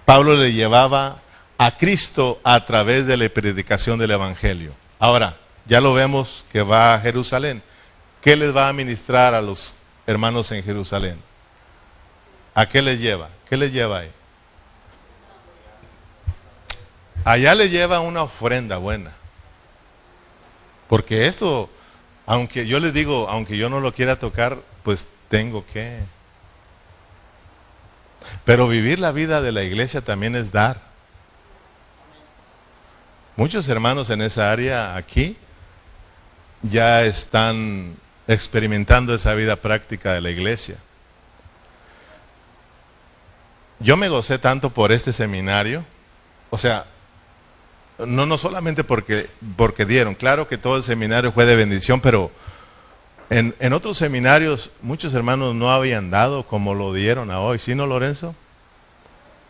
Pablo 0.06 0.36
le 0.36 0.53
llevaba 0.53 1.24
a 1.58 1.76
Cristo 1.76 2.39
a 2.43 2.64
través 2.64 3.08
de 3.08 3.18
la 3.18 3.28
predicación 3.30 3.97
del 3.97 4.12
Evangelio. 4.12 4.74
Ahora, 4.99 5.38
ya 5.66 5.82
lo 5.82 5.91
vemos 5.91 6.45
que 6.51 6.62
va 6.62 6.93
a 6.93 6.99
Jerusalén. 6.99 7.64
¿Qué 8.22 8.36
les 8.36 8.56
va 8.56 8.70
a 8.70 8.74
ministrar 8.74 9.34
a 9.34 9.41
los 9.41 9.74
hermanos 10.06 10.51
en 10.51 10.64
Jerusalén? 10.64 11.20
¿A 12.53 12.68
qué 12.68 12.84
les 12.84 12.99
lleva? 12.99 13.30
¿Qué 13.49 13.58
les 13.58 13.74
lleva 13.74 14.01
ahí? 14.01 14.12
Allá 17.24 17.56
le 17.56 17.70
lleva 17.70 18.01
una 18.01 18.22
ofrenda 18.22 18.78
buena. 18.78 19.14
Porque 20.89 21.26
esto, 21.26 21.72
aunque 22.28 22.68
yo 22.68 22.80
les 22.80 22.93
digo, 22.93 23.28
aunque 23.32 23.58
yo 23.58 23.68
no 23.68 23.80
lo 23.80 23.91
quiera 23.91 24.20
tocar, 24.20 24.60
pues 24.84 25.08
tengo 25.28 25.66
que. 25.66 26.01
Pero 28.44 28.68
vivir 28.68 29.00
la 29.00 29.12
vida 29.12 29.42
de 29.42 29.52
la 29.52 29.64
iglesia 29.64 30.02
también 30.02 30.36
es 30.36 30.52
dar. 30.52 30.82
Muchos 33.36 33.68
hermanos 33.68 34.10
en 34.10 34.22
esa 34.22 34.52
área 34.52 34.96
aquí 34.96 35.38
ya 36.62 37.04
están 37.04 37.96
experimentando 38.28 39.14
esa 39.14 39.34
vida 39.34 39.58
práctica 39.58 40.14
de 40.14 40.22
la 40.22 40.30
iglesia. 40.30 40.78
Yo 43.80 43.98
me 43.98 44.10
gocé 44.10 44.40
tanto 44.40 44.70
por 44.70 44.92
este 44.92 45.12
seminario, 45.12 45.86
o 46.50 46.58
sea, 46.58 46.86
no, 48.00 48.26
no 48.26 48.38
solamente 48.38 48.84
porque, 48.84 49.30
porque 49.58 49.86
dieron, 49.86 50.16
claro 50.16 50.48
que 50.48 50.58
todo 50.58 50.78
el 50.78 50.84
seminario 50.84 51.32
fue 51.32 51.46
de 51.46 51.56
bendición, 51.56 52.00
pero 52.00 52.32
en, 53.30 53.74
otros 53.74 53.98
seminarios 53.98 54.72
muchos 54.82 55.14
hermanos 55.14 55.56
no 55.56 55.72
habían 55.72 56.12
dado 56.12 56.44
como 56.44 56.74
lo 56.74 56.94
dieron 56.94 57.32
a 57.32 57.40
hoy, 57.40 57.60
¿sí 57.60 57.76
no, 57.76 57.88
Lorenzo? 57.88 58.36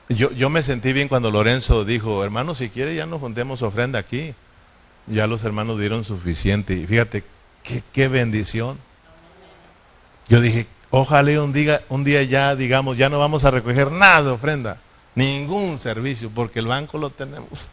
Yo, 0.07 0.31
yo 0.31 0.49
me 0.49 0.63
sentí 0.63 0.93
bien 0.93 1.07
cuando 1.07 1.31
Lorenzo 1.31 1.83
dijo, 1.83 2.23
hermano, 2.23 2.53
si 2.55 2.69
quiere 2.69 2.95
ya 2.95 3.05
nos 3.05 3.19
juntemos 3.19 3.61
ofrenda 3.63 3.99
aquí. 3.99 4.35
Ya 5.07 5.27
los 5.27 5.43
hermanos 5.43 5.79
dieron 5.79 6.03
suficiente. 6.03 6.73
Y 6.73 6.87
fíjate, 6.87 7.23
qué, 7.63 7.83
qué 7.91 8.07
bendición. 8.07 8.77
Yo 10.27 10.41
dije, 10.41 10.67
ojalá 10.89 11.41
un 11.41 11.53
día, 11.53 11.83
un 11.89 12.03
día 12.03 12.23
ya, 12.23 12.55
digamos, 12.55 12.97
ya 12.97 13.09
no 13.09 13.19
vamos 13.19 13.45
a 13.45 13.51
recoger 13.51 13.91
nada 13.91 14.23
de 14.23 14.29
ofrenda, 14.29 14.81
ningún 15.13 15.77
servicio, 15.77 16.31
porque 16.33 16.59
el 16.59 16.67
banco 16.67 16.97
lo 16.97 17.09
tenemos 17.09 17.67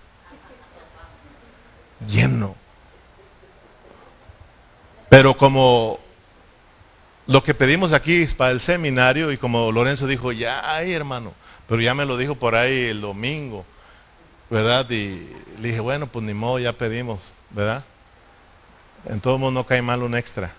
lleno. 2.09 2.62
Pero 5.13 5.37
como 5.37 5.99
lo 7.27 7.45
que 7.45 7.53
pedimos 7.53 7.93
aquí 7.93 8.23
es 8.23 8.33
para 8.33 8.51
el 8.51 8.63
seminario 8.63 9.31
y 9.31 9.37
como 9.37 9.71
Lorenzo 9.71 10.07
dijo, 10.07 10.33
ya 10.33 10.75
hay 10.75 10.95
hermano, 10.95 11.35
pero 11.69 11.83
ya 11.83 11.95
me 11.95 12.07
lo 12.07 12.17
dijo 12.17 12.37
por 12.37 12.55
ahí 12.55 12.85
el 12.85 13.03
domingo, 13.03 13.67
¿verdad? 14.49 14.89
Y 14.89 15.29
le 15.61 15.69
dije, 15.69 15.81
bueno, 15.81 16.07
pues 16.07 16.25
ni 16.25 16.33
modo, 16.33 16.59
ya 16.61 16.73
pedimos, 16.73 17.35
¿verdad? 17.51 17.85
En 19.05 19.21
todo 19.21 19.37
mundo 19.37 19.61
no 19.61 19.67
cae 19.67 19.83
mal 19.83 20.03
un 20.03 20.17
extra. 20.17 20.55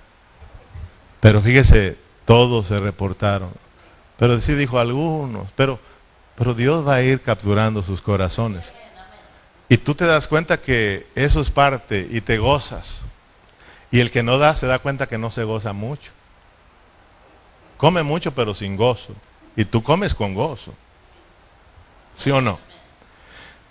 Pero 1.19 1.41
fíjese, 1.41 1.97
todos 2.23 2.67
se 2.67 2.79
reportaron. 2.79 3.49
Pero 4.19 4.37
sí 4.37 4.53
dijo 4.53 4.77
algunos, 4.77 5.51
pero, 5.55 5.79
pero 6.35 6.53
Dios 6.53 6.87
va 6.87 6.93
a 6.93 7.01
ir 7.01 7.23
capturando 7.23 7.81
sus 7.81 8.03
corazones. 8.03 8.75
Y 9.67 9.77
tú 9.77 9.95
te 9.95 10.05
das 10.05 10.27
cuenta 10.27 10.61
que 10.61 11.07
eso 11.15 11.41
es 11.41 11.49
parte 11.49 12.07
y 12.11 12.21
te 12.21 12.37
gozas. 12.37 13.07
Y 13.93 13.99
el 13.99 14.09
que 14.09 14.23
no 14.23 14.39
da 14.39 14.55
se 14.55 14.65
da 14.65 14.79
cuenta 14.79 15.05
que 15.05 15.19
no 15.19 15.29
se 15.29 15.43
goza 15.43 15.71
mucho. 15.71 16.13
Come 17.77 18.01
mucho 18.01 18.33
pero 18.33 18.55
sin 18.55 18.75
gozo. 18.75 19.13
Y 19.55 19.65
tú 19.65 19.83
comes 19.83 20.15
con 20.15 20.33
gozo. 20.33 20.73
¿Sí 22.15 22.31
o 22.31 22.41
no? 22.41 22.59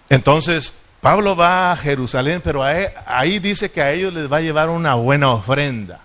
Entonces, 0.08 0.80
Pablo 1.00 1.34
va 1.34 1.72
a 1.72 1.76
Jerusalén, 1.76 2.40
pero 2.40 2.62
ahí 2.62 3.40
dice 3.40 3.72
que 3.72 3.82
a 3.82 3.90
ellos 3.90 4.14
les 4.14 4.32
va 4.32 4.36
a 4.36 4.42
llevar 4.42 4.68
una 4.68 4.94
buena 4.94 5.32
ofrenda. 5.32 5.98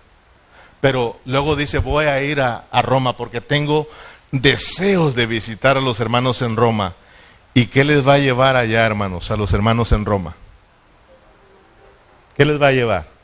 Pero 0.80 1.20
luego 1.24 1.54
dice, 1.54 1.78
voy 1.78 2.06
a 2.06 2.20
ir 2.20 2.40
a, 2.40 2.64
a 2.72 2.82
Roma 2.82 3.16
porque 3.16 3.40
tengo 3.40 3.88
deseos 4.32 5.14
de 5.14 5.26
visitar 5.26 5.76
a 5.76 5.80
los 5.80 6.00
hermanos 6.00 6.42
en 6.42 6.56
Roma. 6.56 6.94
¿Y 7.54 7.66
qué 7.66 7.84
les 7.84 8.06
va 8.06 8.14
a 8.14 8.18
llevar 8.18 8.56
allá, 8.56 8.84
hermanos, 8.84 9.30
a 9.30 9.36
los 9.36 9.52
hermanos 9.52 9.92
en 9.92 10.04
Roma? 10.04 10.34
¿Qué 12.36 12.44
les 12.44 12.60
va 12.60 12.66
a 12.66 12.72
llevar? 12.72 13.17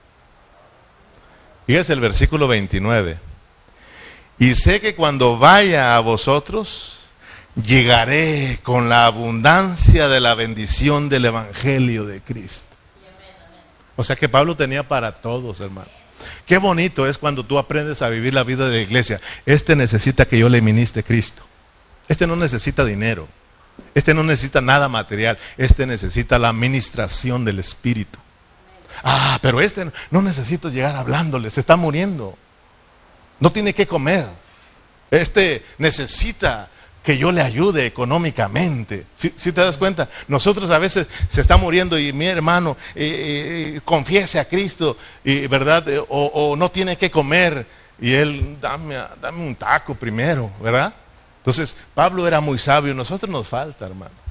Fíjense 1.67 1.93
el 1.93 2.01
versículo 2.01 2.47
29. 2.47 3.19
Y 4.39 4.55
sé 4.55 4.81
que 4.81 4.95
cuando 4.95 5.39
vaya 5.39 5.97
a 5.97 6.01
vosotros, 6.01 7.09
llegaré 7.55 8.59
con 8.63 8.89
la 8.89 9.07
abundancia 9.07 10.09
de 10.09 10.21
la 10.21 10.35
bendición 10.35 11.09
del 11.09 11.27
Evangelio 11.27 12.05
de 12.05 12.21
Cristo. 12.21 12.65
O 13.97 14.03
sea 14.03 14.17
que 14.17 14.29
Pablo 14.29 14.57
tenía 14.57 14.87
para 14.87 15.13
todos, 15.13 15.61
hermano. 15.61 15.89
Qué 16.47 16.59
bonito 16.59 17.07
es 17.07 17.19
cuando 17.19 17.45
tú 17.45 17.59
aprendes 17.59 18.03
a 18.03 18.09
vivir 18.09 18.35
la 18.35 18.45
vida 18.45 18.69
de 18.69 18.77
la 18.77 18.83
iglesia. 18.83 19.21
Este 19.47 19.77
necesita 19.77 20.25
que 20.25 20.39
yo 20.39 20.49
le 20.49 20.61
ministre 20.61 21.05
Cristo. 21.05 21.43
Este 22.09 22.27
no 22.27 22.37
necesita 22.37 22.85
dinero. 22.85 23.29
Este 23.95 24.15
no 24.15 24.25
necesita 24.25 24.61
nada 24.61 24.89
material. 24.89 25.39
Este 25.57 25.87
necesita 25.87 26.39
la 26.39 26.49
administración 26.49 27.45
del 27.45 27.61
Espíritu. 27.61 28.19
Ah, 29.03 29.39
pero 29.43 29.61
este 29.61 29.91
no 30.11 30.23
necesito 30.23 30.69
llegar 30.69 30.97
hablándole. 30.97 31.51
Se 31.51 31.61
está 31.61 31.77
muriendo. 31.77 32.37
No 33.41 33.51
tiene 33.51 33.75
que 33.75 33.87
comer. 33.87 34.27
Este 35.11 35.65
necesita 35.79 36.69
que 37.05 37.19
yo 37.19 37.31
le 37.31 37.43
ayude 37.43 37.85
económicamente. 37.85 39.07
Si 39.15 39.53
te 39.53 39.61
das 39.61 39.77
cuenta? 39.77 40.09
Nosotros 40.27 40.71
a 40.71 40.79
veces 40.79 41.07
se 41.29 41.43
está 41.43 41.59
muriendo 41.59 41.99
y 41.99 42.15
mi 42.15 42.27
hermano 42.27 42.79
eh, 42.95 43.75
eh, 43.77 43.81
confiese 43.85 44.41
a 44.41 44.49
Cristo, 44.49 44.97
y, 45.23 45.47
¿verdad? 45.47 45.87
Eh, 45.91 46.03
o, 46.09 46.57
no 46.57 46.71
tiene 46.71 46.97
que 46.97 47.11
comer 47.11 47.67
y 48.01 48.15
él, 48.15 48.57
dame, 48.59 48.97
dame 49.21 49.47
un 49.47 49.55
taco 49.55 49.95
primero, 49.95 50.51
¿verdad? 50.63 50.95
Entonces, 51.39 51.77
Pablo 51.95 52.27
era 52.27 52.41
muy 52.41 52.59
sabio, 52.59 52.95
nosotros 52.95 53.31
nos 53.31 53.47
falta, 53.47 53.85
hermano. 53.85 54.24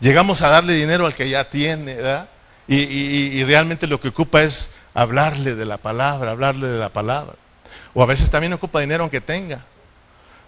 Llegamos 0.00 0.42
a 0.42 0.48
darle 0.48 0.74
dinero 0.74 1.06
al 1.06 1.14
que 1.14 1.28
ya 1.28 1.48
tiene, 1.48 1.94
¿verdad? 1.94 2.28
Y, 2.68 3.42
realmente 3.44 3.86
lo 3.86 4.00
que 4.00 4.08
ocupa 4.08 4.42
es 4.42 4.72
hablarle 4.92 5.54
de 5.54 5.64
la 5.64 5.78
palabra, 5.78 6.32
hablarle 6.32 6.66
de 6.66 6.78
la 6.78 6.88
palabra. 6.88 7.34
O 7.94 8.02
a 8.02 8.06
veces 8.06 8.30
también 8.30 8.52
ocupa 8.52 8.80
dinero 8.80 9.04
aunque 9.04 9.20
tenga. 9.20 9.64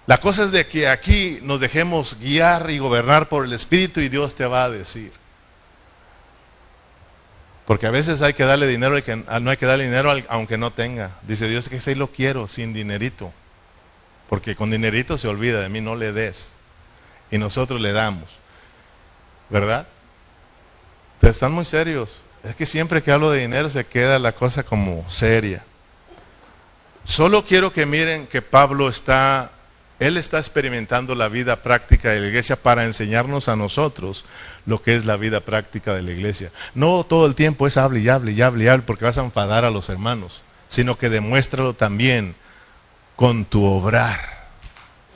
La 0.07 0.19
cosa 0.19 0.45
es 0.45 0.53
de 0.53 0.67
que 0.67 0.89
aquí 0.89 1.39
nos 1.43 1.61
dejemos 1.61 2.19
guiar 2.19 2.71
y 2.71 2.79
gobernar 2.79 3.29
por 3.29 3.45
el 3.45 3.53
Espíritu 3.53 4.01
y 4.01 4.09
Dios 4.09 4.35
te 4.35 4.47
va 4.47 4.65
a 4.65 4.71
decir. 4.71 5.13
Porque 7.67 7.87
a 7.87 7.91
veces 7.91 8.23
hay 8.23 8.33
que 8.33 8.45
darle 8.45 8.67
dinero, 8.67 8.97
al 8.97 9.05
que, 9.05 9.17
no 9.17 9.51
hay 9.51 9.57
que 9.59 9.67
darle 9.67 9.85
dinero 9.85 10.13
aunque 10.29 10.57
no 10.57 10.73
tenga. 10.73 11.19
Dice 11.23 11.47
Dios 11.49 11.69
que 11.69 11.81
sí 11.81 11.95
lo 11.95 12.11
quiero, 12.11 12.49
sin 12.49 12.73
dinerito. 12.73 13.33
Porque 14.31 14.57
con 14.57 14.71
dinerito 14.71 15.19
se 15.19 15.29
olvida 15.29 15.61
de 15.61 15.69
mí, 15.69 15.83
no 15.83 15.95
le 15.95 16.13
des. 16.13 16.51
Y 17.31 17.37
nosotros 17.37 17.81
le 17.81 17.93
damos. 17.93 18.39
¿Verdad? 19.51 19.87
Están 21.23 21.53
muy 21.53 21.65
serios. 21.65 22.21
Es 22.45 22.55
que 22.55 22.67
siempre 22.67 23.03
que 23.03 23.13
hablo 23.13 23.31
de 23.31 23.41
dinero 23.41 23.69
se 23.71 23.85
queda 23.85 24.19
la 24.19 24.33
cosa 24.33 24.63
como 24.63 25.09
seria. 25.11 25.65
Solo 27.05 27.45
quiero 27.45 27.73
que 27.73 27.87
miren 27.87 28.27
que 28.27 28.43
Pablo 28.43 28.89
está 28.89 29.51
él 29.99 30.17
está 30.17 30.39
experimentando 30.39 31.17
la 31.17 31.29
vida 31.29 31.63
práctica 31.63 32.11
de 32.11 32.21
la 32.21 32.29
iglesia 32.29 32.55
para 32.55 32.85
enseñarnos 32.85 33.49
a 33.49 33.57
nosotros 33.57 34.25
lo 34.65 34.81
que 34.81 34.95
es 34.95 35.05
la 35.05 35.17
vida 35.17 35.41
práctica 35.41 35.93
de 35.93 36.03
la 36.03 36.13
iglesia. 36.13 36.53
No 36.75 37.05
todo 37.05 37.27
el 37.27 37.35
tiempo 37.35 37.67
es 37.67 37.77
hable 37.77 38.01
y 38.01 38.09
hable 38.09 38.33
y 38.33 38.41
hable 38.41 38.65
y 38.65 38.69
hable 38.69 38.85
porque 38.85 39.05
vas 39.05 39.19
a 39.19 39.25
enfadar 39.25 39.65
a 39.65 39.71
los 39.71 39.89
hermanos, 39.89 40.45
sino 40.69 40.97
que 40.97 41.09
demuéstralo 41.09 41.75
también 41.75 42.37
con 43.17 43.45
tu 43.45 43.65
obrar. 43.65 44.39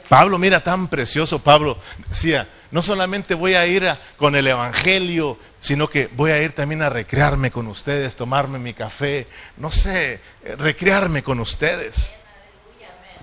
Pablo, 0.09 0.37
mira, 0.37 0.61
tan 0.61 0.89
precioso 0.89 1.39
Pablo 1.39 1.79
decía, 2.09 2.49
no 2.73 2.83
solamente 2.83 3.35
voy 3.35 3.55
a 3.55 3.67
ir 3.67 3.89
con 4.17 4.35
el 4.35 4.49
Evangelio, 4.49 5.39
sino 5.61 5.89
que 5.89 6.09
voy 6.17 6.33
a 6.33 6.43
ir 6.43 6.53
también 6.53 6.83
a 6.83 6.91
recrearme 6.91 7.53
con 7.53 7.69
ustedes, 7.69 8.17
tomarme 8.17 8.59
mi 8.59 8.75
café, 8.75 9.29
no 9.57 9.71
sé, 9.71 10.21
recrearme 10.59 11.23
con 11.23 11.39
ustedes 11.39 12.15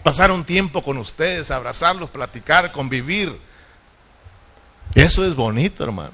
pasar 0.04 0.32
un 0.32 0.44
tiempo 0.44 0.82
con 0.82 0.98
ustedes, 0.98 1.52
abrazarlos, 1.52 2.10
platicar, 2.10 2.72
convivir. 2.72 3.36
Eso 4.96 5.26
es 5.26 5.36
bonito, 5.36 5.84
hermano. 5.84 6.14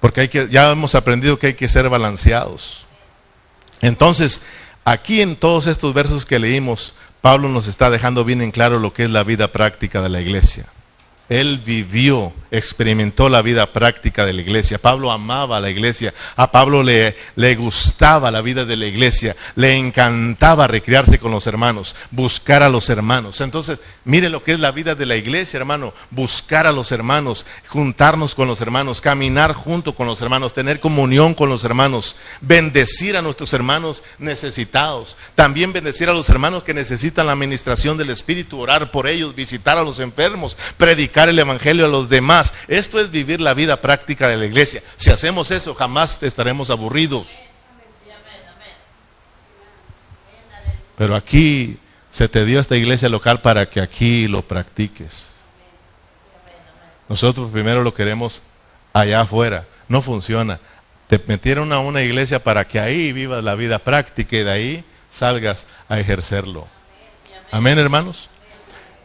Porque 0.00 0.22
hay 0.22 0.28
que, 0.28 0.48
ya 0.48 0.70
hemos 0.70 0.94
aprendido 0.94 1.38
que 1.38 1.48
hay 1.48 1.54
que 1.54 1.68
ser 1.68 1.88
balanceados. 1.88 2.86
Entonces, 3.80 4.42
aquí 4.84 5.20
en 5.20 5.36
todos 5.36 5.66
estos 5.66 5.92
versos 5.94 6.24
que 6.24 6.38
leímos, 6.38 6.94
Pablo 7.20 7.48
nos 7.48 7.66
está 7.66 7.90
dejando 7.90 8.24
bien 8.24 8.40
en 8.40 8.50
claro 8.50 8.78
lo 8.78 8.92
que 8.92 9.04
es 9.04 9.10
la 9.10 9.24
vida 9.24 9.52
práctica 9.52 10.00
de 10.00 10.08
la 10.08 10.20
iglesia. 10.20 10.66
Él 11.28 11.60
vivió, 11.64 12.32
experimentó 12.52 13.28
la 13.28 13.42
vida 13.42 13.66
práctica 13.72 14.24
de 14.24 14.32
la 14.32 14.42
iglesia. 14.42 14.78
Pablo 14.78 15.10
amaba 15.10 15.56
a 15.56 15.60
la 15.60 15.70
iglesia. 15.70 16.14
A 16.36 16.52
Pablo 16.52 16.84
le, 16.84 17.16
le, 17.34 17.56
gustaba 17.56 18.30
la 18.30 18.42
vida 18.42 18.64
de 18.64 18.76
la 18.76 18.86
iglesia. 18.86 19.34
Le 19.56 19.74
encantaba 19.74 20.68
recrearse 20.68 21.18
con 21.18 21.32
los 21.32 21.48
hermanos, 21.48 21.96
buscar 22.12 22.62
a 22.62 22.68
los 22.68 22.88
hermanos. 22.90 23.40
Entonces, 23.40 23.80
mire 24.04 24.28
lo 24.28 24.44
que 24.44 24.52
es 24.52 24.60
la 24.60 24.70
vida 24.70 24.94
de 24.94 25.04
la 25.04 25.16
iglesia, 25.16 25.58
hermano. 25.58 25.92
Buscar 26.10 26.66
a 26.68 26.72
los 26.72 26.92
hermanos, 26.92 27.44
juntarnos 27.66 28.36
con 28.36 28.46
los 28.46 28.60
hermanos, 28.60 29.00
caminar 29.00 29.52
junto 29.52 29.96
con 29.96 30.06
los 30.06 30.22
hermanos, 30.22 30.52
tener 30.52 30.78
comunión 30.78 31.34
con 31.34 31.48
los 31.48 31.64
hermanos, 31.64 32.14
bendecir 32.40 33.16
a 33.16 33.22
nuestros 33.22 33.52
hermanos 33.52 34.04
necesitados. 34.20 35.16
También 35.34 35.72
bendecir 35.72 36.08
a 36.08 36.14
los 36.14 36.28
hermanos 36.30 36.62
que 36.62 36.72
necesitan 36.72 37.26
la 37.26 37.32
administración 37.32 37.98
del 37.98 38.10
Espíritu, 38.10 38.60
orar 38.60 38.92
por 38.92 39.08
ellos, 39.08 39.34
visitar 39.34 39.76
a 39.76 39.82
los 39.82 39.98
enfermos, 39.98 40.56
predicar 40.76 41.15
el 41.24 41.38
Evangelio 41.38 41.86
a 41.86 41.88
los 41.88 42.08
demás. 42.08 42.52
Esto 42.68 43.00
es 43.00 43.10
vivir 43.10 43.40
la 43.40 43.54
vida 43.54 43.80
práctica 43.80 44.28
de 44.28 44.36
la 44.36 44.44
iglesia. 44.44 44.82
Si 44.96 45.10
hacemos 45.10 45.50
eso, 45.50 45.74
jamás 45.74 46.22
estaremos 46.22 46.70
aburridos. 46.70 47.28
Pero 50.96 51.14
aquí 51.14 51.78
se 52.10 52.28
te 52.28 52.44
dio 52.44 52.60
esta 52.60 52.76
iglesia 52.76 53.08
local 53.08 53.40
para 53.40 53.68
que 53.68 53.80
aquí 53.80 54.28
lo 54.28 54.42
practiques. 54.42 55.32
Nosotros 57.08 57.50
primero 57.50 57.82
lo 57.82 57.94
queremos 57.94 58.42
allá 58.92 59.20
afuera. 59.20 59.66
No 59.88 60.02
funciona. 60.02 60.60
Te 61.08 61.20
metieron 61.26 61.72
a 61.72 61.78
una 61.78 62.02
iglesia 62.02 62.42
para 62.42 62.66
que 62.66 62.80
ahí 62.80 63.12
vivas 63.12 63.44
la 63.44 63.54
vida 63.54 63.78
práctica 63.78 64.36
y 64.36 64.44
de 64.44 64.50
ahí 64.50 64.84
salgas 65.12 65.66
a 65.88 66.00
ejercerlo. 66.00 66.66
Amén, 67.50 67.78
hermanos. 67.78 68.28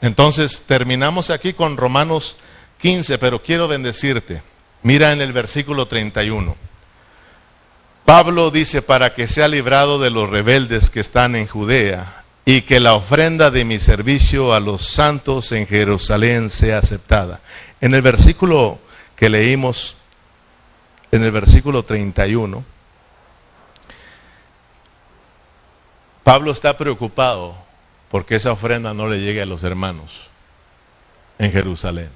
Entonces 0.02 0.64
terminamos 0.66 1.30
aquí 1.30 1.54
con 1.54 1.78
Romanos 1.78 2.38
15, 2.80 3.18
pero 3.20 3.41
quiero 3.41 3.68
bendecirte. 3.68 4.41
Mira 4.82 5.12
en 5.12 5.22
el 5.22 5.32
versículo 5.32 5.88
31. 5.88 6.56
Pablo 8.04 8.49
dice, 8.49 8.82
para 8.82 9.14
que 9.14 9.28
sea 9.28 9.47
librado 9.47 9.99
de 9.99 10.10
los 10.10 10.28
rebeldes 10.30 10.89
que 10.89 10.99
están 10.99 11.36
en 11.36 11.47
Judea 11.47 12.24
y 12.45 12.62
que 12.64 12.80
la 12.80 12.95
ofrenda 12.95 13.52
de 13.52 13.64
mi 13.64 13.78
servicio 13.78 14.54
a 14.54 14.60
los 14.60 14.88
santos 14.88 15.52
en 15.52 15.68
Jerusalén 15.68 16.49
sea 16.49 16.80
aceptada. 16.80 17.41
En 17.80 17.93
el 17.93 18.02
versículo 18.02 18.80
que 19.16 19.30
leímos, 19.30 19.97
en 21.12 21.24
el 21.24 21.32
versículo 21.32 21.84
31, 21.84 22.66
Pablo 26.24 26.52
está 26.52 26.76
preocupado 26.76 27.56
porque 28.12 28.36
esa 28.36 28.51
ofrenda 28.51 28.93
no 28.93 29.07
le 29.07 29.22
llegue 29.22 29.41
a 29.41 29.45
los 29.45 29.64
hermanos 29.64 30.28
en 31.39 31.51
Jerusalén. 31.51 32.09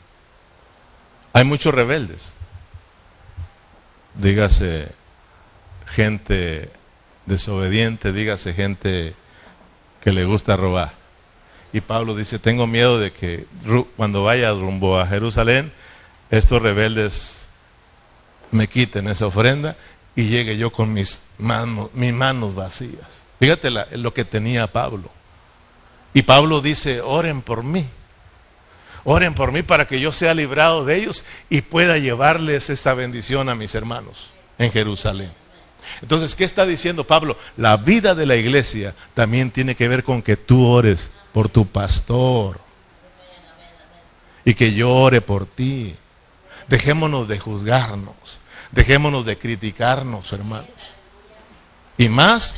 Hay 1.31 1.45
muchos 1.45 1.73
rebeldes. 1.73 2.33
Dígase 4.13 4.89
gente 5.87 6.69
desobediente, 7.25 8.11
dígase 8.11 8.53
gente 8.53 9.15
que 10.01 10.11
le 10.11 10.25
gusta 10.25 10.57
robar. 10.57 10.93
Y 11.71 11.81
Pablo 11.81 12.13
dice, 12.15 12.39
tengo 12.39 12.67
miedo 12.67 12.99
de 12.99 13.11
que 13.11 13.47
cuando 13.95 14.23
vaya 14.23 14.51
rumbo 14.51 14.99
a 14.99 15.07
Jerusalén, 15.07 15.71
estos 16.29 16.61
rebeldes 16.61 17.47
me 18.51 18.67
quiten 18.67 19.07
esa 19.07 19.27
ofrenda 19.27 19.77
y 20.15 20.27
llegue 20.27 20.57
yo 20.57 20.71
con 20.71 20.93
mis 20.93 21.21
manos, 21.37 21.93
mis 21.93 22.13
manos 22.13 22.53
vacías. 22.53 23.23
Fíjate 23.39 23.69
lo 23.71 24.13
que 24.13 24.25
tenía 24.25 24.67
Pablo. 24.67 25.14
Y 26.15 26.21
Pablo 26.21 26.61
dice, 26.61 27.01
oren 27.01 27.41
por 27.41 27.63
mí. 27.63 27.89
Oren 29.03 29.35
por 29.35 29.51
mí 29.51 29.63
para 29.63 29.85
que 29.85 29.99
yo 29.99 30.13
sea 30.13 30.33
librado 30.33 30.85
de 30.85 30.95
ellos 30.95 31.25
y 31.49 31.61
pueda 31.61 31.97
llevarles 31.97 32.69
esta 32.69 32.93
bendición 32.93 33.49
a 33.49 33.55
mis 33.55 33.75
hermanos 33.75 34.31
en 34.57 34.71
Jerusalén. 34.71 35.31
Entonces, 36.01 36.33
¿qué 36.35 36.45
está 36.45 36.65
diciendo 36.65 37.05
Pablo? 37.05 37.37
La 37.57 37.75
vida 37.75 38.15
de 38.15 38.25
la 38.25 38.37
iglesia 38.37 38.95
también 39.13 39.51
tiene 39.51 39.75
que 39.75 39.89
ver 39.89 40.05
con 40.05 40.21
que 40.21 40.37
tú 40.37 40.65
ores 40.65 41.11
por 41.33 41.49
tu 41.49 41.67
pastor 41.67 42.61
y 44.45 44.53
que 44.53 44.73
yo 44.73 44.95
ore 44.95 45.19
por 45.19 45.45
ti. 45.45 45.93
Dejémonos 46.69 47.27
de 47.27 47.39
juzgarnos, 47.39 48.39
dejémonos 48.71 49.25
de 49.25 49.37
criticarnos, 49.37 50.31
hermanos. 50.31 50.69
Y 51.97 52.07
más 52.07 52.55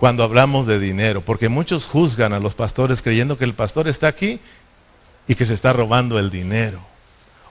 cuando 0.00 0.24
hablamos 0.24 0.66
de 0.66 0.78
dinero, 0.78 1.20
porque 1.20 1.50
muchos 1.50 1.86
juzgan 1.86 2.32
a 2.32 2.40
los 2.40 2.54
pastores 2.54 3.02
creyendo 3.02 3.36
que 3.36 3.44
el 3.44 3.52
pastor 3.52 3.86
está 3.86 4.08
aquí 4.08 4.40
y 5.28 5.34
que 5.34 5.44
se 5.44 5.52
está 5.52 5.74
robando 5.74 6.18
el 6.18 6.30
dinero. 6.30 6.80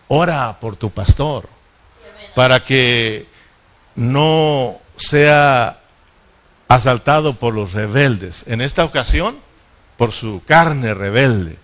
Ora 0.07 0.59
por 0.59 0.75
tu 0.75 0.89
pastor 0.89 1.47
para 2.35 2.63
que 2.63 3.27
no 3.93 4.79
sea 4.95 5.79
asaltado 6.67 7.35
por 7.35 7.53
los 7.53 7.73
rebeldes. 7.73 8.43
En 8.47 8.61
esta 8.61 8.83
ocasión, 8.83 9.37
por 9.95 10.11
su 10.11 10.41
carne 10.43 10.95
rebelde, 10.95 11.59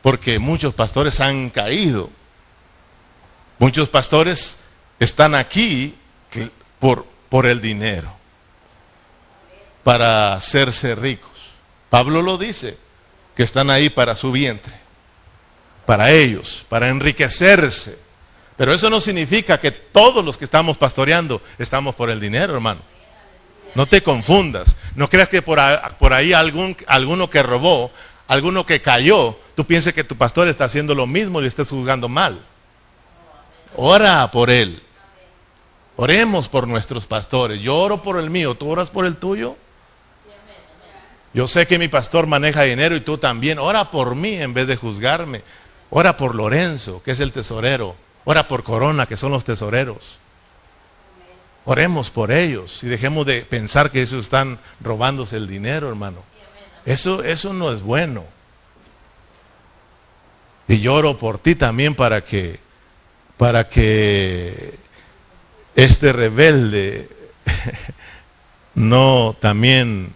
porque 0.00 0.38
muchos 0.38 0.72
pastores 0.72 1.20
han 1.20 1.50
caído. 1.50 2.08
Muchos 3.58 3.90
pastores 3.90 4.60
están 4.98 5.34
aquí 5.34 5.94
por, 6.80 7.04
por 7.28 7.44
el 7.44 7.60
dinero 7.60 8.15
para 9.86 10.32
hacerse 10.32 10.96
ricos. 10.96 11.30
Pablo 11.90 12.20
lo 12.20 12.38
dice, 12.38 12.76
que 13.36 13.44
están 13.44 13.70
ahí 13.70 13.88
para 13.88 14.16
su 14.16 14.32
vientre, 14.32 14.74
para 15.86 16.10
ellos, 16.10 16.66
para 16.68 16.88
enriquecerse. 16.88 17.96
Pero 18.56 18.74
eso 18.74 18.90
no 18.90 19.00
significa 19.00 19.60
que 19.60 19.70
todos 19.70 20.24
los 20.24 20.36
que 20.36 20.44
estamos 20.44 20.76
pastoreando 20.76 21.40
estamos 21.56 21.94
por 21.94 22.10
el 22.10 22.18
dinero, 22.18 22.52
hermano. 22.54 22.80
No 23.76 23.86
te 23.86 24.02
confundas. 24.02 24.74
No 24.96 25.08
creas 25.08 25.28
que 25.28 25.40
por, 25.40 25.60
ahí 25.60 26.32
algún, 26.32 26.76
alguno 26.88 27.30
que 27.30 27.44
robó, 27.44 27.92
alguno 28.26 28.66
que 28.66 28.82
cayó, 28.82 29.38
tú 29.54 29.66
pienses 29.66 29.94
que 29.94 30.02
tu 30.02 30.16
pastor 30.16 30.48
está 30.48 30.64
haciendo 30.64 30.96
lo 30.96 31.06
mismo 31.06 31.38
y 31.38 31.42
le 31.42 31.48
estás 31.48 31.68
juzgando 31.68 32.08
mal. 32.08 32.44
Ora 33.76 34.28
por 34.32 34.50
él. 34.50 34.82
Oremos 35.94 36.48
por 36.48 36.66
nuestros 36.66 37.06
pastores. 37.06 37.60
Yo 37.60 37.76
oro 37.76 38.02
por 38.02 38.18
el 38.18 38.30
mío, 38.30 38.56
¿tú 38.56 38.68
oras 38.68 38.90
por 38.90 39.06
el 39.06 39.14
tuyo? 39.14 39.56
Yo 41.36 41.46
sé 41.46 41.66
que 41.66 41.78
mi 41.78 41.88
pastor 41.88 42.26
maneja 42.26 42.62
dinero 42.62 42.96
y 42.96 43.00
tú 43.00 43.18
también. 43.18 43.58
Ora 43.58 43.90
por 43.90 44.14
mí 44.14 44.40
en 44.40 44.54
vez 44.54 44.66
de 44.66 44.76
juzgarme. 44.76 45.42
Ora 45.90 46.16
por 46.16 46.34
Lorenzo, 46.34 47.02
que 47.02 47.10
es 47.10 47.20
el 47.20 47.30
tesorero. 47.30 47.94
ora 48.24 48.48
por 48.48 48.64
Corona, 48.64 49.04
que 49.04 49.18
son 49.18 49.32
los 49.32 49.44
tesoreros. 49.44 50.18
Oremos 51.66 52.10
por 52.10 52.32
ellos 52.32 52.82
y 52.82 52.86
dejemos 52.86 53.26
de 53.26 53.42
pensar 53.42 53.90
que 53.90 54.00
ellos 54.00 54.24
están 54.24 54.58
robándose 54.80 55.36
el 55.36 55.46
dinero, 55.46 55.90
hermano. 55.90 56.22
Eso, 56.86 57.22
eso 57.22 57.52
no 57.52 57.70
es 57.70 57.82
bueno. 57.82 58.24
Y 60.68 60.80
lloro 60.80 61.18
por 61.18 61.38
ti 61.38 61.54
también 61.54 61.94
para 61.94 62.24
que, 62.24 62.60
para 63.36 63.68
que 63.68 64.78
este 65.74 66.14
rebelde 66.14 67.10
no 68.74 69.36
también 69.38 70.15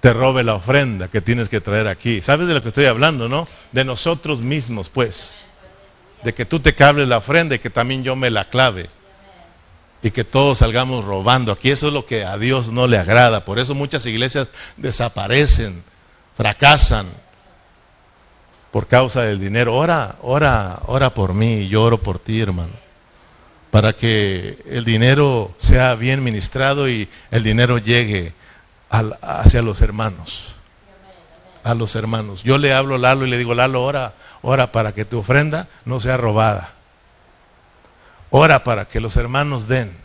te 0.00 0.12
robe 0.12 0.44
la 0.44 0.54
ofrenda 0.54 1.08
que 1.08 1.20
tienes 1.20 1.48
que 1.48 1.60
traer 1.60 1.88
aquí. 1.88 2.22
¿Sabes 2.22 2.46
de 2.46 2.54
lo 2.54 2.62
que 2.62 2.68
estoy 2.68 2.86
hablando, 2.86 3.28
no? 3.28 3.48
De 3.72 3.84
nosotros 3.84 4.40
mismos, 4.40 4.88
pues. 4.88 5.36
De 6.22 6.34
que 6.34 6.44
tú 6.44 6.60
te 6.60 6.74
cables 6.74 7.08
la 7.08 7.18
ofrenda 7.18 7.54
y 7.54 7.58
que 7.58 7.70
también 7.70 8.04
yo 8.04 8.14
me 8.16 8.30
la 8.30 8.44
clave. 8.44 8.90
Y 10.02 10.12
que 10.12 10.22
todos 10.22 10.58
salgamos 10.58 11.04
robando. 11.04 11.50
Aquí 11.50 11.70
eso 11.70 11.88
es 11.88 11.92
lo 11.92 12.06
que 12.06 12.24
a 12.24 12.38
Dios 12.38 12.70
no 12.70 12.86
le 12.86 12.98
agrada. 12.98 13.44
Por 13.44 13.58
eso 13.58 13.74
muchas 13.74 14.06
iglesias 14.06 14.50
desaparecen, 14.76 15.82
fracasan 16.36 17.06
por 18.70 18.86
causa 18.86 19.22
del 19.22 19.40
dinero. 19.40 19.74
Ora, 19.74 20.16
ora, 20.22 20.80
ora 20.86 21.12
por 21.12 21.34
mí 21.34 21.66
yo 21.68 21.82
oro 21.82 22.00
por 22.00 22.20
ti, 22.20 22.40
hermano. 22.40 22.72
Para 23.72 23.94
que 23.94 24.58
el 24.70 24.84
dinero 24.84 25.54
sea 25.58 25.96
bien 25.96 26.22
ministrado 26.22 26.88
y 26.88 27.08
el 27.32 27.42
dinero 27.42 27.78
llegue 27.78 28.32
hacia 28.90 29.62
los 29.62 29.80
hermanos. 29.80 30.54
A 31.64 31.74
los 31.74 31.96
hermanos. 31.96 32.42
Yo 32.42 32.58
le 32.58 32.72
hablo 32.72 32.94
a 32.94 32.98
Lalo 32.98 33.26
y 33.26 33.30
le 33.30 33.38
digo, 33.38 33.54
Lalo, 33.54 33.82
ora, 33.82 34.14
ora 34.42 34.72
para 34.72 34.92
que 34.92 35.04
tu 35.04 35.18
ofrenda 35.18 35.68
no 35.84 36.00
sea 36.00 36.16
robada. 36.16 36.74
Ora 38.30 38.64
para 38.64 38.86
que 38.86 39.00
los 39.00 39.16
hermanos 39.16 39.68
den. 39.68 39.96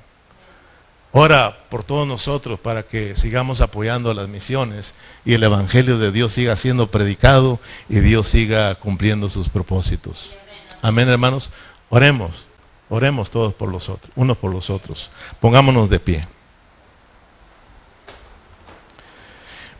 Ora 1.15 1.55
por 1.69 1.84
todos 1.84 2.07
nosotros 2.07 2.59
para 2.59 2.84
que 2.84 3.15
sigamos 3.15 3.61
apoyando 3.61 4.11
las 4.15 4.27
misiones 4.27 4.95
y 5.23 5.36
el 5.36 5.43
Evangelio 5.43 5.99
de 5.99 6.11
Dios 6.11 6.34
siga 6.34 6.55
siendo 6.55 6.88
predicado 6.89 7.59
y 7.88 7.99
Dios 7.99 8.29
siga 8.29 8.73
cumpliendo 8.73 9.29
sus 9.29 9.47
propósitos. 9.47 10.36
Amén, 10.81 11.07
hermanos. 11.09 11.51
Oremos, 11.89 12.47
oremos 12.89 13.29
todos 13.29 13.53
por 13.53 13.69
los 13.69 13.89
otros, 13.89 14.11
unos 14.15 14.38
por 14.38 14.51
los 14.51 14.71
otros. 14.71 15.11
Pongámonos 15.39 15.88
de 15.91 15.99
pie. 15.99 16.27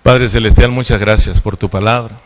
Padre 0.04 0.28
Celestial, 0.28 0.70
muchas 0.70 1.00
gracias 1.00 1.40
por 1.40 1.56
tu 1.56 1.70
palabra. 1.70 2.20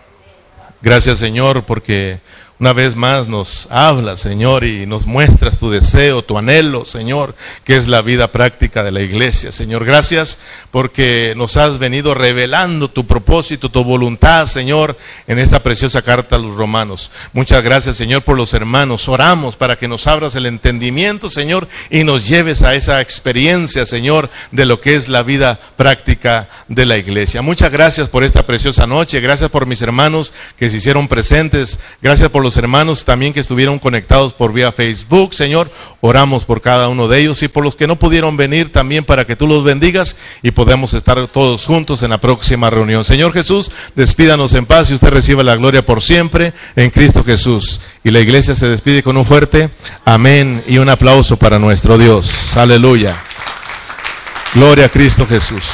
Gracias 0.82 1.20
Señor 1.20 1.64
porque 1.64 2.20
una 2.60 2.74
vez 2.74 2.96
más 2.96 3.28
nos 3.28 3.68
hablas, 3.70 4.20
Señor, 4.20 4.64
y 4.64 4.88
nos 4.88 5.06
muestras 5.06 5.60
tu 5.60 5.70
deseo, 5.70 6.24
tu 6.24 6.40
anhelo, 6.40 6.86
Señor, 6.86 7.36
que 7.64 7.78
es 7.78 7.88
la 7.88 8.02
vida 8.02 8.32
práctica 8.32 8.84
de 8.84 8.92
la 8.92 9.02
iglesia. 9.02 9.52
Señor, 9.52 9.86
gracias 9.86 10.40
porque 10.72 11.34
nos 11.38 11.56
has 11.56 11.78
venido 11.78 12.16
revelando 12.16 12.90
tu 12.90 13.06
propósito, 13.06 13.70
tu 13.70 13.84
voluntad, 13.84 14.48
Señor, 14.48 14.98
en 15.28 15.38
esta 15.38 15.62
preciosa 15.62 16.02
carta 16.02 16.38
a 16.38 16.40
los 16.40 16.56
romanos. 16.56 17.12
Muchas 17.32 17.64
gracias, 17.64 17.96
Señor, 17.96 18.24
por 18.24 18.36
los 18.36 18.56
hermanos. 18.56 19.08
Oramos 19.08 19.56
para 19.56 19.76
que 19.76 19.88
nos 19.88 20.08
abras 20.08 20.36
el 20.36 20.48
entendimiento, 20.48 21.30
Señor, 21.30 21.68
y 21.92 22.04
nos 22.04 22.28
lleves 22.28 22.64
a 22.64 22.74
esa 22.74 23.02
experiencia, 23.02 23.86
Señor, 23.86 24.32
de 24.52 24.66
lo 24.66 24.82
que 24.82 24.96
es 24.96 25.10
la 25.10 25.22
vida 25.22 25.60
práctica 25.76 26.50
de 26.68 26.86
la 26.86 26.98
iglesia. 26.98 27.44
Muchas 27.44 27.72
gracias 27.72 28.10
por 28.10 28.24
esta 28.24 28.48
preciosa 28.48 28.88
noche. 28.88 29.20
Gracias 29.20 29.52
por 29.52 29.68
mis 29.68 29.84
hermanos 29.84 30.34
que 30.58 30.72
se 30.72 30.78
hicieron 30.78 31.08
presentes. 31.08 31.80
Gracias 32.02 32.32
por 32.32 32.47
los 32.48 32.56
hermanos 32.56 33.04
también 33.04 33.34
que 33.34 33.42
estuvieron 33.42 33.78
conectados 33.78 34.34
por 34.34 34.54
vía 34.54 34.72
Facebook, 34.72 35.34
Señor. 35.34 35.70
Oramos 36.00 36.46
por 36.46 36.62
cada 36.62 36.88
uno 36.88 37.10
de 37.10 37.20
ellos 37.20 37.44
y 37.44 37.50
por 37.50 37.62
los 37.62 37.76
que 37.76 37.88
no 37.88 37.98
pudieron 38.00 38.38
venir 38.38 38.72
también 38.72 39.04
para 39.04 39.26
que 39.26 39.36
tú 39.36 39.48
los 39.48 39.66
bendigas 39.66 40.16
y 40.42 40.52
podamos 40.52 40.94
estar 40.94 41.28
todos 41.28 41.66
juntos 41.66 42.04
en 42.04 42.12
la 42.12 42.22
próxima 42.22 42.70
reunión. 42.70 43.04
Señor 43.04 43.34
Jesús, 43.34 43.70
despídanos 43.96 44.54
en 44.54 44.66
paz 44.66 44.90
y 44.90 44.94
usted 44.94 45.10
reciba 45.10 45.44
la 45.44 45.58
gloria 45.58 45.86
por 45.86 46.02
siempre 46.02 46.54
en 46.78 46.90
Cristo 46.90 47.22
Jesús. 47.22 47.82
Y 48.06 48.12
la 48.12 48.22
iglesia 48.22 48.56
se 48.56 48.70
despide 48.70 49.04
con 49.04 49.18
un 49.18 49.26
fuerte 49.26 49.70
amén 50.06 50.64
y 50.70 50.78
un 50.78 50.88
aplauso 50.88 51.36
para 51.36 51.60
nuestro 51.60 51.98
Dios. 51.98 52.56
Aleluya. 52.56 53.22
Gloria 54.54 54.86
a 54.86 54.90
Cristo 54.90 55.28
Jesús. 55.28 55.66